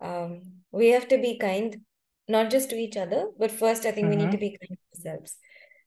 Um, 0.00 0.62
we 0.72 0.88
have 0.90 1.08
to 1.10 1.18
be 1.18 1.38
kind, 1.38 1.82
not 2.28 2.50
just 2.50 2.70
to 2.70 2.76
each 2.76 2.96
other, 2.98 3.28
but 3.38 3.52
first, 3.52 3.86
I 3.86 3.92
think 3.92 4.08
we 4.08 4.16
need 4.16 4.32
to 4.32 4.38
Mm-hmm. 4.38 4.46
be 4.46 4.58
kind 4.58 4.78
to 4.78 4.98
ourselves. 5.10 5.36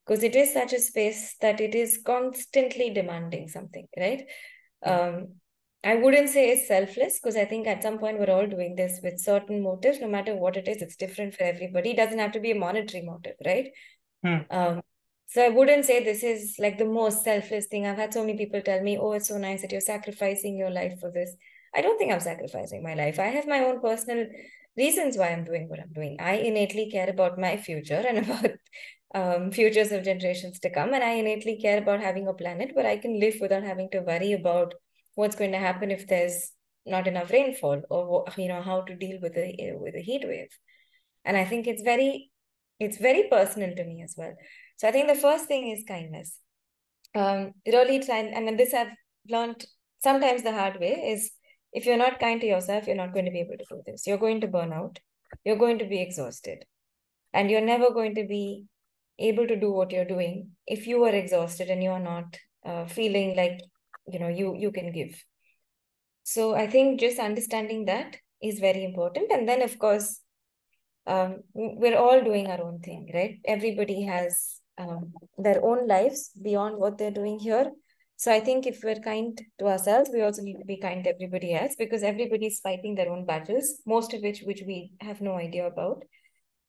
because 0.06 0.24
it 0.24 0.36
is 0.36 0.54
such 0.54 0.74
a 0.74 0.80
space 0.80 1.36
that 1.42 1.62
it 1.62 1.76
is 1.76 2.02
constantly 2.06 2.92
demanding 2.92 3.50
something, 3.50 3.88
right? 3.98 4.26
Um, 4.84 5.42
I 5.84 5.96
wouldn't 5.96 6.30
say 6.30 6.50
it's 6.50 6.68
selfless 6.68 7.20
because 7.20 7.36
I 7.36 7.44
think 7.46 7.68
at 7.68 7.84
some 7.84 8.00
point 8.00 8.18
we're 8.18 8.34
all 8.34 8.48
doing 8.48 8.76
this 8.76 9.02
with 9.04 9.20
certain 9.20 9.62
motives, 9.62 10.00
no 10.00 10.08
matter 10.08 10.34
what 10.34 10.56
it 10.56 10.68
is, 10.68 10.82
it's 10.82 10.96
different 10.96 11.36
for 11.36 11.44
everybody. 11.44 11.92
It 11.92 11.98
doesn't 11.98 12.20
have 12.20 12.32
to 12.34 12.40
be 12.40 12.52
a 12.52 12.56
monetary 12.56 13.04
motive, 13.04 13.36
right? 13.46 13.70
Hmm. 14.24 14.38
Um, 14.50 14.82
so 15.28 15.44
I 15.44 15.50
wouldn't 15.50 15.86
say 15.86 16.04
this 16.04 16.24
is 16.24 16.56
like 16.58 16.78
the 16.78 16.86
most 16.86 17.24
selfless 17.24 17.66
thing. 17.66 17.86
I've 17.86 17.98
had 17.98 18.14
so 18.14 18.22
many 18.22 18.38
people 18.38 18.62
tell 18.62 18.82
me, 18.82 18.98
oh, 18.98 19.12
it's 19.14 19.28
so 19.28 19.38
nice 19.38 19.62
that 19.62 19.72
you're 19.72 19.82
sacrificing 19.82 20.58
your 20.58 20.70
life 20.70 21.00
for 21.02 21.12
this. 21.12 21.36
I 21.76 21.82
don't 21.82 21.98
think 21.98 22.14
I'm 22.14 22.20
sacrificing 22.20 22.82
my 22.82 22.94
life. 22.94 23.20
I 23.20 23.26
have 23.26 23.48
my 23.48 23.60
own 23.60 23.82
personal 23.82 24.28
reasons 24.78 25.18
why 25.18 25.30
I'm 25.30 25.44
doing 25.44 25.68
what 25.68 25.80
I'm 25.80 25.92
doing. 25.92 26.18
I 26.20 26.36
innately 26.36 26.90
care 26.90 27.10
about 27.10 27.40
my 27.40 27.58
future 27.58 28.04
and 28.08 28.18
about 28.30 28.52
um, 29.16 29.52
futures 29.52 29.92
of 29.92 30.04
generations 30.04 30.60
to 30.60 30.70
come. 30.70 30.94
And 30.94 31.04
I 31.04 31.14
innately 31.14 31.58
care 31.58 31.80
about 31.80 32.00
having 32.00 32.28
a 32.28 32.34
planet 32.34 32.72
where 32.74 32.88
I 32.88 32.98
can 32.98 33.20
live 33.20 33.36
without 33.42 33.64
having 33.64 33.90
to 33.92 34.00
worry 34.00 34.34
about 34.34 34.76
what's 35.16 35.36
going 35.36 35.52
to 35.52 35.58
happen 35.58 35.92
if 35.92 36.08
there's 36.08 36.52
not 36.86 37.08
enough 37.08 37.32
rainfall 37.32 37.82
or 37.90 38.26
you 38.38 38.48
know 38.48 38.62
how 38.62 38.82
to 38.82 38.96
deal 38.96 39.20
with 39.22 39.38
a 39.38 39.74
with 39.80 39.96
a 39.96 40.02
heat 40.02 40.24
wave. 40.26 40.50
And 41.26 41.38
i 41.38 41.46
think 41.46 41.68
it's 41.68 41.82
very 41.82 42.32
it's 42.80 42.98
very 42.98 43.28
personal 43.30 43.76
to 43.76 43.86
me 43.86 44.02
as 44.04 44.16
well. 44.18 44.34
So 44.78 44.88
i 44.88 44.92
think 44.92 45.08
the 45.08 45.24
first 45.28 45.46
thing 45.46 45.70
is 45.70 45.84
kindness. 45.88 46.38
Um 47.16 47.54
really 47.66 48.00
try 48.00 48.18
and 48.18 48.60
this 48.60 48.74
i've 48.74 48.94
learned 49.30 49.66
sometimes 50.04 50.44
the 50.44 50.52
hard 50.52 50.80
way 50.80 50.94
is 51.14 51.32
if 51.72 51.86
you're 51.86 52.04
not 52.06 52.20
kind 52.20 52.42
to 52.42 52.48
yourself 52.48 52.88
you're 52.88 53.04
not 53.04 53.14
going 53.14 53.26
to 53.26 53.32
be 53.32 53.40
able 53.40 53.58
to 53.58 53.66
do 53.70 53.82
this. 53.86 54.06
You're 54.06 54.18
going 54.26 54.42
to 54.42 54.48
burn 54.48 54.74
out. 54.74 55.00
You're 55.46 55.64
going 55.64 55.80
to 55.80 55.86
be 55.86 56.02
exhausted. 56.02 56.66
And 57.34 57.50
you're 57.50 57.62
never 57.62 57.92
going 57.92 58.16
to 58.16 58.28
be 58.28 58.66
able 59.20 59.48
to 59.48 59.56
do 59.60 59.72
what 59.72 59.92
you're 59.92 60.06
doing 60.06 60.52
if 60.68 60.86
you 60.88 61.04
are 61.04 61.14
exhausted 61.14 61.70
and 61.70 61.84
you're 61.84 62.00
not 62.00 62.38
uh, 62.66 62.86
feeling 62.86 63.36
like 63.36 63.60
you 64.08 64.20
know 64.20 64.28
you 64.28 64.56
you 64.56 64.72
can 64.72 64.92
give. 64.92 65.22
So 66.24 66.56
i 66.56 66.68
think 66.68 67.00
just 67.00 67.20
understanding 67.20 67.86
that 67.86 68.18
is 68.42 68.60
very 68.60 68.84
important. 68.84 69.32
And 69.32 69.48
then 69.48 69.62
of 69.62 69.78
course 69.80 70.20
um, 71.06 71.42
we're 71.54 71.98
all 71.98 72.24
doing 72.24 72.48
our 72.48 72.62
own 72.62 72.80
thing 72.80 73.10
right? 73.14 73.40
Everybody 73.46 74.04
has 74.04 74.60
um, 74.78 75.14
their 75.38 75.64
own 75.64 75.88
lives 75.88 76.32
beyond 76.42 76.78
what 76.78 76.98
they're 76.98 77.12
doing 77.12 77.40
here. 77.40 77.72
So 78.16 78.32
i 78.32 78.40
think 78.40 78.66
if 78.66 78.82
we're 78.84 79.04
kind 79.06 79.40
to 79.60 79.68
ourselves 79.68 80.10
we 80.14 80.22
also 80.22 80.42
need 80.42 80.58
to 80.60 80.66
be 80.66 80.78
kind 80.80 81.04
to 81.04 81.10
everybody 81.14 81.54
else 81.54 81.76
because 81.78 82.04
everybody's 82.04 82.60
fighting 82.60 82.96
their 82.96 83.10
own 83.12 83.26
battles 83.26 83.82
most 83.86 84.14
of 84.14 84.22
which 84.22 84.44
which 84.44 84.62
we 84.66 84.94
have 85.02 85.20
no 85.20 85.34
idea 85.36 85.68
about. 85.68 86.04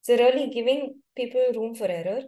So 0.03 0.17
really 0.17 0.49
giving 0.51 1.01
people 1.17 1.45
room 1.55 1.75
for 1.75 1.87
error 1.87 2.23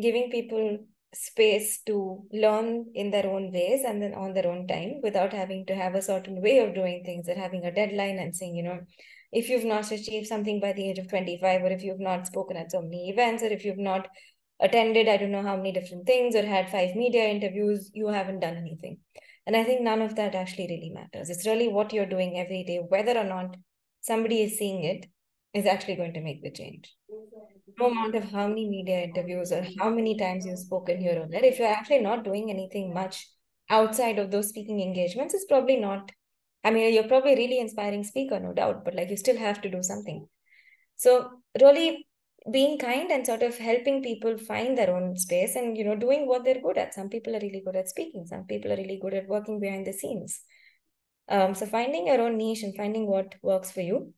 giving 0.00 0.30
people 0.30 0.78
space 1.14 1.80
to 1.86 2.24
learn 2.32 2.86
in 2.94 3.10
their 3.10 3.26
own 3.26 3.52
ways 3.52 3.82
and 3.86 4.02
then 4.02 4.14
on 4.14 4.32
their 4.32 4.46
own 4.46 4.66
time 4.66 5.00
without 5.02 5.32
having 5.32 5.66
to 5.66 5.74
have 5.74 5.94
a 5.94 6.02
certain 6.02 6.40
way 6.40 6.58
of 6.58 6.74
doing 6.74 7.02
things 7.04 7.28
or 7.28 7.34
having 7.34 7.64
a 7.64 7.74
deadline 7.74 8.18
and 8.18 8.34
saying, 8.34 8.56
you 8.56 8.62
know, 8.62 8.80
if 9.30 9.48
you've 9.48 9.64
not 9.64 9.90
achieved 9.90 10.26
something 10.26 10.60
by 10.60 10.72
the 10.72 10.88
age 10.88 10.98
of 10.98 11.08
25 11.08 11.62
or 11.62 11.70
if 11.70 11.82
you've 11.82 12.00
not 12.00 12.26
spoken 12.26 12.56
at 12.56 12.70
so 12.70 12.82
many 12.82 13.10
events 13.10 13.42
or 13.42 13.46
if 13.46 13.64
you've 13.64 13.78
not 13.78 14.08
attended 14.60 15.08
i 15.08 15.16
don't 15.16 15.32
know 15.32 15.42
how 15.42 15.56
many 15.56 15.72
different 15.72 16.06
things 16.06 16.36
or 16.36 16.46
had 16.46 16.70
five 16.70 16.94
media 16.94 17.24
interviews 17.24 17.90
you 17.94 18.08
haven't 18.08 18.40
done 18.40 18.56
anything. 18.56 18.98
And 19.46 19.56
i 19.56 19.64
think 19.64 19.80
none 19.80 20.02
of 20.02 20.14
that 20.16 20.34
actually 20.34 20.68
really 20.68 20.90
matters. 20.90 21.30
It's 21.30 21.46
really 21.46 21.68
what 21.68 21.92
you're 21.92 22.06
doing 22.06 22.38
every 22.38 22.62
day 22.64 22.80
whether 22.88 23.18
or 23.18 23.24
not 23.24 23.56
somebody 24.00 24.42
is 24.42 24.58
seeing 24.58 24.84
it 24.84 25.06
is 25.54 25.66
actually 25.66 25.96
going 25.96 26.14
to 26.14 26.20
make 26.20 26.42
the 26.42 26.50
change 26.50 26.94
no 27.78 27.90
amount 27.90 28.14
of 28.14 28.24
how 28.30 28.46
many 28.48 28.68
media 28.68 29.02
interviews 29.02 29.52
or 29.52 29.66
how 29.78 29.90
many 29.90 30.16
times 30.16 30.46
you've 30.46 30.58
spoken 30.58 31.00
here 31.00 31.20
or 31.20 31.28
there, 31.28 31.44
if 31.44 31.58
you're 31.58 31.68
actually 31.68 32.00
not 32.00 32.24
doing 32.24 32.50
anything 32.50 32.92
much 32.92 33.28
outside 33.70 34.18
of 34.18 34.30
those 34.30 34.48
speaking 34.48 34.80
engagements, 34.80 35.34
it's 35.34 35.46
probably 35.46 35.76
not. 35.76 36.10
I 36.64 36.70
mean, 36.70 36.92
you're 36.94 37.08
probably 37.08 37.32
a 37.32 37.36
really 37.36 37.58
inspiring 37.58 38.04
speaker, 38.04 38.38
no 38.38 38.52
doubt, 38.52 38.84
but 38.84 38.94
like 38.94 39.10
you 39.10 39.16
still 39.16 39.36
have 39.36 39.60
to 39.62 39.70
do 39.70 39.82
something. 39.82 40.26
So, 40.96 41.30
really 41.60 42.06
being 42.50 42.78
kind 42.78 43.10
and 43.10 43.24
sort 43.24 43.42
of 43.42 43.56
helping 43.56 44.02
people 44.02 44.36
find 44.36 44.76
their 44.76 44.94
own 44.94 45.16
space 45.16 45.56
and, 45.56 45.76
you 45.76 45.84
know, 45.84 45.96
doing 45.96 46.26
what 46.26 46.44
they're 46.44 46.60
good 46.60 46.76
at. 46.76 46.94
Some 46.94 47.08
people 47.08 47.34
are 47.34 47.40
really 47.40 47.62
good 47.64 47.76
at 47.76 47.88
speaking, 47.88 48.26
some 48.26 48.44
people 48.44 48.72
are 48.72 48.76
really 48.76 48.98
good 49.00 49.14
at 49.14 49.28
working 49.28 49.60
behind 49.60 49.86
the 49.86 49.92
scenes. 49.92 50.40
Um, 51.28 51.54
so, 51.54 51.66
finding 51.66 52.08
your 52.08 52.20
own 52.20 52.36
niche 52.36 52.62
and 52.62 52.76
finding 52.76 53.06
what 53.06 53.34
works 53.42 53.72
for 53.72 53.80
you 53.80 54.12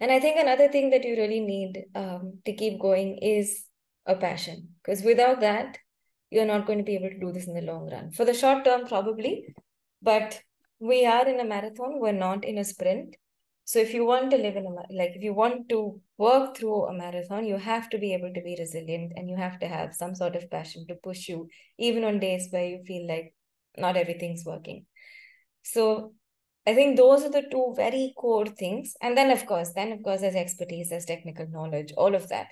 and 0.00 0.10
I 0.10 0.20
think 0.20 0.38
another 0.38 0.68
thing 0.68 0.90
that 0.90 1.04
you 1.04 1.16
really 1.16 1.40
need 1.40 1.84
um, 1.94 2.38
to 2.44 2.52
keep 2.52 2.80
going 2.80 3.18
is 3.18 3.64
a 4.06 4.14
passion, 4.14 4.68
because 4.82 5.02
without 5.02 5.40
that, 5.40 5.78
you're 6.30 6.44
not 6.46 6.66
going 6.66 6.78
to 6.78 6.84
be 6.84 6.96
able 6.96 7.10
to 7.10 7.18
do 7.18 7.32
this 7.32 7.46
in 7.46 7.54
the 7.54 7.60
long 7.62 7.90
run. 7.90 8.10
For 8.10 8.24
the 8.24 8.34
short 8.34 8.64
term, 8.64 8.86
probably, 8.86 9.54
but 10.02 10.40
we 10.78 11.06
are 11.06 11.26
in 11.26 11.40
a 11.40 11.44
marathon, 11.44 12.00
we're 12.00 12.12
not 12.12 12.44
in 12.44 12.58
a 12.58 12.64
sprint. 12.64 13.16
So 13.64 13.80
if 13.80 13.92
you 13.92 14.04
want 14.06 14.30
to 14.30 14.36
live 14.36 14.54
in 14.56 14.64
a 14.64 14.70
like 14.70 15.16
if 15.16 15.22
you 15.22 15.34
want 15.34 15.68
to 15.70 16.00
work 16.18 16.56
through 16.56 16.86
a 16.86 16.92
marathon, 16.92 17.44
you 17.44 17.56
have 17.56 17.90
to 17.90 17.98
be 17.98 18.14
able 18.14 18.32
to 18.32 18.40
be 18.40 18.56
resilient 18.58 19.14
and 19.16 19.28
you 19.28 19.36
have 19.36 19.58
to 19.58 19.66
have 19.66 19.94
some 19.94 20.14
sort 20.14 20.36
of 20.36 20.48
passion 20.50 20.86
to 20.86 20.94
push 21.02 21.28
you, 21.28 21.48
even 21.78 22.04
on 22.04 22.20
days 22.20 22.48
where 22.50 22.64
you 22.64 22.84
feel 22.86 23.08
like 23.08 23.34
not 23.76 23.96
everything's 23.96 24.44
working. 24.44 24.86
So 25.64 26.12
I 26.66 26.74
think 26.74 26.96
those 26.96 27.22
are 27.22 27.30
the 27.30 27.46
two 27.50 27.74
very 27.76 28.12
core 28.16 28.46
things. 28.46 28.94
And 29.00 29.16
then, 29.16 29.30
of 29.30 29.46
course, 29.46 29.72
then, 29.72 29.92
of 29.92 30.02
course, 30.02 30.20
there's 30.20 30.34
expertise, 30.34 30.90
there's 30.90 31.04
technical 31.04 31.46
knowledge, 31.48 31.92
all 31.96 32.14
of 32.14 32.28
that. 32.28 32.48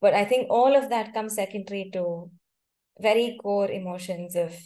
But 0.00 0.14
I 0.14 0.24
think 0.24 0.48
all 0.50 0.76
of 0.76 0.90
that 0.90 1.12
comes 1.12 1.34
secondary 1.34 1.90
to 1.94 2.30
very 3.00 3.38
core 3.42 3.70
emotions 3.70 4.36
of 4.36 4.56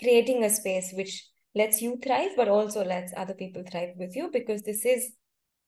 creating 0.00 0.44
a 0.44 0.50
space 0.50 0.92
which 0.94 1.26
lets 1.54 1.82
you 1.82 1.98
thrive, 2.02 2.30
but 2.36 2.48
also 2.48 2.84
lets 2.84 3.12
other 3.16 3.34
people 3.34 3.64
thrive 3.68 3.94
with 3.96 4.14
you, 4.14 4.30
because 4.32 4.62
this 4.62 4.84
is 4.86 5.12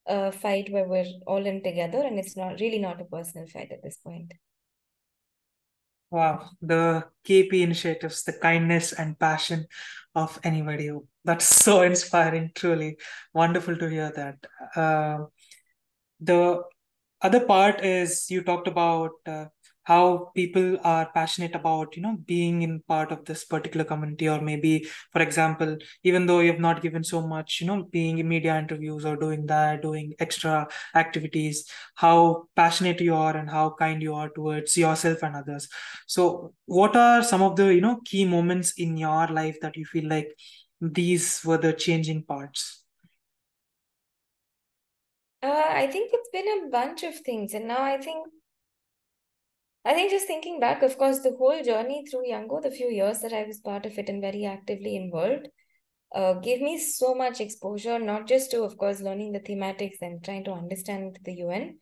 a 0.06 0.30
fight 0.30 0.70
where 0.70 0.86
we're 0.86 1.06
all 1.26 1.44
in 1.44 1.62
together 1.62 2.02
and 2.02 2.18
it's 2.18 2.36
not 2.36 2.60
really 2.60 2.78
not 2.78 3.00
a 3.00 3.04
personal 3.04 3.46
fight 3.46 3.72
at 3.72 3.82
this 3.82 3.96
point. 3.96 4.32
Wow, 6.10 6.50
the 6.62 7.04
KP 7.26 7.62
initiatives, 7.62 8.22
the 8.22 8.34
kindness 8.34 8.92
and 8.92 9.18
passion 9.18 9.66
of 10.14 10.38
anybody. 10.44 10.90
That's 11.24 11.46
so 11.64 11.82
inspiring, 11.82 12.52
truly. 12.54 12.96
Wonderful 13.32 13.76
to 13.76 13.88
hear 13.88 14.12
that. 14.14 14.38
Uh, 14.76 15.26
the 16.20 16.62
other 17.22 17.40
part 17.46 17.84
is 17.84 18.30
you 18.30 18.42
talked 18.42 18.68
about 18.68 19.12
uh, 19.26 19.46
how 19.84 20.30
people 20.34 20.78
are 20.84 21.10
passionate 21.14 21.54
about 21.54 21.96
you 21.96 22.02
know 22.02 22.16
being 22.26 22.62
in 22.62 22.80
part 22.88 23.12
of 23.12 23.24
this 23.24 23.44
particular 23.44 23.84
community 23.84 24.28
or 24.28 24.40
maybe 24.40 24.86
for 25.12 25.22
example 25.22 25.76
even 26.02 26.26
though 26.26 26.40
you 26.40 26.50
have 26.50 26.60
not 26.60 26.82
given 26.82 27.04
so 27.04 27.26
much 27.26 27.60
you 27.60 27.66
know 27.66 27.82
being 27.90 28.18
in 28.18 28.28
media 28.28 28.58
interviews 28.58 29.04
or 29.04 29.16
doing 29.16 29.46
that 29.46 29.82
doing 29.82 30.14
extra 30.18 30.66
activities 30.94 31.64
how 31.94 32.48
passionate 32.56 33.00
you 33.00 33.14
are 33.14 33.36
and 33.36 33.50
how 33.50 33.74
kind 33.78 34.02
you 34.02 34.14
are 34.14 34.28
towards 34.30 34.76
yourself 34.76 35.22
and 35.22 35.36
others. 35.36 35.68
So 36.06 36.54
what 36.66 36.96
are 36.96 37.22
some 37.22 37.42
of 37.42 37.56
the 37.56 37.74
you 37.74 37.80
know 37.80 38.00
key 38.04 38.24
moments 38.24 38.72
in 38.76 38.96
your 38.96 39.28
life 39.28 39.58
that 39.62 39.76
you 39.76 39.84
feel 39.84 40.08
like 40.08 40.28
these 40.80 41.42
were 41.44 41.58
the 41.58 41.72
changing 41.72 42.24
parts? 42.24 42.82
Uh, 45.42 45.68
i 45.68 45.86
think 45.86 46.10
it's 46.12 46.30
been 46.30 46.48
a 46.66 46.70
bunch 46.70 47.02
of 47.02 47.18
things. 47.20 47.54
And 47.54 47.68
now 47.68 47.82
i 47.82 47.98
think 47.98 48.26
I 49.84 49.92
think 49.92 50.10
just 50.10 50.26
thinking 50.26 50.60
back, 50.60 50.82
of 50.82 50.96
course, 50.96 51.18
the 51.18 51.36
whole 51.38 51.62
journey 51.62 52.04
through 52.10 52.26
Youngo, 52.26 52.62
the 52.62 52.70
few 52.70 52.88
years 52.88 53.20
that 53.20 53.34
I 53.34 53.44
was 53.44 53.58
part 53.58 53.84
of 53.84 53.98
it 53.98 54.08
and 54.08 54.22
very 54.22 54.46
actively 54.46 54.96
involved, 54.96 55.48
uh, 56.14 56.34
gave 56.34 56.62
me 56.62 56.78
so 56.78 57.14
much 57.14 57.40
exposure, 57.40 57.98
not 57.98 58.26
just 58.26 58.50
to, 58.52 58.62
of 58.62 58.78
course, 58.78 59.02
learning 59.02 59.32
the 59.32 59.40
thematics 59.40 59.98
and 60.00 60.24
trying 60.24 60.44
to 60.44 60.52
understand 60.52 61.18
the 61.24 61.34
UN, 61.34 61.78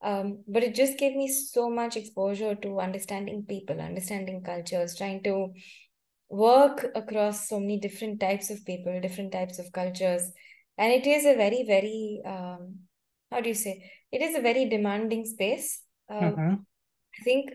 um, 0.00 0.42
but 0.48 0.62
it 0.62 0.74
just 0.74 0.96
gave 0.96 1.14
me 1.14 1.28
so 1.28 1.68
much 1.68 1.96
exposure 1.96 2.54
to 2.54 2.80
understanding 2.80 3.44
people, 3.46 3.78
understanding 3.78 4.42
cultures, 4.42 4.96
trying 4.96 5.22
to 5.24 5.52
work 6.30 6.86
across 6.94 7.48
so 7.48 7.60
many 7.60 7.78
different 7.78 8.20
types 8.20 8.48
of 8.48 8.64
people, 8.64 8.98
different 9.02 9.32
types 9.32 9.58
of 9.58 9.70
cultures. 9.72 10.30
And 10.78 10.92
it 10.92 11.06
is 11.06 11.26
a 11.26 11.34
very, 11.34 11.64
very, 11.66 12.22
um, 12.24 12.76
how 13.30 13.40
do 13.42 13.48
you 13.48 13.54
say, 13.54 13.90
it 14.10 14.22
is 14.22 14.34
a 14.34 14.40
very 14.40 14.66
demanding 14.66 15.26
space. 15.26 15.82
Um, 16.08 16.22
mm-hmm 16.22 16.54
I 17.20 17.22
think 17.24 17.50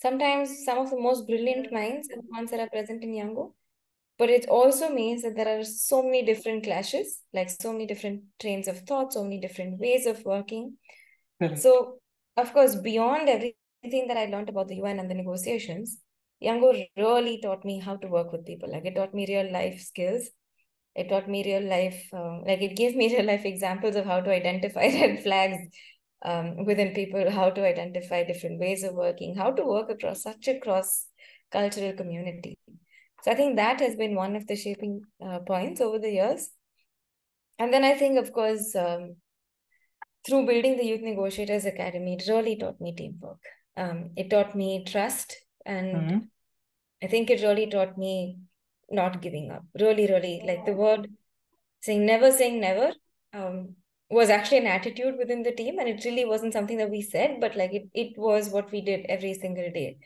sometimes 0.00 0.64
some 0.64 0.78
of 0.78 0.90
the 0.90 1.00
most 1.00 1.26
brilliant 1.26 1.72
minds 1.72 2.08
are 2.10 2.16
the 2.16 2.28
ones 2.30 2.50
that 2.50 2.60
are 2.60 2.68
present 2.70 3.02
in 3.02 3.14
Youngo. 3.14 3.54
But 4.18 4.30
it 4.30 4.48
also 4.48 4.90
means 4.90 5.22
that 5.22 5.34
there 5.36 5.58
are 5.58 5.64
so 5.64 6.02
many 6.02 6.22
different 6.24 6.64
clashes, 6.64 7.22
like 7.32 7.48
so 7.50 7.72
many 7.72 7.86
different 7.86 8.22
trains 8.38 8.68
of 8.68 8.80
thought, 8.80 9.12
so 9.12 9.22
many 9.22 9.40
different 9.40 9.78
ways 9.80 10.06
of 10.06 10.24
working. 10.24 10.76
So, 11.54 11.98
of 12.36 12.52
course, 12.52 12.76
beyond 12.76 13.28
everything 13.28 14.08
that 14.08 14.16
I 14.16 14.26
learned 14.26 14.48
about 14.50 14.68
the 14.68 14.76
UN 14.76 14.98
and 15.00 15.10
the 15.10 15.14
negotiations, 15.14 15.98
Youngo 16.40 16.72
really 16.96 17.40
taught 17.42 17.64
me 17.64 17.80
how 17.80 17.96
to 17.96 18.08
work 18.08 18.32
with 18.32 18.46
people. 18.46 18.70
Like 18.70 18.84
it 18.84 18.94
taught 18.94 19.14
me 19.14 19.26
real 19.26 19.50
life 19.52 19.80
skills. 19.80 20.30
It 20.94 21.08
taught 21.08 21.28
me 21.28 21.44
real 21.44 21.62
life, 21.68 22.08
uh, 22.12 22.40
like 22.46 22.62
it 22.62 22.76
gave 22.76 22.96
me 22.96 23.14
real 23.16 23.26
life 23.26 23.44
examples 23.44 23.96
of 23.96 24.04
how 24.06 24.20
to 24.20 24.30
identify 24.30 24.82
red 25.00 25.22
flags 25.22 25.58
um, 26.22 26.64
within 26.64 26.94
people, 26.94 27.30
how 27.30 27.50
to 27.50 27.66
identify 27.66 28.24
different 28.24 28.60
ways 28.60 28.82
of 28.82 28.94
working, 28.94 29.36
how 29.36 29.50
to 29.50 29.64
work 29.64 29.90
across 29.90 30.22
such 30.22 30.48
a 30.48 30.58
cross 30.58 31.06
cultural 31.50 31.92
community. 31.92 32.58
So 33.22 33.32
I 33.32 33.34
think 33.34 33.56
that 33.56 33.80
has 33.80 33.96
been 33.96 34.14
one 34.14 34.36
of 34.36 34.46
the 34.46 34.56
shaping 34.56 35.02
uh, 35.24 35.40
points 35.40 35.80
over 35.80 35.98
the 35.98 36.10
years. 36.10 36.50
And 37.58 37.72
then 37.72 37.84
I 37.84 37.94
think, 37.94 38.18
of 38.18 38.32
course, 38.32 38.74
um, 38.74 39.16
through 40.26 40.46
building 40.46 40.76
the 40.76 40.84
Youth 40.84 41.02
Negotiators 41.02 41.64
Academy, 41.66 42.14
it 42.14 42.28
really 42.28 42.56
taught 42.56 42.80
me 42.80 42.94
teamwork. 42.94 43.40
Um, 43.76 44.10
it 44.16 44.30
taught 44.30 44.54
me 44.54 44.84
trust, 44.84 45.36
and 45.64 45.94
Mm-hmm. 45.94 46.18
I 47.02 47.06
think 47.06 47.30
it 47.30 47.42
really 47.42 47.66
taught 47.66 47.96
me 47.96 48.36
not 48.90 49.22
giving 49.22 49.50
up. 49.50 49.64
Really, 49.78 50.06
really, 50.06 50.42
like 50.46 50.66
the 50.66 50.72
word 50.72 51.08
saying 51.80 52.04
never 52.04 52.30
saying 52.30 52.60
never 52.60 52.92
um, 53.32 53.76
was 54.10 54.30
actually 54.30 54.58
an 54.58 54.66
attitude 54.66 55.16
within 55.18 55.42
the 55.42 55.52
team, 55.52 55.78
and 55.78 55.88
it 55.88 56.04
really 56.04 56.24
wasn't 56.24 56.52
something 56.52 56.78
that 56.78 56.90
we 56.90 57.02
said, 57.02 57.38
but 57.40 57.56
like 57.56 57.72
it, 57.72 57.88
it 57.94 58.18
was 58.18 58.50
what 58.50 58.70
we 58.72 58.80
did 58.82 59.06
every 59.08 59.34
single 59.34 59.70
day. 59.72 59.98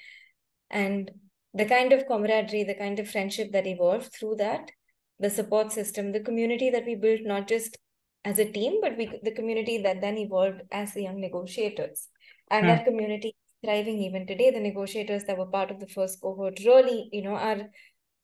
And 0.71 1.11
the 1.55 1.65
kind 1.65 1.93
of 1.93 2.07
camaraderie, 2.07 2.65
the 2.65 2.75
kind 2.75 2.99
of 2.99 3.11
friendship 3.11 3.53
that 3.53 3.67
evolved 3.67 4.13
through 4.13 4.37
that, 4.37 4.71
the 5.19 5.31
support 5.31 5.73
system, 5.73 6.13
the 6.13 6.21
community 6.21 6.71
that 6.71 6.85
we 6.85 6.97
built, 6.97 7.21
not 7.25 7.49
just 7.49 7.79
as 8.25 8.39
a 8.39 8.51
team, 8.51 8.81
but 8.81 8.97
we 8.97 9.21
the 9.23 9.31
community 9.33 9.79
that 9.83 10.01
then 10.01 10.19
evolved 10.19 10.63
as 10.73 10.93
the 10.95 11.03
young 11.03 11.21
negotiators. 11.21 12.09
And 12.51 12.69
Hmm. 12.69 12.69
that 12.69 12.85
community 12.85 13.29
is 13.29 13.55
thriving 13.65 13.99
even 14.01 14.27
today. 14.27 14.51
The 14.51 14.61
negotiators 14.61 15.25
that 15.25 15.39
were 15.39 15.47
part 15.47 15.71
of 15.71 15.81
the 15.81 15.89
first 15.89 16.21
cohort 16.21 16.59
really, 16.65 17.09
you 17.13 17.23
know, 17.23 17.37
are 17.37 17.71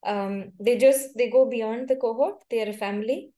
um 0.07 0.53
they 0.59 0.77
just 0.79 1.17
they 1.17 1.31
go 1.31 1.49
beyond 1.49 1.89
the 1.89 1.97
cohort. 1.97 2.43
They 2.51 2.63
are 2.67 2.71
a 2.71 2.75
family. 2.75 3.33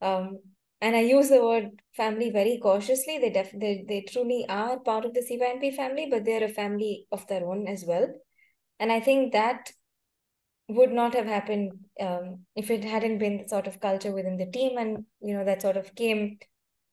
Um 0.00 0.38
and 0.80 0.94
I 0.96 1.00
use 1.00 1.28
the 1.28 1.42
word 1.42 1.82
family 1.92 2.30
very 2.30 2.58
cautiously. 2.62 3.18
They 3.18 3.30
def 3.30 3.50
they, 3.52 3.84
they 3.88 4.02
truly 4.02 4.46
are 4.48 4.78
part 4.78 5.04
of 5.04 5.14
the 5.14 5.20
CYNP 5.20 5.74
family, 5.74 6.08
but 6.10 6.24
they're 6.24 6.44
a 6.44 6.48
family 6.48 7.06
of 7.10 7.26
their 7.26 7.46
own 7.46 7.66
as 7.66 7.84
well. 7.86 8.06
And 8.78 8.92
I 8.92 9.00
think 9.00 9.32
that 9.32 9.72
would 10.68 10.92
not 10.92 11.14
have 11.14 11.26
happened 11.26 11.72
um, 12.00 12.40
if 12.54 12.70
it 12.70 12.84
hadn't 12.84 13.18
been 13.18 13.38
the 13.38 13.48
sort 13.48 13.66
of 13.66 13.80
culture 13.80 14.12
within 14.12 14.36
the 14.36 14.46
team 14.46 14.76
and 14.76 15.04
you 15.20 15.34
know 15.34 15.44
that 15.44 15.62
sort 15.62 15.78
of 15.78 15.94
came 15.94 16.38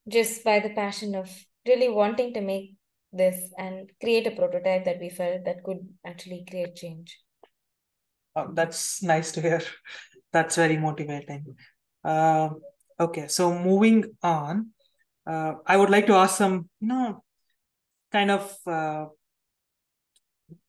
just 0.08 0.44
by 0.46 0.60
the 0.60 0.70
passion 0.70 1.14
of 1.14 1.30
really 1.68 1.90
wanting 1.90 2.34
to 2.34 2.42
make 2.42 2.76
this 3.12 3.52
and 3.58 3.92
create 4.02 4.28
a 4.28 4.32
prototype 4.32 4.86
that 4.86 5.00
we 5.02 5.10
felt 5.10 5.44
that 5.44 5.62
could 5.64 5.80
actually 6.06 6.46
create 6.50 6.76
change 6.76 7.18
Oh, 8.36 8.50
that's 8.54 9.02
nice 9.02 9.32
to 9.34 9.42
hear. 9.42 9.62
That's 10.34 10.58
very 10.58 10.76
motivating. 10.76 11.56
Uh, 12.04 12.50
okay, 13.00 13.28
so 13.28 13.58
moving 13.58 14.06
on, 14.24 14.72
uh, 15.28 15.56
I 15.66 15.78
would 15.78 15.90
like 15.90 16.08
to 16.08 16.14
ask 16.14 16.38
some, 16.38 16.70
you 16.80 16.88
know, 16.88 17.24
kind 18.12 18.32
of 18.32 18.56
uh, 18.68 19.06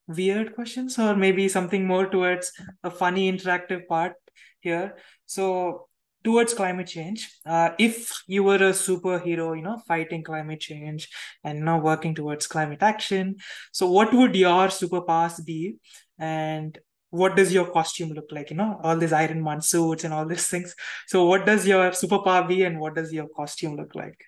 weird 0.07 0.55
questions, 0.55 0.99
or 0.99 1.16
maybe 1.16 1.49
something 1.49 1.87
more 1.87 2.07
towards 2.07 2.53
a 2.83 2.91
funny 2.91 3.31
interactive 3.31 3.87
part 3.87 4.14
here. 4.61 4.97
So, 5.27 5.89
towards 6.24 6.55
climate 6.55 6.89
change, 6.89 7.31
uh, 7.47 7.70
if 7.79 8.11
you 8.27 8.43
were 8.43 8.57
a 8.57 8.72
superhero, 8.72 9.57
you 9.57 9.62
know, 9.62 9.79
fighting 9.87 10.24
climate 10.24 10.61
change 10.61 11.09
and 11.45 11.59
you 11.59 11.64
know 11.64 11.79
working 11.79 12.14
towards 12.14 12.47
climate 12.47 12.83
action, 12.83 13.37
so 13.72 13.91
what 13.91 14.12
would 14.12 14.35
your 14.35 14.68
superpowers 14.68 15.45
be? 15.45 15.77
And 16.18 16.79
what 17.11 17.37
does 17.37 17.53
your 17.53 17.71
costume 17.71 18.11
look 18.11 18.27
like? 18.31 18.51
You 18.51 18.57
know, 18.57 18.81
all 18.83 18.97
these 18.97 19.13
Iron 19.13 19.43
Man 19.43 19.61
suits 19.61 20.05
and 20.05 20.13
all 20.13 20.27
these 20.27 20.49
things. 20.49 20.75
So, 21.07 21.25
what 21.27 21.47
does 21.47 21.67
your 21.67 21.91
superpower 21.91 22.47
be, 22.49 22.65
and 22.65 22.81
what 22.81 22.95
does 22.95 23.13
your 23.13 23.29
costume 23.29 23.77
look 23.77 23.95
like? 23.95 24.19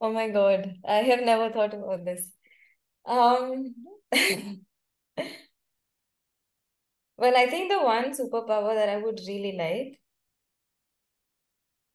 oh 0.00 0.12
my 0.12 0.28
god 0.30 0.74
i 0.88 0.96
have 1.10 1.22
never 1.22 1.50
thought 1.52 1.74
about 1.74 2.04
this 2.04 2.32
um 3.06 3.74
well 7.16 7.36
i 7.36 7.46
think 7.46 7.70
the 7.70 7.80
one 7.80 8.10
superpower 8.20 8.74
that 8.74 8.88
i 8.88 8.96
would 8.96 9.20
really 9.28 9.52
like 9.56 10.00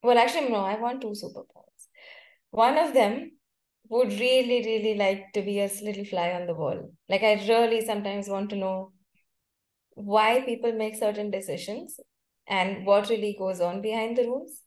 well 0.04 0.18
actually 0.18 0.50
no 0.50 0.64
i 0.74 0.76
want 0.80 1.02
two 1.02 1.14
superpowers 1.24 1.88
one 2.52 2.78
of 2.78 2.94
them 2.94 3.32
would 3.90 4.12
really 4.20 4.60
really 4.66 4.96
like 4.96 5.26
to 5.34 5.42
be 5.42 5.60
a 5.60 5.70
little 5.88 6.06
fly 6.06 6.32
on 6.32 6.46
the 6.48 6.54
wall 6.54 6.80
like 7.10 7.24
i 7.24 7.34
really 7.48 7.86
sometimes 7.86 8.30
want 8.30 8.50
to 8.50 8.56
know 8.56 8.92
why 9.96 10.42
people 10.46 10.74
make 10.74 10.96
certain 10.96 11.32
decisions 11.32 12.00
and 12.48 12.86
what 12.86 13.10
really 13.10 13.36
goes 13.40 13.62
on 13.62 13.82
behind 13.82 14.18
the 14.18 14.24
rules. 14.26 14.62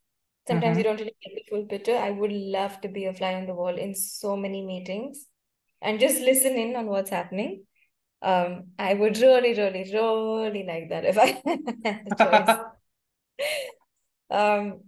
Sometimes 0.49 0.77
Mhm. 0.77 0.79
you 0.79 0.85
don't 0.85 1.01
really 1.01 1.17
get 1.23 1.35
the 1.37 1.45
full 1.51 1.67
picture. 1.67 1.97
I 1.97 2.11
would 2.13 2.33
love 2.33 2.81
to 2.83 2.89
be 2.89 3.07
a 3.07 3.15
fly 3.15 3.35
on 3.35 3.47
the 3.47 3.55
wall 3.55 3.77
in 3.79 3.95
so 3.95 4.37
many 4.37 4.67
meetings 4.67 5.27
and 5.83 6.01
just 6.01 6.21
listen 6.21 6.55
in 6.57 6.77
on 6.77 6.87
what's 6.87 7.11
happening. 7.11 7.65
Um, 8.23 8.69
I 8.79 8.95
would 8.95 9.19
really, 9.19 9.55
really, 9.55 9.91
really 9.93 10.65
like 10.67 10.91
that 10.91 11.05
if 11.07 11.19
I 11.19 11.43
had 11.85 12.07
the 12.07 12.13
choice. 12.15 12.57
Um, 14.31 14.85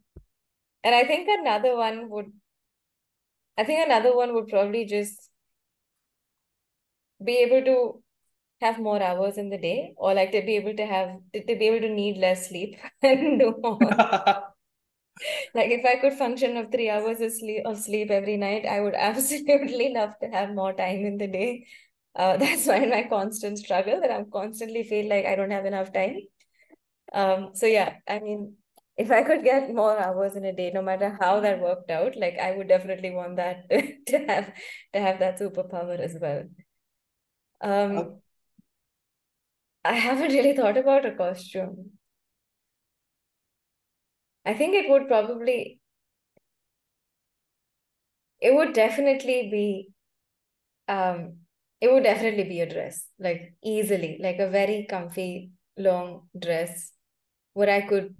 and 0.84 0.94
I 0.94 1.04
think 1.04 1.28
another 1.30 1.76
one 1.76 2.10
would, 2.10 2.32
I 3.56 3.62
think 3.64 3.84
another 3.86 4.14
one 4.16 4.34
would 4.34 4.48
probably 4.48 4.84
just 4.86 5.30
be 7.24 7.38
able 7.38 7.62
to 7.64 8.02
have 8.60 8.78
more 8.78 9.02
hours 9.02 9.38
in 9.38 9.50
the 9.50 9.58
day 9.58 9.94
or 9.96 10.14
like 10.14 10.32
to 10.32 10.42
be 10.42 10.56
able 10.56 10.74
to 10.76 10.86
have 10.86 11.16
to, 11.32 11.40
to 11.44 11.56
be 11.56 11.66
able 11.68 11.80
to 11.86 11.94
need 11.94 12.18
less 12.18 12.48
sleep 12.48 12.76
and 13.02 13.38
do 13.38 13.54
more. 13.62 13.80
Like 15.54 15.70
if 15.70 15.84
I 15.84 15.96
could 16.00 16.14
function 16.14 16.56
of 16.56 16.70
three 16.70 16.88
hours 16.90 17.20
of 17.20 17.32
sleep 17.32 17.62
of 17.66 17.78
sleep 17.78 18.10
every 18.10 18.36
night, 18.36 18.66
I 18.66 18.80
would 18.80 18.94
absolutely 19.08 19.92
love 19.92 20.14
to 20.22 20.28
have 20.28 20.54
more 20.54 20.72
time 20.72 21.04
in 21.04 21.18
the 21.18 21.26
day. 21.26 21.66
Uh, 22.14 22.36
that's 22.36 22.66
why 22.66 22.84
my 22.86 23.04
constant 23.08 23.58
struggle 23.58 24.00
that 24.00 24.10
I'm 24.10 24.30
constantly 24.30 24.82
feel 24.82 25.08
like 25.08 25.26
I 25.26 25.36
don't 25.36 25.50
have 25.50 25.66
enough 25.66 25.92
time. 25.92 26.18
Um, 27.12 27.50
so 27.54 27.66
yeah, 27.66 27.96
I 28.08 28.18
mean, 28.20 28.54
if 28.96 29.10
I 29.10 29.22
could 29.22 29.44
get 29.44 29.74
more 29.74 29.98
hours 29.98 30.36
in 30.36 30.44
a 30.44 30.52
day, 30.52 30.70
no 30.72 30.82
matter 30.82 31.16
how 31.20 31.40
that 31.40 31.60
worked 31.60 31.90
out, 31.90 32.16
like 32.16 32.38
I 32.38 32.52
would 32.56 32.68
definitely 32.68 33.10
want 33.10 33.36
that 33.36 33.68
to 33.70 34.18
have 34.26 34.52
to 34.92 35.00
have 35.00 35.18
that 35.20 35.38
superpower 35.38 35.98
as 35.98 36.16
well. 36.20 36.44
Um. 37.60 38.20
I 39.84 39.96
haven't 39.96 40.32
really 40.32 40.54
thought 40.56 40.78
about 40.78 41.04
a 41.04 41.14
costume. 41.14 41.98
I 44.44 44.52
think 44.52 44.74
it 44.74 44.90
would 44.90 45.08
probably, 45.08 45.80
it 48.40 48.54
would 48.54 48.72
definitely 48.72 49.48
be, 49.50 49.90
um, 50.88 51.38
it 51.80 51.92
would 51.92 52.04
definitely 52.04 52.44
be 52.44 52.60
a 52.60 52.70
dress, 52.70 53.06
like 53.18 53.54
easily, 53.64 54.18
like 54.22 54.38
a 54.38 54.48
very 54.50 54.86
comfy 54.88 55.52
long 55.78 56.28
dress 56.38 56.92
where 57.54 57.70
I 57.70 57.82
could, 57.82 58.16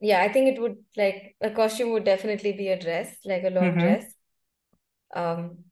yeah, 0.00 0.20
I 0.22 0.32
think 0.32 0.48
it 0.56 0.60
would 0.60 0.78
like 0.96 1.36
a 1.40 1.50
costume 1.50 1.92
would 1.92 2.04
definitely 2.04 2.52
be 2.52 2.68
a 2.68 2.78
dress, 2.78 3.16
like 3.24 3.44
a 3.44 3.50
long 3.50 3.76
Mhm. 3.76 3.78
dress. 3.78 4.04
Um, 5.14 5.64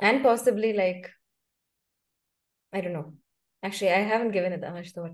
and 0.00 0.22
possibly 0.22 0.72
like, 0.74 1.10
I 2.72 2.80
don't 2.80 2.92
know. 2.92 3.14
Actually, 3.62 3.92
I 3.92 4.00
haven't 4.00 4.32
given 4.32 4.52
it 4.52 4.60
that 4.60 4.72
much 4.74 4.90
thought. 4.92 5.12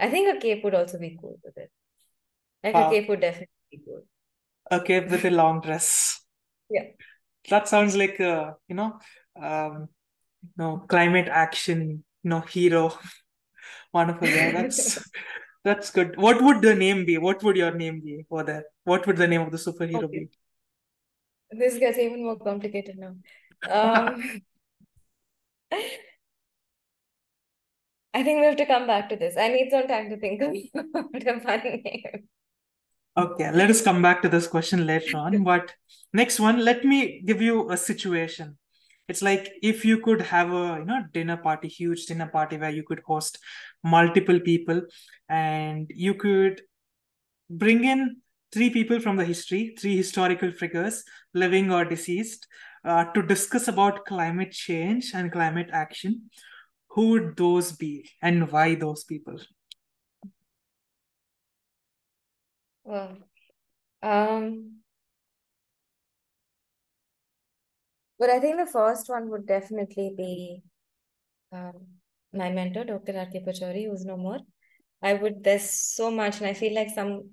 I 0.00 0.08
think 0.10 0.34
a 0.34 0.40
cape 0.40 0.64
would 0.64 0.74
also 0.74 0.98
be 0.98 1.18
cool 1.20 1.38
with 1.44 1.56
it. 1.58 1.70
Like 2.64 2.78
a 2.78 2.84
Uh, 2.84 2.88
cape 2.88 3.08
would 3.08 3.20
definitely 3.20 3.48
be 3.70 3.78
cool. 3.84 4.04
a 4.70 4.80
cape 4.80 5.10
with 5.10 5.24
a 5.24 5.30
long 5.30 5.60
dress. 5.60 6.20
Yeah. 6.70 6.82
That 7.50 7.68
sounds 7.68 7.96
like 7.96 8.18
a, 8.20 8.56
you 8.68 8.74
know, 8.74 8.98
um, 9.40 9.88
you 10.42 10.50
know, 10.58 10.78
climate 10.88 11.28
action, 11.28 12.04
you 12.22 12.30
know, 12.30 12.40
hero. 12.40 12.92
Wonderful. 13.94 14.32
Yeah, 14.34 14.50
that's 14.52 14.98
that's 15.64 15.90
good. 15.90 16.16
What 16.18 16.42
would 16.42 16.62
the 16.62 16.74
name 16.74 17.06
be? 17.06 17.18
What 17.18 17.42
would 17.44 17.56
your 17.56 17.74
name 17.74 18.00
be 18.00 18.26
for 18.28 18.44
that? 18.44 18.64
What 18.84 19.06
would 19.06 19.16
the 19.16 19.28
name 19.28 19.42
of 19.42 19.52
the 19.52 19.58
superhero 19.58 20.10
Okay. 20.10 20.12
be? 20.12 20.30
This 21.50 21.78
gets 21.78 21.98
even 21.98 22.24
more 22.24 22.36
complicated 22.38 22.98
now. 22.98 23.16
Um, 23.68 24.42
I 25.72 25.98
think 28.22 28.40
we 28.40 28.46
have 28.46 28.56
to 28.56 28.66
come 28.66 28.86
back 28.86 29.08
to 29.10 29.16
this. 29.16 29.36
I 29.36 29.48
need 29.48 29.68
some 29.70 29.86
time 29.86 30.08
to 30.10 30.18
think 30.18 30.42
of 30.42 30.52
a 31.14 31.40
fun 31.40 31.60
name. 31.62 32.28
Okay, 33.18 33.50
let 33.52 33.70
us 33.70 33.82
come 33.82 34.02
back 34.02 34.20
to 34.22 34.28
this 34.28 34.46
question 34.46 34.86
later 34.86 35.16
on. 35.16 35.42
But 35.50 35.72
next 36.12 36.40
one, 36.40 36.64
let 36.64 36.84
me 36.84 37.22
give 37.24 37.42
you 37.42 37.70
a 37.70 37.76
situation. 37.76 38.58
It's 39.08 39.22
like 39.22 39.52
if 39.62 39.84
you 39.84 40.00
could 40.00 40.20
have 40.20 40.52
a 40.52 40.78
you 40.78 40.84
know 40.84 41.04
dinner 41.12 41.36
party, 41.36 41.68
huge 41.68 42.06
dinner 42.06 42.26
party 42.26 42.58
where 42.58 42.70
you 42.70 42.82
could 42.82 43.02
host 43.06 43.38
multiple 43.84 44.40
people, 44.40 44.82
and 45.28 45.88
you 45.94 46.14
could 46.14 46.62
bring 47.48 47.84
in 47.84 48.16
three 48.52 48.70
people 48.70 49.00
from 49.00 49.16
the 49.16 49.24
history, 49.24 49.74
three 49.78 49.96
historical 49.96 50.50
figures, 50.50 51.04
living 51.34 51.72
or 51.72 51.84
deceased, 51.84 52.46
uh, 52.86 53.04
to 53.12 53.22
discuss 53.22 53.68
about 53.68 54.06
climate 54.06 54.52
change 54.52 55.12
and 55.14 55.32
climate 55.32 55.68
action. 55.72 56.30
Who 56.90 57.10
would 57.10 57.36
those 57.36 57.72
be, 57.72 58.08
and 58.22 58.50
why 58.50 58.74
those 58.74 59.04
people? 59.04 59.38
Well, 62.84 63.18
Um, 64.02 64.82
but 68.18 68.30
I 68.30 68.38
think 68.40 68.56
the 68.58 68.66
first 68.66 69.08
one 69.08 69.28
would 69.30 69.46
definitely 69.46 70.14
be 70.16 70.62
um, 71.52 71.86
my 72.32 72.50
mentor, 72.50 72.84
Dr. 72.84 73.18
R.K. 73.18 73.42
Pachauri, 73.46 73.86
who's 73.86 74.04
no 74.04 74.16
more. 74.16 74.38
I 75.02 75.14
would, 75.14 75.44
there's 75.44 75.70
so 75.70 76.10
much, 76.10 76.38
and 76.38 76.46
I 76.46 76.54
feel 76.54 76.74
like 76.74 76.90
some, 76.90 77.30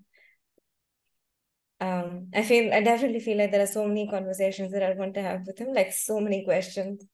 um, 1.84 2.30
I 2.34 2.44
feel, 2.44 2.74
I 2.74 2.82
definitely 2.82 3.20
feel 3.20 3.38
like 3.38 3.52
there 3.52 3.62
are 3.64 3.68
so 3.78 3.86
many 3.88 4.08
conversations 4.08 4.72
that 4.72 4.84
I 4.84 4.94
want 4.94 5.14
to 5.16 5.22
have 5.22 5.42
with 5.46 5.60
him, 5.60 5.74
like 5.74 5.92
so 5.92 6.20
many 6.20 6.46
questions 6.46 7.06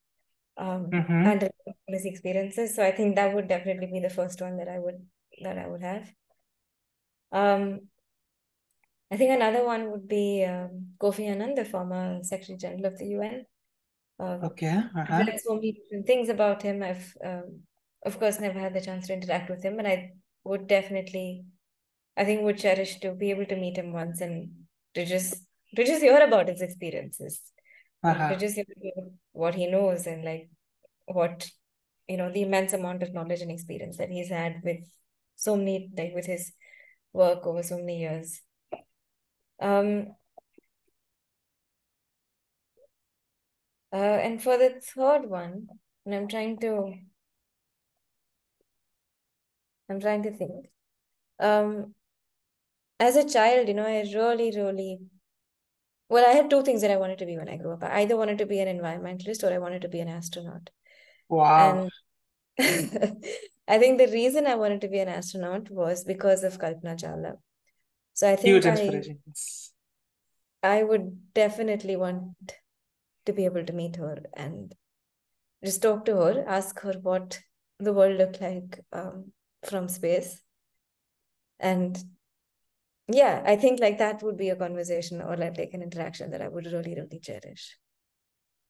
um, 0.57 0.89
Mhm. 0.91 1.25
and 1.31 1.49
his 1.87 2.05
experiences. 2.05 2.75
So 2.75 2.83
I 2.83 2.91
think 2.91 3.15
that 3.15 3.33
would 3.33 3.47
definitely 3.47 3.87
be 3.91 3.99
the 3.99 4.09
first 4.09 4.41
one 4.41 4.57
that 4.57 4.67
I 4.67 4.79
would, 4.79 4.99
that 5.43 5.57
I 5.57 5.67
would 5.67 5.81
have. 5.81 6.11
Um, 7.31 7.89
I 9.11 9.17
think 9.17 9.31
another 9.31 9.65
one 9.65 9.91
would 9.91 10.07
be 10.07 10.45
um, 10.45 10.93
Kofi 10.99 11.25
Annan, 11.25 11.55
the 11.55 11.65
former 11.65 12.19
Secretary 12.23 12.57
General 12.57 12.85
of 12.85 12.97
the 12.99 13.07
UN. 13.07 13.45
Um, 14.19 14.43
Okay. 14.43 14.67
Uh-huh. 14.95 15.23
read 15.25 15.39
so 15.39 15.55
many 15.55 15.71
different 15.71 16.05
things 16.05 16.29
about 16.29 16.61
him. 16.61 16.83
I've, 16.83 17.17
um, 17.23 17.61
of 18.05 18.19
course, 18.19 18.39
never 18.39 18.59
had 18.59 18.73
the 18.75 18.81
chance 18.81 19.07
to 19.07 19.13
interact 19.13 19.49
with 19.49 19.63
him, 19.63 19.77
but 19.77 19.87
I 19.87 20.11
would 20.43 20.67
definitely, 20.67 21.45
I 22.15 22.25
think, 22.25 22.41
would 22.43 22.59
cherish 22.59 22.99
to 22.99 23.13
be 23.13 23.31
able 23.31 23.45
to 23.47 23.55
meet 23.55 23.77
him 23.77 23.93
once 23.93 24.21
and 24.21 24.51
to 24.99 25.05
just 25.05 25.35
to 25.75 25.85
just 25.85 26.01
hear 26.01 26.19
about 26.27 26.49
his 26.49 26.61
experiences, 26.61 27.41
um, 28.03 28.27
to 28.27 28.35
Uh-huh. 28.35 28.39
just 28.39 28.55
hear 28.55 28.65
what 29.33 29.55
he 29.55 29.67
knows 29.67 30.07
and 30.07 30.25
like 30.25 30.49
what 31.05 31.49
you 32.07 32.17
know 32.17 32.31
the 32.31 32.41
immense 32.43 32.73
amount 32.73 33.03
of 33.03 33.13
knowledge 33.13 33.41
and 33.41 33.51
experience 33.51 33.97
that 33.97 34.09
he's 34.09 34.29
had 34.29 34.61
with 34.63 34.79
so 35.35 35.55
many 35.55 35.89
like 35.97 36.13
with 36.15 36.25
his 36.25 36.51
work 37.13 37.45
over 37.47 37.63
so 37.63 37.77
many 37.77 37.99
years. 37.99 38.41
Um, 39.61 40.15
uh, 43.93 43.95
and 43.95 44.41
for 44.41 44.57
the 44.57 44.81
third 44.81 45.29
one, 45.29 45.67
and 46.05 46.15
I'm 46.15 46.27
trying 46.27 46.59
to, 46.59 46.93
I'm 49.89 49.99
trying 49.99 50.23
to 50.23 50.31
think. 50.31 50.67
Um, 51.39 51.95
as 52.99 53.15
a 53.15 53.27
child, 53.27 53.67
you 53.67 53.73
know, 53.73 53.85
I 53.85 54.03
really, 54.13 54.51
really, 54.55 54.99
well, 56.09 56.25
I 56.25 56.33
had 56.33 56.49
two 56.49 56.63
things 56.63 56.81
that 56.81 56.91
I 56.91 56.97
wanted 56.97 57.19
to 57.19 57.25
be 57.25 57.37
when 57.37 57.49
I 57.49 57.57
grew 57.57 57.73
up. 57.73 57.83
I 57.83 58.01
either 58.01 58.17
wanted 58.17 58.39
to 58.39 58.45
be 58.45 58.59
an 58.59 58.67
environmentalist 58.67 59.43
or 59.43 59.53
I 59.53 59.59
wanted 59.59 59.83
to 59.83 59.89
be 59.89 59.99
an 59.99 60.09
astronaut. 60.09 60.69
Wow. 61.29 61.89
And 62.57 63.25
I 63.67 63.77
think 63.77 63.99
the 63.99 64.07
reason 64.07 64.47
I 64.47 64.55
wanted 64.55 64.81
to 64.81 64.87
be 64.87 64.99
an 64.99 65.07
astronaut 65.07 65.69
was 65.69 66.03
because 66.03 66.43
of 66.43 66.59
Kalpana 66.59 66.99
Chawla. 66.99 67.33
So 68.13 68.29
I 68.29 68.35
think 68.35 68.63
Huge 68.63 68.65
I, 68.65 68.71
inspiration. 68.71 69.19
I 70.61 70.83
would 70.83 71.33
definitely 71.33 71.95
want 71.95 72.33
to 73.25 73.33
be 73.33 73.45
able 73.45 73.63
to 73.63 73.73
meet 73.73 73.95
her 73.95 74.23
and 74.33 74.73
just 75.63 75.81
talk 75.81 76.05
to 76.05 76.15
her, 76.15 76.43
ask 76.47 76.79
her 76.81 76.93
what 77.01 77.39
the 77.79 77.93
world 77.93 78.17
looked 78.17 78.41
like 78.41 78.81
um, 78.91 79.31
from 79.63 79.87
space. 79.87 80.41
And 81.59 81.97
yeah, 83.09 83.43
I 83.45 83.55
think 83.55 83.79
like 83.79 83.97
that 83.97 84.21
would 84.23 84.37
be 84.37 84.49
a 84.49 84.55
conversation 84.55 85.21
or 85.21 85.35
like, 85.35 85.57
like 85.57 85.73
an 85.73 85.81
interaction 85.81 86.31
that 86.31 86.41
I 86.41 86.47
would 86.47 86.65
really, 86.65 86.95
really 86.95 87.19
cherish. 87.19 87.77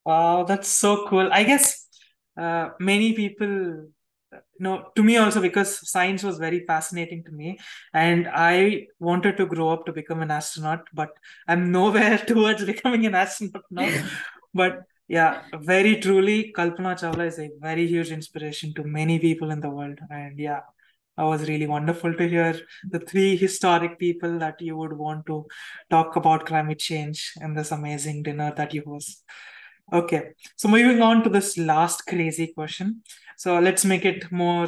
Wow, 0.05 0.43
that's 0.43 0.69
so 0.69 1.05
cool. 1.07 1.29
I 1.31 1.43
guess 1.43 1.87
uh, 2.37 2.69
many 2.79 3.13
people, 3.13 3.87
uh, 4.33 4.37
know, 4.59 4.85
to 4.95 5.03
me 5.03 5.17
also 5.17 5.41
because 5.41 5.89
science 5.89 6.23
was 6.23 6.37
very 6.37 6.65
fascinating 6.65 7.23
to 7.25 7.31
me, 7.31 7.59
and 7.93 8.27
I 8.33 8.87
wanted 8.99 9.37
to 9.37 9.45
grow 9.45 9.69
up 9.69 9.85
to 9.85 9.93
become 9.93 10.21
an 10.21 10.31
astronaut, 10.31 10.87
but 10.93 11.09
I'm 11.47 11.71
nowhere 11.71 12.17
towards 12.27 12.63
becoming 12.65 13.05
an 13.05 13.15
astronaut 13.15 13.65
now. 13.69 13.89
But 14.53 14.79
yeah, 15.07 15.41
very 15.53 15.97
truly, 15.97 16.53
Kalpana 16.55 16.95
Chawla 16.99 17.27
is 17.27 17.39
a 17.39 17.49
very 17.59 17.85
huge 17.87 18.09
inspiration 18.11 18.73
to 18.75 18.83
many 18.83 19.19
people 19.19 19.51
in 19.51 19.59
the 19.59 19.69
world. 19.69 19.99
And 20.09 20.39
yeah, 20.39 20.61
that 21.19 21.25
was 21.25 21.49
really 21.49 21.67
wonderful 21.67 22.13
to 22.13 22.27
hear 22.29 22.57
the 22.89 22.99
three 22.99 23.35
historic 23.35 23.99
people 23.99 24.39
that 24.39 24.61
you 24.61 24.77
would 24.77 24.93
want 24.93 25.25
to 25.25 25.45
talk 25.89 26.15
about 26.15 26.45
climate 26.45 26.79
change 26.79 27.33
in 27.41 27.53
this 27.53 27.71
amazing 27.71 28.23
dinner 28.23 28.53
that 28.55 28.73
you 28.73 28.83
host. 28.85 29.23
Okay, 29.91 30.29
so 30.55 30.69
moving 30.69 31.01
on 31.01 31.23
to 31.23 31.29
this 31.29 31.57
last 31.57 32.05
crazy 32.07 32.53
question. 32.53 33.03
So 33.37 33.59
let's 33.59 33.83
make 33.83 34.05
it 34.05 34.31
more, 34.31 34.67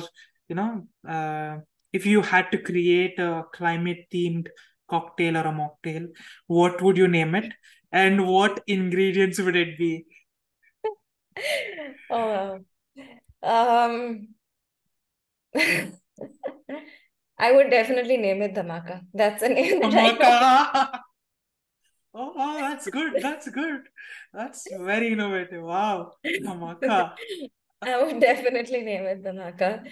you 0.49 0.55
know, 0.55 0.87
uh, 1.07 1.59
if 1.93 2.05
you 2.05 2.21
had 2.21 2.51
to 2.51 2.57
create 2.57 3.17
a 3.19 3.43
climate 3.53 4.07
themed 4.13 4.47
cocktail 4.89 5.37
or 5.37 5.47
a 5.47 5.53
mocktail, 5.53 6.07
what 6.47 6.81
would 6.81 6.97
you 6.97 7.07
name 7.07 7.35
it? 7.35 7.53
And 7.93 8.27
what 8.27 8.61
ingredients 8.67 9.39
would 9.39 9.55
it 9.55 9.77
be? 9.77 10.05
Oh, 12.09 12.63
wow. 13.43 13.85
Um, 13.87 14.35
I 17.37 17.51
would 17.51 17.69
definitely 17.69 18.17
name 18.17 18.41
it 18.41 18.53
Dhamaka. 18.53 19.01
That's 19.13 19.41
a 19.41 19.49
name 19.49 19.79
that 19.79 19.93
I 19.93 20.99
Oh, 22.13 22.33
wow, 22.35 22.57
that's 22.59 22.89
good. 22.89 23.13
That's 23.21 23.49
good. 23.49 23.81
That's 24.33 24.67
very 24.69 25.13
innovative. 25.13 25.63
Wow. 25.63 26.13
Amaka. 26.25 27.13
I 27.81 28.03
would 28.03 28.19
definitely 28.19 28.81
name 28.81 29.05
it 29.05 29.23
Dhamaka. 29.23 29.87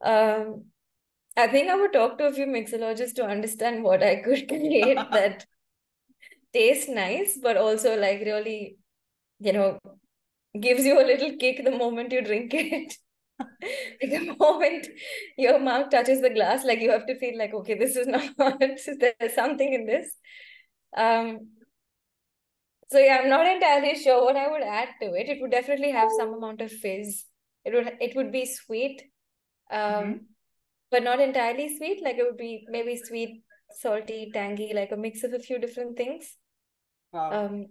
Um, 0.00 0.66
I 1.36 1.48
think 1.48 1.68
I 1.68 1.74
would 1.74 1.92
talk 1.92 2.16
to 2.18 2.26
a 2.26 2.32
few 2.32 2.46
mixologists 2.46 3.14
to 3.16 3.24
understand 3.24 3.82
what 3.82 4.02
I 4.02 4.16
could 4.16 4.46
create 4.48 4.96
that 5.10 5.46
tastes 6.52 6.88
nice, 6.88 7.38
but 7.42 7.56
also 7.56 7.98
like 7.98 8.20
really, 8.20 8.76
you 9.40 9.52
know, 9.52 9.78
gives 10.58 10.84
you 10.84 11.00
a 11.00 11.04
little 11.04 11.36
kick 11.36 11.64
the 11.64 11.72
moment 11.72 12.12
you 12.12 12.22
drink 12.22 12.54
it. 12.54 12.96
Like 14.02 14.10
the 14.10 14.36
moment 14.38 14.86
your 15.36 15.58
mouth 15.58 15.90
touches 15.90 16.20
the 16.20 16.30
glass, 16.30 16.64
like 16.64 16.80
you 16.80 16.90
have 16.90 17.06
to 17.06 17.18
feel 17.18 17.38
like, 17.38 17.54
okay, 17.54 17.74
this 17.78 17.96
is 17.96 18.06
not, 18.06 18.22
there's 18.60 19.34
something 19.34 19.72
in 19.72 19.86
this. 19.86 20.16
Um, 20.96 21.48
so 22.90 22.98
yeah, 22.98 23.18
I'm 23.22 23.28
not 23.30 23.46
entirely 23.46 23.98
sure 23.98 24.24
what 24.24 24.36
I 24.36 24.48
would 24.48 24.62
add 24.62 24.88
to 25.00 25.14
it. 25.14 25.28
It 25.28 25.40
would 25.40 25.50
definitely 25.50 25.90
have 25.90 26.10
some 26.16 26.34
amount 26.34 26.60
of 26.60 26.70
fizz. 26.70 27.24
It 27.64 27.74
would 27.74 27.96
it 28.00 28.14
would 28.14 28.30
be 28.30 28.44
sweet, 28.46 29.02
um, 29.70 29.80
Mhm. 29.80 30.20
but 30.90 31.02
not 31.02 31.20
entirely 31.20 31.76
sweet. 31.76 32.02
Like 32.02 32.18
it 32.18 32.24
would 32.24 32.36
be 32.36 32.66
maybe 32.68 32.96
sweet, 32.96 33.42
salty, 33.70 34.30
tangy, 34.32 34.72
like 34.74 34.92
a 34.92 34.96
mix 34.96 35.24
of 35.24 35.32
a 35.32 35.38
few 35.38 35.58
different 35.58 35.96
things. 35.96 36.36
Wow. 37.12 37.30
Um, 37.32 37.66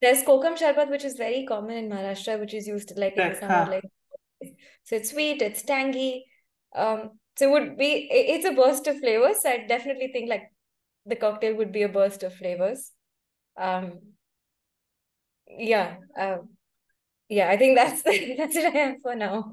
there's 0.00 0.22
kokum 0.22 0.56
sharbat, 0.58 0.90
which 0.90 1.04
is 1.04 1.16
very 1.16 1.46
common 1.46 1.76
in 1.78 1.88
Maharashtra, 1.88 2.38
which 2.38 2.54
is 2.54 2.66
used 2.66 2.92
like 2.96 3.16
in 3.16 3.28
the 3.30 3.34
summer, 3.36 3.64
like 3.70 3.84
so 4.84 4.96
it's 4.96 5.10
sweet, 5.10 5.42
it's 5.42 5.62
tangy. 5.62 6.26
Um, 6.74 7.18
so 7.36 7.48
it 7.48 7.52
would 7.52 7.78
be 7.78 8.08
it's 8.10 8.44
a 8.44 8.52
burst 8.52 8.86
of 8.86 8.98
flavors. 8.98 9.42
So 9.42 9.50
I 9.50 9.66
definitely 9.66 10.10
think 10.12 10.28
like 10.28 10.44
the 11.06 11.16
cocktail 11.16 11.56
would 11.56 11.72
be 11.72 11.82
a 11.82 11.88
burst 11.88 12.22
of 12.22 12.34
flavors. 12.34 12.92
Um, 13.56 14.00
yeah, 15.48 15.96
um, 16.18 16.50
yeah, 17.28 17.48
I 17.48 17.56
think 17.56 17.76
that's 17.76 18.02
that's 18.38 18.54
what 18.54 18.74
I 18.74 18.78
have 18.78 18.96
for 19.02 19.14
now. 19.14 19.52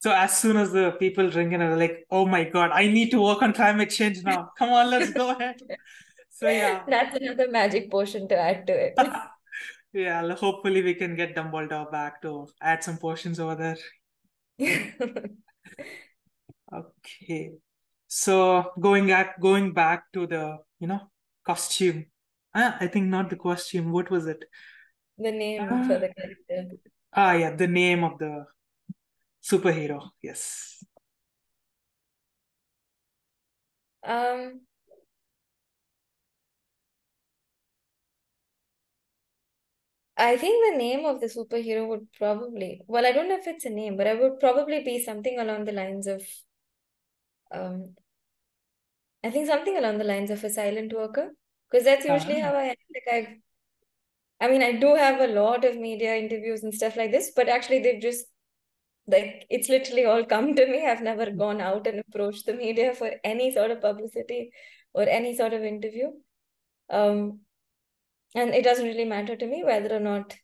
So 0.00 0.12
as 0.12 0.38
soon 0.38 0.56
as 0.56 0.72
the 0.72 0.92
people 0.92 1.28
drink 1.28 1.52
it, 1.52 1.58
they're 1.58 1.76
like, 1.76 2.06
"Oh 2.10 2.26
my 2.26 2.44
God, 2.44 2.70
I 2.72 2.86
need 2.86 3.10
to 3.10 3.20
work 3.20 3.42
on 3.42 3.52
climate 3.52 3.90
change 3.90 4.22
now. 4.22 4.50
Come 4.58 4.70
on, 4.70 4.90
let's 4.90 5.12
go 5.12 5.30
ahead." 5.30 5.60
So 6.30 6.48
yeah, 6.48 6.82
That's 6.88 7.16
another 7.16 7.50
magic 7.50 7.90
potion 7.90 8.26
to 8.28 8.36
add 8.38 8.66
to 8.66 8.72
it. 8.72 8.94
yeah. 9.92 10.34
Hopefully, 10.34 10.82
we 10.82 10.94
can 10.94 11.16
get 11.16 11.36
Dumbledore 11.36 11.90
back 11.92 12.22
to 12.22 12.48
add 12.62 12.82
some 12.82 12.96
portions 12.96 13.38
over 13.38 13.54
there. 13.54 13.76
Okay. 16.72 17.52
So 18.08 18.72
going 18.78 19.06
back, 19.06 19.40
going 19.40 19.72
back 19.72 20.12
to 20.12 20.26
the, 20.26 20.58
you 20.78 20.86
know, 20.88 21.10
costume. 21.44 22.06
Ah, 22.54 22.76
I 22.80 22.86
think 22.88 23.06
not 23.06 23.30
the 23.30 23.36
costume. 23.36 23.92
What 23.92 24.10
was 24.10 24.26
it? 24.26 24.44
The 25.18 25.30
name 25.30 25.68
Ah, 25.70 25.84
for 25.86 25.98
the 25.98 26.12
character. 26.12 26.76
ah, 27.12 27.32
yeah, 27.34 27.54
the 27.54 27.66
name 27.68 28.04
of 28.04 28.18
the 28.18 28.46
superhero. 29.42 30.10
Yes. 30.22 30.84
Um, 34.02 34.60
I 40.20 40.36
think 40.36 40.72
the 40.72 40.78
name 40.78 41.04
of 41.04 41.20
the 41.20 41.26
superhero 41.26 41.88
would 41.88 42.12
probably, 42.12 42.82
well, 42.86 43.04
I 43.06 43.12
don't 43.12 43.28
know 43.28 43.38
if 43.38 43.48
it's 43.48 43.64
a 43.64 43.70
name, 43.70 43.96
but 43.96 44.06
I 44.06 44.14
would 44.14 44.38
probably 44.38 44.84
be 44.84 45.02
something 45.02 45.38
along 45.40 45.64
the 45.64 45.72
lines 45.72 46.06
of, 46.06 46.22
um, 47.52 47.94
I 49.24 49.30
think 49.30 49.46
something 49.46 49.76
along 49.78 49.96
the 49.98 50.04
lines 50.04 50.30
of 50.30 50.44
a 50.44 50.50
silent 50.50 50.92
worker, 50.92 51.34
because 51.70 51.84
that's 51.86 52.04
usually 52.06 52.38
Ah, 52.38 52.40
how 52.40 52.54
I 52.54 52.64
am. 52.64 52.76
Like 52.94 53.08
I've, 53.12 53.28
I 54.40 54.48
mean, 54.48 54.62
I 54.62 54.72
do 54.72 54.94
have 54.94 55.20
a 55.20 55.26
lot 55.32 55.64
of 55.64 55.76
media 55.78 56.16
interviews 56.16 56.62
and 56.62 56.74
stuff 56.74 56.96
like 56.96 57.10
this, 57.10 57.32
but 57.36 57.48
actually 57.48 57.80
they've 57.82 58.00
just 58.00 58.26
like 59.08 59.46
it's 59.50 59.68
literally 59.68 60.04
all 60.06 60.24
come 60.24 60.54
to 60.56 60.66
me. 60.66 60.86
I've 60.86 61.02
never 61.02 61.30
gone 61.30 61.60
out 61.60 61.86
and 61.86 62.00
approached 62.00 62.46
the 62.46 62.54
media 62.54 62.94
for 62.94 63.12
any 63.24 63.52
sort 63.52 63.70
of 63.72 63.80
publicity 63.82 64.52
or 64.94 65.04
any 65.04 65.36
sort 65.36 65.52
of 65.54 65.62
interview. 65.64 66.08
Um, 66.90 67.40
and 68.34 68.54
it 68.54 68.64
doesn't 68.64 68.86
really 68.86 69.04
matter 69.04 69.36
to 69.36 69.46
me 69.46 69.64
whether 69.64 69.94
or 69.94 70.00
not 70.00 70.34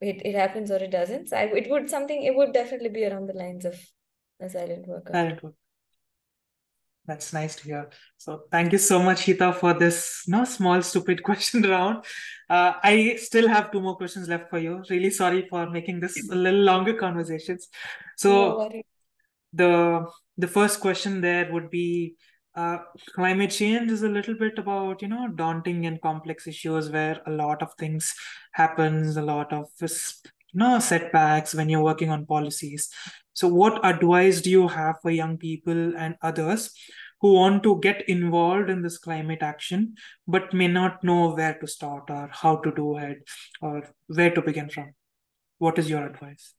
it, 0.00 0.22
it 0.24 0.34
happens 0.34 0.70
or 0.70 0.76
it 0.76 0.90
doesn't. 0.90 1.28
So 1.30 1.36
I, 1.36 1.44
it 1.44 1.70
would 1.70 1.88
something, 1.88 2.22
it 2.22 2.34
would 2.36 2.52
definitely 2.52 2.90
be 2.90 3.04
around 3.04 3.26
the 3.26 3.34
lines 3.34 3.64
of 3.64 3.78
a 4.40 4.48
silent 4.48 4.86
workout. 4.86 5.14
Silent 5.14 5.42
work. 5.42 5.54
That's 7.06 7.32
nice 7.32 7.54
to 7.56 7.64
hear. 7.64 7.90
So 8.16 8.42
thank 8.50 8.72
you 8.72 8.78
so 8.78 9.00
much, 9.00 9.22
Heeta, 9.22 9.54
for 9.54 9.74
this 9.74 10.24
no 10.26 10.44
small 10.44 10.82
stupid 10.82 11.22
question 11.28 11.62
round. 11.62 12.04
Uh, 12.50 12.72
I 12.82 13.14
still 13.16 13.46
have 13.46 13.70
two 13.70 13.80
more 13.80 13.96
questions 13.96 14.28
left 14.28 14.50
for 14.50 14.58
you. 14.58 14.82
Really 14.90 15.10
sorry 15.10 15.46
for 15.48 15.70
making 15.70 16.00
this 16.00 16.28
a 16.30 16.34
little 16.34 16.60
longer 16.60 16.94
conversations. 16.94 17.68
So 18.16 18.58
No 18.58 18.82
the 19.56 20.06
the 20.36 20.48
first 20.48 20.80
question 20.80 21.20
there 21.20 21.50
would 21.52 21.70
be 21.70 22.16
uh, 22.56 22.78
climate 23.14 23.50
change 23.50 23.90
is 23.90 24.02
a 24.02 24.08
little 24.08 24.34
bit 24.34 24.58
about 24.58 25.02
you 25.02 25.08
know 25.08 25.28
daunting 25.28 25.84
and 25.86 26.00
complex 26.00 26.46
issues 26.46 26.88
where 26.90 27.20
a 27.26 27.30
lot 27.30 27.62
of 27.62 27.74
things 27.74 28.14
happens, 28.52 29.16
a 29.16 29.22
lot 29.22 29.52
of 29.52 29.66
this, 29.78 30.22
you 30.52 30.60
know 30.60 30.78
setbacks 30.78 31.54
when 31.54 31.68
you're 31.68 31.82
working 31.82 32.10
on 32.10 32.24
policies. 32.24 32.88
So, 33.34 33.48
what 33.48 33.84
advice 33.84 34.40
do 34.40 34.50
you 34.50 34.68
have 34.68 34.96
for 35.02 35.10
young 35.10 35.36
people 35.36 35.94
and 35.96 36.16
others 36.22 36.72
who 37.20 37.34
want 37.34 37.62
to 37.62 37.78
get 37.80 38.08
involved 38.08 38.70
in 38.70 38.82
this 38.82 38.98
climate 38.98 39.42
action 39.42 39.94
but 40.26 40.54
may 40.54 40.68
not 40.68 41.04
know 41.04 41.34
where 41.34 41.54
to 41.58 41.66
start 41.66 42.04
or 42.08 42.28
how 42.32 42.56
to 42.56 42.72
do 42.74 42.96
it 42.96 43.18
or 43.60 43.82
where 44.06 44.30
to 44.30 44.40
begin 44.40 44.70
from? 44.70 44.94
What 45.58 45.78
is 45.78 45.90
your 45.90 46.06
advice? 46.06 46.54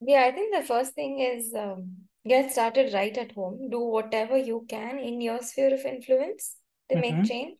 Yeah, 0.00 0.24
I 0.24 0.32
think 0.32 0.54
the 0.54 0.62
first 0.62 0.94
thing 0.94 1.18
is 1.18 1.52
um, 1.54 2.08
get 2.28 2.52
started 2.52 2.92
right 2.94 3.16
at 3.18 3.32
home. 3.32 3.68
Do 3.70 3.80
whatever 3.80 4.36
you 4.36 4.66
can 4.68 4.98
in 4.98 5.20
your 5.20 5.42
sphere 5.42 5.74
of 5.74 5.84
influence 5.84 6.56
to 6.90 6.96
Mhm. 6.96 7.00
make 7.00 7.24
change. 7.24 7.58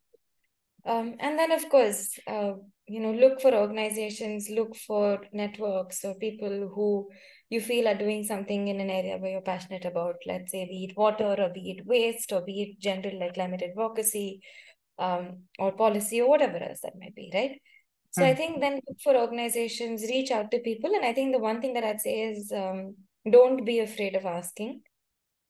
Um, 0.86 1.16
and 1.20 1.38
then, 1.38 1.52
of 1.52 1.68
course, 1.68 2.18
uh, 2.26 2.52
you 2.86 3.00
know, 3.00 3.12
look 3.12 3.40
for 3.40 3.54
organizations, 3.54 4.48
look 4.50 4.74
for 4.76 5.20
networks 5.32 6.04
or 6.04 6.14
people 6.14 6.70
who 6.74 7.10
you 7.50 7.60
feel 7.60 7.88
are 7.88 7.94
doing 7.94 8.24
something 8.24 8.68
in 8.68 8.80
an 8.80 8.90
area 8.90 9.18
where 9.18 9.32
you're 9.32 9.40
passionate 9.42 9.84
about, 9.84 10.16
let's 10.26 10.52
say, 10.52 10.66
be 10.66 10.84
it 10.90 10.96
water 10.96 11.36
or 11.38 11.50
be 11.50 11.72
it 11.72 11.86
waste 11.86 12.32
or 12.32 12.40
be 12.42 12.62
it 12.62 12.80
general 12.80 13.18
like 13.20 13.34
climate 13.34 13.62
advocacy 13.62 14.40
um, 14.98 15.44
or 15.58 15.72
policy 15.72 16.20
or 16.22 16.28
whatever 16.28 16.56
else 16.58 16.80
that 16.82 16.98
might 16.98 17.14
be, 17.14 17.30
right? 17.34 17.60
So 18.10 18.24
I 18.24 18.34
Hmm. 18.34 18.34
think 18.34 18.60
then 18.60 18.80
look 18.88 19.00
for 19.02 19.16
organizations, 19.16 20.02
reach 20.02 20.30
out 20.30 20.50
to 20.52 20.60
people. 20.60 20.94
And 20.94 21.04
I 21.04 21.12
think 21.12 21.32
the 21.32 21.38
one 21.38 21.60
thing 21.60 21.74
that 21.74 21.84
I'd 21.84 22.00
say 22.00 22.20
is 22.30 22.52
um, 22.52 22.96
don't 23.30 23.64
be 23.64 23.80
afraid 23.80 24.14
of 24.14 24.24
asking. 24.24 24.82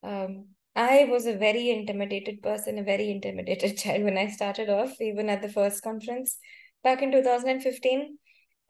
Um, 0.03 0.47
I 0.75 1.09
was 1.11 1.27
a 1.27 1.37
very 1.37 1.71
intimidated 1.71 2.43
person, 2.43 2.79
a 2.79 2.85
very 2.85 3.11
intimidated 3.11 3.79
child 3.83 4.05
when 4.05 4.19
I 4.19 4.29
started 4.29 4.69
off, 4.69 5.01
even 5.01 5.29
at 5.29 5.43
the 5.43 5.49
first 5.49 5.83
conference 5.83 6.39
back 6.85 7.03
in 7.03 7.11
2015. 7.11 8.19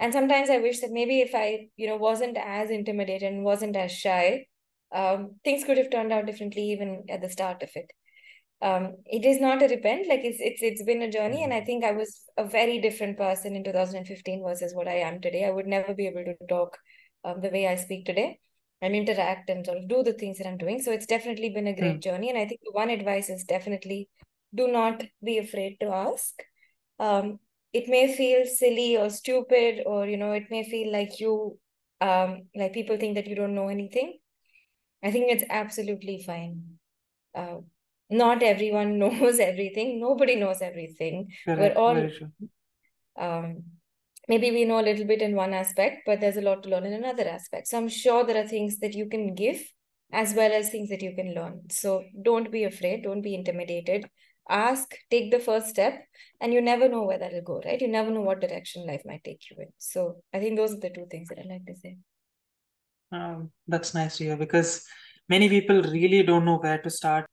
And 0.01 0.13
sometimes 0.13 0.49
I 0.49 0.59
wish 0.59 0.81
that 0.81 0.91
maybe 0.91 1.21
if 1.21 1.35
I, 1.35 1.69
you 1.77 1.89
know, 1.89 1.97
wasn't 1.97 2.39
as 2.39 2.71
intimidated 2.71 3.31
and 3.31 3.45
wasn't 3.45 3.77
as 3.77 3.93
shy, 3.93 4.47
um, 4.95 5.35
things 5.45 5.65
could 5.65 5.77
have 5.77 5.91
turned 5.91 6.13
out 6.13 6.25
differently 6.25 6.63
even 6.71 7.05
at 7.11 7.21
the 7.21 7.29
start 7.29 7.63
of 7.63 7.71
it. 7.75 7.91
Um, 8.63 8.97
it 9.05 9.25
is 9.25 9.41
not 9.41 9.63
a 9.63 9.69
repent, 9.69 10.09
like 10.09 10.25
it's 10.25 10.39
it's 10.41 10.63
it's 10.63 10.83
been 10.83 11.03
a 11.03 11.11
journey, 11.11 11.45
and 11.45 11.55
I 11.55 11.61
think 11.61 11.85
I 11.85 11.93
was 11.93 12.25
a 12.37 12.45
very 12.45 12.81
different 12.81 13.17
person 13.17 13.55
in 13.55 13.63
2015 13.63 14.43
versus 14.45 14.75
what 14.75 14.89
I 14.89 14.95
am 14.95 15.21
today. 15.21 15.45
I 15.45 15.51
would 15.51 15.69
never 15.69 15.95
be 15.95 16.09
able 16.09 16.25
to 16.25 16.35
talk 16.49 16.77
um, 17.25 17.41
the 17.41 17.51
way 17.51 17.69
I 17.69 17.77
speak 17.77 18.05
today 18.05 18.41
and 18.83 18.95
interact 18.95 19.51
and 19.51 19.65
sort 19.67 19.79
of 19.79 19.89
do 19.89 20.03
the 20.03 20.13
things 20.13 20.39
that 20.39 20.47
I'm 20.47 20.59
doing. 20.59 20.81
So 20.83 20.93
it's 20.93 21.07
definitely 21.07 21.51
been 21.51 21.67
a 21.67 21.77
great 21.77 21.97
Hmm. 21.97 22.01
journey. 22.03 22.31
And 22.31 22.39
I 22.39 22.47
think 22.47 22.61
the 22.65 22.73
one 22.73 22.91
advice 22.91 23.29
is 23.31 23.45
definitely 23.45 24.09
do 24.55 24.69
not 24.69 25.03
be 25.23 25.39
afraid 25.39 25.79
to 25.81 25.87
ask. 25.89 26.35
Um, 26.99 27.41
it 27.73 27.89
may 27.89 28.15
feel 28.17 28.47
silly 28.47 28.97
or 28.97 29.11
stupid, 29.11 29.83
or 29.87 30.07
you 30.07 30.17
know, 30.17 30.33
it 30.33 30.45
may 30.51 30.65
feel 30.69 30.93
like 30.93 31.21
you 31.21 31.59
um 32.01 32.43
like 32.55 32.73
people 32.73 32.97
think 32.97 33.17
that 33.17 33.27
you 33.27 33.35
don't 33.37 33.55
know 33.55 33.69
anything. 33.69 34.19
I 35.03 35.11
think 35.11 35.31
it's 35.31 35.45
absolutely 35.51 36.23
fine. 36.23 36.79
Uh, 37.35 37.59
not 38.11 38.43
everyone 38.43 38.99
knows 39.01 39.41
everything. 39.41 40.01
Nobody 40.01 40.37
knows 40.37 40.63
everything. 40.63 41.33
We're 41.57 41.73
all 41.75 42.11
um, 43.17 43.63
maybe 44.29 44.51
we 44.51 44.65
know 44.65 44.81
a 44.81 44.89
little 44.89 45.07
bit 45.07 45.23
in 45.23 45.35
one 45.35 45.55
aspect, 45.55 46.03
but 46.07 46.21
there's 46.21 46.37
a 46.37 46.43
lot 46.43 46.63
to 46.63 46.69
learn 46.69 46.87
in 46.87 46.93
another 46.93 47.27
aspect. 47.27 47.69
So 47.69 47.79
I'm 47.79 47.89
sure 47.89 48.25
there 48.25 48.43
are 48.43 48.49
things 48.49 48.79
that 48.81 48.95
you 48.95 49.09
can 49.09 49.35
give 49.35 49.61
as 50.13 50.35
well 50.35 50.53
as 50.53 50.71
things 50.71 50.89
that 50.91 51.03
you 51.03 51.15
can 51.15 51.35
learn. 51.35 51.63
So 51.71 52.05
don't 52.23 52.51
be 52.51 52.65
afraid, 52.65 53.03
don't 53.03 53.23
be 53.23 53.35
intimidated. 53.35 54.09
Ask, 54.51 54.95
take 55.11 55.31
the 55.31 55.39
first 55.39 55.69
step, 55.69 56.03
and 56.41 56.55
you 56.55 56.63
never 56.63 56.89
know 56.89 57.03
where 57.03 57.19
that'll 57.19 57.43
go, 57.43 57.61
right? 57.67 57.81
You 57.81 57.89
never 57.89 58.11
know 58.11 58.23
what 58.23 58.41
direction 58.41 58.87
life 58.87 59.03
might 59.05 59.23
take 59.23 59.43
you 59.51 59.57
in. 59.61 59.69
So 59.77 60.23
I 60.33 60.39
think 60.41 60.57
those 60.57 60.73
are 60.73 60.81
the 60.81 60.89
two 60.89 61.07
things 61.11 61.29
that 61.29 61.39
I 61.39 61.47
like 61.47 61.67
to 61.67 61.77
say. 61.77 61.97
Um, 63.13 63.51
that's 63.67 63.95
nice 63.95 64.17
to 64.19 64.25
hear 64.25 64.37
because 64.37 64.85
many 65.29 65.51
people 65.51 65.83
really 65.83 66.23
don't 66.23 66.47
know 66.47 66.57
where 66.57 66.79
to 66.79 66.89
start. 66.89 67.27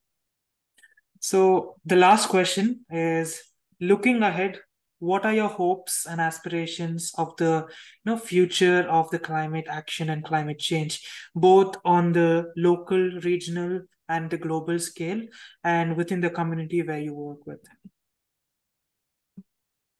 So 1.21 1.75
the 1.85 1.95
last 1.95 2.27
question 2.27 2.85
is 2.89 3.41
looking 3.79 4.21
ahead, 4.21 4.59
what 4.99 5.25
are 5.25 5.33
your 5.33 5.49
hopes 5.49 6.05
and 6.05 6.21
aspirations 6.21 7.11
of 7.17 7.35
the 7.37 7.65
you 7.67 8.11
know 8.11 8.17
future 8.17 8.87
of 8.89 9.09
the 9.09 9.19
climate 9.19 9.65
action 9.69 10.09
and 10.09 10.23
climate 10.23 10.59
change, 10.59 11.05
both 11.35 11.75
on 11.83 12.13
the 12.13 12.51
local, 12.55 13.11
regional, 13.21 13.81
and 14.07 14.29
the 14.29 14.37
global 14.37 14.79
scale, 14.79 15.21
and 15.63 15.97
within 15.97 16.21
the 16.21 16.29
community 16.29 16.81
where 16.81 16.99
you 16.99 17.13
work 17.13 17.45
with? 17.45 17.59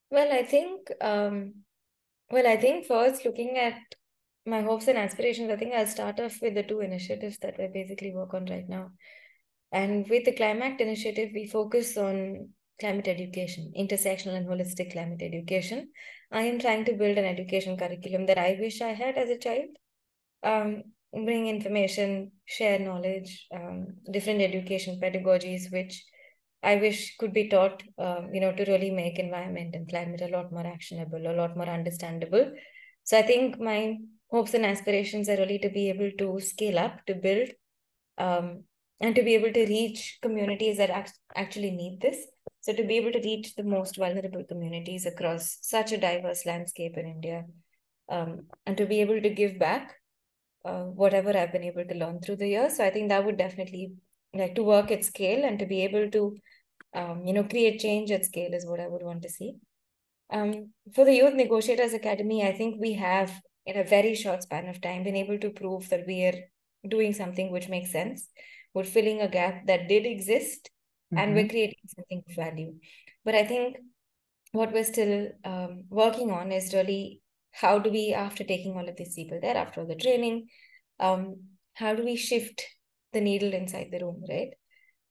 Well, 0.09 0.31
I 0.31 0.43
think, 0.43 0.91
um, 1.01 1.55
well, 2.29 2.47
I 2.47 2.57
think 2.57 2.85
first 2.85 3.25
looking 3.25 3.57
at 3.57 3.77
my 4.45 4.61
hopes 4.61 4.87
and 4.87 4.97
aspirations, 4.97 5.51
I 5.51 5.55
think 5.55 5.73
I'll 5.73 5.87
start 5.87 6.19
off 6.19 6.37
with 6.41 6.53
the 6.53 6.63
two 6.63 6.79
initiatives 6.81 7.37
that 7.39 7.59
I 7.59 7.67
basically 7.73 8.13
work 8.13 8.33
on 8.33 8.45
right 8.45 8.69
now. 8.69 8.91
And 9.71 10.07
with 10.07 10.25
the 10.25 10.35
climate 10.35 10.79
initiative, 10.79 11.31
we 11.33 11.47
focus 11.47 11.97
on 11.97 12.49
climate 12.79 13.07
education, 13.07 13.71
intersectional 13.77 14.35
and 14.35 14.47
holistic 14.47 14.91
climate 14.91 15.21
education. 15.21 15.89
I 16.31 16.41
am 16.43 16.59
trying 16.59 16.85
to 16.85 16.93
build 16.93 17.17
an 17.17 17.25
education 17.25 17.77
curriculum 17.77 18.25
that 18.27 18.37
I 18.37 18.57
wish 18.59 18.81
I 18.81 18.93
had 18.93 19.17
as 19.17 19.29
a 19.29 19.37
child. 19.37 19.69
Um, 20.43 20.83
bring 21.13 21.47
information, 21.47 22.31
share 22.45 22.79
knowledge, 22.79 23.47
um, 23.53 23.87
different 24.11 24.41
education 24.41 24.99
pedagogies, 25.01 25.71
which 25.71 26.03
I 26.61 26.75
wish 26.77 27.15
could 27.17 27.31
be 27.31 27.47
taught, 27.47 27.83
um, 27.97 28.33
you 28.33 28.41
know, 28.41 28.51
to 28.51 28.65
really 28.65 28.91
make 28.91 29.19
environment 29.19 29.75
and 29.75 29.87
climate 29.87 30.21
a 30.21 30.27
lot 30.27 30.51
more 30.51 30.65
actionable, 30.65 31.25
a 31.25 31.35
lot 31.35 31.55
more 31.55 31.69
understandable. 31.69 32.51
So 33.03 33.17
I 33.17 33.21
think 33.21 33.59
my 33.59 33.97
hopes 34.31 34.53
and 34.55 34.65
aspirations 34.65 35.29
are 35.29 35.37
really 35.37 35.59
to 35.59 35.69
be 35.69 35.89
able 35.89 36.11
to 36.17 36.39
scale 36.39 36.79
up, 36.79 37.05
to 37.05 37.15
build, 37.15 37.49
um, 38.17 38.63
and 38.99 39.15
to 39.15 39.21
be 39.21 39.35
able 39.35 39.53
to 39.53 39.65
reach 39.65 40.17
communities 40.21 40.77
that 40.77 40.89
act- 40.89 41.19
actually 41.35 41.71
need 41.71 42.01
this. 42.01 42.17
So 42.65 42.73
to 42.73 42.83
be 42.83 42.97
able 42.97 43.11
to 43.11 43.19
reach 43.19 43.53
the 43.53 43.63
most 43.63 43.95
vulnerable 43.95 44.43
communities 44.43 45.05
across 45.05 45.59
such 45.61 45.91
a 45.91 45.99
diverse 45.99 46.47
landscape 46.47 46.97
in 46.97 47.05
India, 47.05 47.43
um, 48.09 48.47
and 48.65 48.75
to 48.75 48.87
be 48.87 49.01
able 49.01 49.21
to 49.21 49.29
give 49.29 49.59
back 49.59 49.93
uh, 50.65 50.85
whatever 50.85 51.37
I've 51.37 51.51
been 51.51 51.63
able 51.63 51.85
to 51.85 51.93
learn 51.93 52.21
through 52.21 52.37
the 52.37 52.47
years. 52.47 52.77
So 52.77 52.83
I 52.83 52.89
think 52.89 53.09
that 53.09 53.23
would 53.23 53.37
definitely 53.37 53.93
like 54.33 54.55
to 54.55 54.63
work 54.63 54.89
at 54.89 55.05
scale 55.05 55.45
and 55.45 55.59
to 55.59 55.67
be 55.67 55.83
able 55.83 56.09
to, 56.09 56.37
um, 56.95 57.21
you 57.27 57.33
know, 57.33 57.43
create 57.43 57.79
change 57.79 58.09
at 58.09 58.25
scale 58.25 58.51
is 58.51 58.65
what 58.65 58.79
I 58.79 58.87
would 58.87 59.03
want 59.03 59.21
to 59.21 59.29
see. 59.29 59.57
Um, 60.33 60.71
for 60.95 61.05
the 61.05 61.13
Youth 61.13 61.35
Negotiators 61.35 61.93
Academy, 61.93 62.43
I 62.47 62.53
think 62.53 62.81
we 62.81 62.93
have, 62.93 63.31
in 63.67 63.77
a 63.77 63.83
very 63.83 64.15
short 64.15 64.41
span 64.41 64.67
of 64.69 64.81
time, 64.81 65.03
been 65.03 65.15
able 65.15 65.37
to 65.37 65.51
prove 65.51 65.87
that 65.89 66.07
we 66.07 66.23
are 66.23 66.39
doing 66.87 67.13
something 67.13 67.51
which 67.51 67.69
makes 67.69 67.91
sense. 67.91 68.27
We're 68.73 68.85
filling 68.85 69.21
a 69.21 69.27
gap 69.27 69.67
that 69.67 69.87
did 69.87 70.07
exist, 70.07 70.71
and 71.11 71.33
we're 71.33 71.47
creating 71.47 71.79
something 71.87 72.23
of 72.27 72.35
value. 72.35 72.73
But 73.23 73.35
I 73.35 73.45
think 73.45 73.77
what 74.51 74.71
we're 74.71 74.83
still 74.83 75.29
um, 75.43 75.83
working 75.89 76.31
on 76.31 76.51
is 76.51 76.73
really 76.73 77.21
how 77.51 77.79
do 77.79 77.89
we, 77.89 78.13
after 78.13 78.43
taking 78.43 78.75
all 78.75 78.87
of 78.87 78.95
these 78.97 79.15
people 79.15 79.39
there, 79.41 79.55
after 79.55 79.81
all 79.81 79.87
the 79.87 79.95
training, 79.95 80.47
um, 80.99 81.37
how 81.73 81.93
do 81.93 82.03
we 82.03 82.15
shift 82.15 82.63
the 83.13 83.21
needle 83.21 83.53
inside 83.53 83.89
the 83.91 83.99
room, 83.99 84.23
right? 84.29 84.49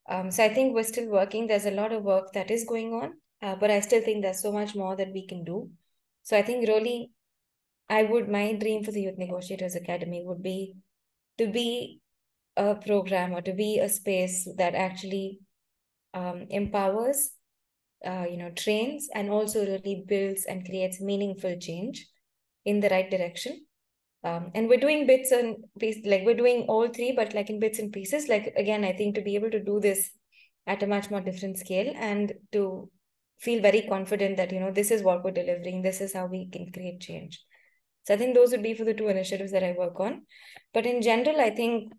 Um, 0.08 0.30
so 0.30 0.44
I 0.44 0.52
think 0.52 0.74
we're 0.74 0.82
still 0.84 1.08
working. 1.08 1.46
There's 1.46 1.66
a 1.66 1.70
lot 1.70 1.92
of 1.92 2.02
work 2.02 2.32
that 2.34 2.50
is 2.50 2.64
going 2.64 2.92
on, 2.92 3.14
uh, 3.42 3.56
but 3.56 3.70
I 3.70 3.80
still 3.80 4.02
think 4.02 4.22
there's 4.22 4.42
so 4.42 4.52
much 4.52 4.74
more 4.74 4.96
that 4.96 5.12
we 5.12 5.26
can 5.26 5.44
do. 5.44 5.70
So 6.22 6.36
I 6.36 6.42
think 6.42 6.68
really, 6.68 7.10
I 7.88 8.02
would 8.02 8.28
my 8.28 8.52
dream 8.54 8.82
for 8.82 8.92
the 8.92 9.02
Youth 9.02 9.18
Negotiators 9.18 9.74
Academy 9.74 10.22
would 10.24 10.42
be 10.42 10.74
to 11.38 11.46
be 11.46 12.00
a 12.56 12.74
program 12.74 13.32
or 13.32 13.42
to 13.42 13.52
be 13.52 13.78
a 13.78 13.88
space 13.88 14.48
that 14.56 14.74
actually 14.74 15.40
um, 16.14 16.46
empowers, 16.50 17.32
uh, 18.06 18.24
you 18.30 18.36
know, 18.36 18.50
trains, 18.50 19.08
and 19.14 19.30
also 19.30 19.66
really 19.66 20.04
builds 20.06 20.46
and 20.46 20.64
creates 20.64 21.00
meaningful 21.00 21.58
change 21.58 22.06
in 22.64 22.80
the 22.80 22.88
right 22.88 23.10
direction. 23.10 23.66
Um, 24.22 24.50
and 24.54 24.68
we're 24.68 24.80
doing 24.80 25.06
bits 25.06 25.32
and 25.32 25.56
pieces, 25.78 26.06
like 26.06 26.22
we're 26.24 26.36
doing 26.36 26.62
all 26.68 26.88
three, 26.88 27.12
but 27.12 27.34
like 27.34 27.50
in 27.50 27.60
bits 27.60 27.78
and 27.78 27.92
pieces. 27.92 28.28
Like 28.28 28.54
again, 28.56 28.84
I 28.84 28.92
think 28.92 29.16
to 29.16 29.20
be 29.20 29.34
able 29.34 29.50
to 29.50 29.62
do 29.62 29.80
this 29.80 30.10
at 30.66 30.82
a 30.82 30.86
much 30.86 31.10
more 31.10 31.20
different 31.20 31.58
scale 31.58 31.92
and 31.96 32.32
to 32.52 32.90
feel 33.38 33.60
very 33.60 33.82
confident 33.82 34.36
that 34.36 34.52
you 34.52 34.60
know 34.60 34.70
this 34.70 34.90
is 34.90 35.02
what 35.02 35.24
we're 35.24 35.30
delivering 35.30 35.82
this 35.82 36.00
is 36.00 36.14
how 36.14 36.26
we 36.26 36.48
can 36.48 36.70
create 36.72 37.00
change 37.00 37.42
so 38.04 38.14
i 38.14 38.16
think 38.16 38.34
those 38.34 38.50
would 38.52 38.62
be 38.62 38.74
for 38.74 38.84
the 38.84 38.94
two 38.94 39.08
initiatives 39.08 39.52
that 39.52 39.64
i 39.64 39.74
work 39.78 39.98
on 40.00 40.22
but 40.72 40.86
in 40.86 41.02
general 41.02 41.40
i 41.40 41.50
think 41.50 41.92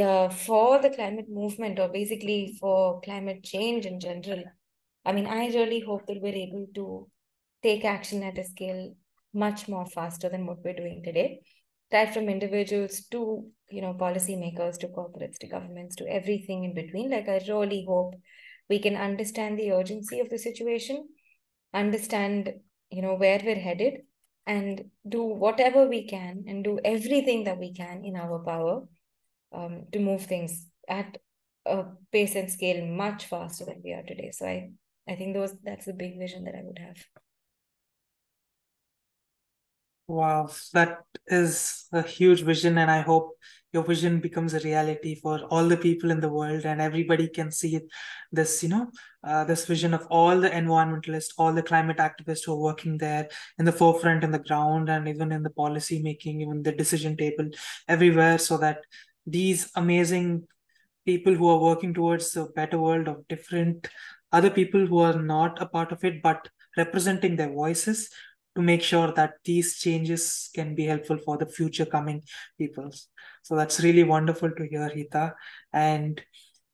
uh, 0.00 0.28
for 0.28 0.80
the 0.80 0.90
climate 0.90 1.28
movement 1.28 1.78
or 1.78 1.88
basically 1.88 2.56
for 2.60 3.00
climate 3.00 3.42
change 3.42 3.86
in 3.86 4.00
general 4.00 4.42
i 5.04 5.12
mean 5.12 5.26
i 5.26 5.46
really 5.48 5.80
hope 5.80 6.06
that 6.06 6.20
we're 6.20 6.42
able 6.46 6.66
to 6.74 7.08
take 7.62 7.84
action 7.84 8.22
at 8.22 8.38
a 8.38 8.44
scale 8.44 8.94
much 9.34 9.68
more 9.68 9.86
faster 9.86 10.28
than 10.28 10.46
what 10.46 10.58
we're 10.64 10.74
doing 10.74 11.02
today. 11.02 11.40
Right 11.92 12.12
from 12.12 12.28
individuals 12.28 13.06
to 13.12 13.46
you 13.70 13.80
know 13.80 13.94
policymakers 13.94 14.78
to 14.78 14.88
corporates 14.88 15.38
to 15.40 15.46
governments 15.46 15.96
to 15.96 16.06
everything 16.08 16.64
in 16.64 16.74
between 16.74 17.10
like 17.10 17.28
i 17.28 17.40
really 17.48 17.84
hope 17.88 18.14
we 18.68 18.78
can 18.78 18.96
understand 18.96 19.58
the 19.58 19.70
urgency 19.72 20.18
of 20.20 20.28
the 20.28 20.38
situation 20.38 21.06
understand 21.72 22.52
you 22.90 23.00
know 23.00 23.14
where 23.14 23.40
we're 23.44 23.64
headed 23.68 24.00
and 24.46 24.84
do 25.08 25.22
whatever 25.22 25.86
we 25.86 26.06
can 26.06 26.44
and 26.48 26.64
do 26.64 26.78
everything 26.84 27.44
that 27.44 27.58
we 27.58 27.72
can 27.72 28.04
in 28.04 28.16
our 28.16 28.40
power 28.44 28.82
um, 29.54 29.84
to 29.92 29.98
move 29.98 30.26
things 30.26 30.66
at 30.88 31.18
a 31.66 31.84
pace 32.12 32.34
and 32.34 32.50
scale 32.50 32.84
much 32.86 33.26
faster 33.26 33.64
than 33.64 33.80
we 33.84 33.92
are 33.92 34.02
today. 34.02 34.30
So 34.32 34.46
i 34.46 34.70
i 35.08 35.14
think 35.14 35.34
those 35.34 35.54
that's 35.62 35.86
the 35.86 35.92
big 35.92 36.18
vision 36.18 36.44
that 36.44 36.54
i 36.54 36.62
would 36.62 36.78
have. 36.78 36.96
Wow, 40.06 40.50
that 40.74 40.98
is 41.26 41.86
a 41.90 42.02
huge 42.02 42.42
vision, 42.42 42.76
and 42.76 42.90
I 42.90 43.00
hope 43.00 43.38
your 43.72 43.82
vision 43.82 44.20
becomes 44.20 44.52
a 44.52 44.60
reality 44.60 45.14
for 45.14 45.40
all 45.44 45.66
the 45.66 45.78
people 45.78 46.10
in 46.10 46.20
the 46.20 46.28
world, 46.28 46.66
and 46.66 46.78
everybody 46.78 47.26
can 47.26 47.50
see 47.50 47.80
this, 48.30 48.62
you 48.62 48.68
know, 48.68 48.90
uh, 49.26 49.44
this 49.44 49.64
vision 49.64 49.94
of 49.94 50.06
all 50.10 50.38
the 50.38 50.50
environmentalists, 50.50 51.32
all 51.38 51.54
the 51.54 51.62
climate 51.62 51.96
activists 51.96 52.44
who 52.44 52.52
are 52.52 52.60
working 52.60 52.98
there 52.98 53.30
in 53.58 53.64
the 53.64 53.72
forefront, 53.72 54.24
in 54.24 54.30
the 54.30 54.38
ground, 54.38 54.90
and 54.90 55.08
even 55.08 55.32
in 55.32 55.42
the 55.42 55.48
policy 55.50 56.02
making, 56.02 56.42
even 56.42 56.62
the 56.62 56.72
decision 56.72 57.16
table, 57.16 57.48
everywhere, 57.88 58.36
so 58.36 58.58
that 58.58 58.80
these 59.26 59.70
amazing 59.76 60.46
people 61.04 61.34
who 61.34 61.48
are 61.48 61.60
working 61.60 61.92
towards 61.94 62.36
a 62.36 62.46
better 62.46 62.78
world 62.78 63.08
of 63.08 63.26
different 63.28 63.88
other 64.32 64.50
people 64.50 64.86
who 64.86 64.98
are 64.98 65.20
not 65.20 65.60
a 65.60 65.66
part 65.66 65.92
of 65.92 66.04
it 66.04 66.22
but 66.22 66.48
representing 66.76 67.36
their 67.36 67.52
voices 67.52 68.10
to 68.56 68.62
make 68.62 68.82
sure 68.82 69.12
that 69.12 69.34
these 69.44 69.78
changes 69.78 70.50
can 70.54 70.74
be 70.74 70.84
helpful 70.84 71.18
for 71.18 71.36
the 71.36 71.46
future 71.46 71.84
coming 71.84 72.22
peoples. 72.58 73.08
So 73.42 73.56
that's 73.56 73.80
really 73.80 74.04
wonderful 74.04 74.50
to 74.50 74.66
hear, 74.66 74.88
Heeta. 74.88 75.34
And 75.72 76.22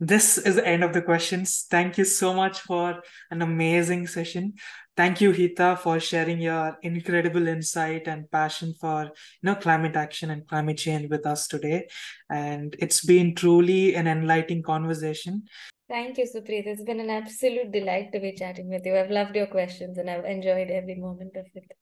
this 0.00 0.38
is 0.38 0.56
the 0.56 0.66
end 0.66 0.82
of 0.82 0.94
the 0.94 1.02
questions. 1.02 1.66
Thank 1.70 1.98
you 1.98 2.04
so 2.04 2.32
much 2.32 2.60
for 2.60 3.02
an 3.30 3.42
amazing 3.42 4.06
session. 4.06 4.54
Thank 4.96 5.20
you, 5.20 5.32
Heeta, 5.32 5.78
for 5.78 6.00
sharing 6.00 6.40
your 6.40 6.78
incredible 6.82 7.46
insight 7.46 8.08
and 8.08 8.30
passion 8.30 8.74
for 8.80 9.04
you 9.04 9.10
know 9.42 9.54
climate 9.54 9.96
action 9.96 10.30
and 10.30 10.46
climate 10.48 10.78
change 10.78 11.10
with 11.10 11.26
us 11.26 11.46
today. 11.46 11.88
And 12.30 12.74
it's 12.78 13.04
been 13.04 13.34
truly 13.34 13.94
an 13.94 14.06
enlightening 14.06 14.62
conversation. 14.62 15.44
Thank 15.88 16.18
you, 16.18 16.24
Supreet. 16.24 16.66
It's 16.66 16.82
been 16.82 17.00
an 17.00 17.10
absolute 17.10 17.70
delight 17.70 18.12
to 18.12 18.20
be 18.20 18.32
chatting 18.32 18.68
with 18.68 18.86
you. 18.86 18.96
I've 18.96 19.10
loved 19.10 19.36
your 19.36 19.48
questions 19.48 19.98
and 19.98 20.08
I've 20.08 20.24
enjoyed 20.24 20.70
every 20.70 20.94
moment 20.94 21.36
of 21.36 21.46
it. 21.54 21.72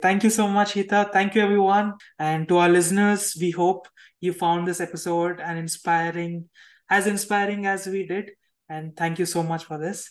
Thank 0.00 0.24
you 0.24 0.30
so 0.30 0.48
much, 0.48 0.72
Heeta. 0.72 1.12
Thank 1.12 1.34
you, 1.34 1.42
everyone. 1.42 1.92
And 2.18 2.48
to 2.48 2.56
our 2.56 2.68
listeners, 2.70 3.36
we 3.38 3.50
hope 3.50 3.86
you 4.20 4.32
found 4.32 4.66
this 4.66 4.80
episode 4.80 5.40
and 5.40 5.58
inspiring, 5.58 6.48
as 6.90 7.06
inspiring 7.06 7.66
as 7.66 7.86
we 7.86 8.06
did. 8.06 8.32
And 8.68 8.96
thank 8.96 9.18
you 9.18 9.26
so 9.26 9.42
much 9.42 9.64
for 9.64 9.78
this. 9.78 10.10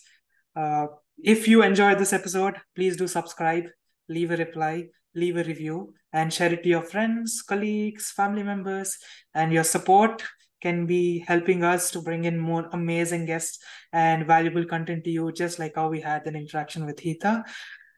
Uh, 0.55 0.87
if 1.21 1.47
you 1.47 1.61
enjoyed 1.61 1.99
this 1.99 2.13
episode, 2.13 2.55
please 2.75 2.95
do 2.97 3.07
subscribe, 3.07 3.65
leave 4.07 4.31
a 4.31 4.37
reply, 4.37 4.87
leave 5.13 5.37
a 5.37 5.43
review, 5.43 5.93
and 6.13 6.33
share 6.33 6.51
it 6.53 6.63
to 6.63 6.69
your 6.69 6.81
friends, 6.81 7.41
colleagues, 7.41 8.11
family 8.11 8.43
members. 8.43 8.97
And 9.33 9.51
your 9.51 9.63
support 9.63 10.23
can 10.61 10.85
be 10.85 11.19
helping 11.19 11.63
us 11.63 11.91
to 11.91 12.01
bring 12.01 12.25
in 12.25 12.37
more 12.37 12.67
amazing 12.71 13.25
guests 13.25 13.59
and 13.93 14.25
valuable 14.25 14.65
content 14.65 15.03
to 15.05 15.09
you, 15.09 15.31
just 15.31 15.59
like 15.59 15.73
how 15.75 15.89
we 15.89 16.01
had 16.01 16.25
an 16.25 16.35
interaction 16.35 16.85
with 16.85 16.97
Heeta. 16.97 17.43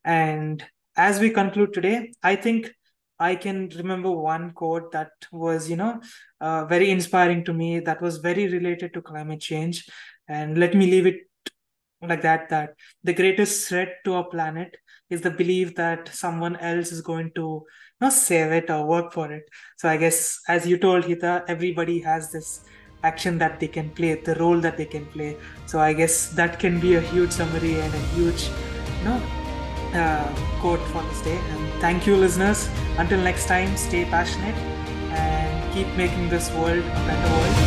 And 0.03 0.63
as 0.95 1.19
we 1.19 1.29
conclude 1.29 1.73
today, 1.73 2.11
I 2.21 2.35
think 2.35 2.71
I 3.21 3.35
can 3.35 3.69
remember 3.77 4.11
one 4.11 4.51
quote 4.51 4.91
that 4.91 5.11
was, 5.31 5.69
you 5.69 5.75
know, 5.75 6.01
uh, 6.41 6.65
very 6.65 6.89
inspiring 6.89 7.45
to 7.45 7.53
me, 7.53 7.79
that 7.81 8.01
was 8.01 8.17
very 8.17 8.47
related 8.47 8.93
to 8.95 9.01
climate 9.01 9.39
change. 9.39 9.87
And 10.27 10.57
let 10.57 10.73
me 10.73 10.87
leave 10.87 11.05
it 11.05 11.19
like 12.01 12.21
that 12.21 12.49
that 12.49 12.73
the 13.03 13.13
greatest 13.13 13.67
threat 13.69 13.97
to 14.05 14.13
our 14.15 14.23
planet 14.23 14.75
is 15.09 15.21
the 15.21 15.29
belief 15.29 15.75
that 15.75 16.09
someone 16.13 16.55
else 16.57 16.91
is 16.91 17.01
going 17.01 17.31
to 17.35 17.63
not 17.99 18.13
save 18.13 18.51
it 18.51 18.69
or 18.69 18.85
work 18.85 19.13
for 19.13 19.31
it 19.31 19.43
so 19.77 19.87
i 19.87 19.97
guess 19.97 20.39
as 20.47 20.65
you 20.65 20.77
told 20.77 21.03
Heeta 21.03 21.43
everybody 21.47 21.99
has 21.99 22.31
this 22.31 22.63
action 23.03 23.37
that 23.37 23.59
they 23.59 23.67
can 23.67 23.89
play 23.91 24.15
the 24.15 24.35
role 24.35 24.59
that 24.59 24.77
they 24.77 24.85
can 24.85 25.05
play 25.07 25.37
so 25.65 25.79
i 25.79 25.93
guess 25.93 26.29
that 26.29 26.59
can 26.59 26.79
be 26.79 26.95
a 26.95 27.01
huge 27.01 27.31
summary 27.31 27.79
and 27.79 27.93
a 27.93 28.03
huge 28.15 28.49
you 28.97 29.05
know 29.05 29.40
uh, 29.93 30.33
quote 30.59 30.81
for 30.91 31.01
this 31.03 31.21
day 31.21 31.37
and 31.37 31.81
thank 31.81 32.07
you 32.07 32.15
listeners. 32.15 32.69
Until 32.97 33.19
next 33.19 33.47
time 33.47 33.75
stay 33.77 34.05
passionate 34.05 34.55
and 35.11 35.73
keep 35.73 35.87
making 35.95 36.29
this 36.29 36.51
world 36.51 36.83
a 36.83 37.01
better 37.07 37.29
world 37.33 37.60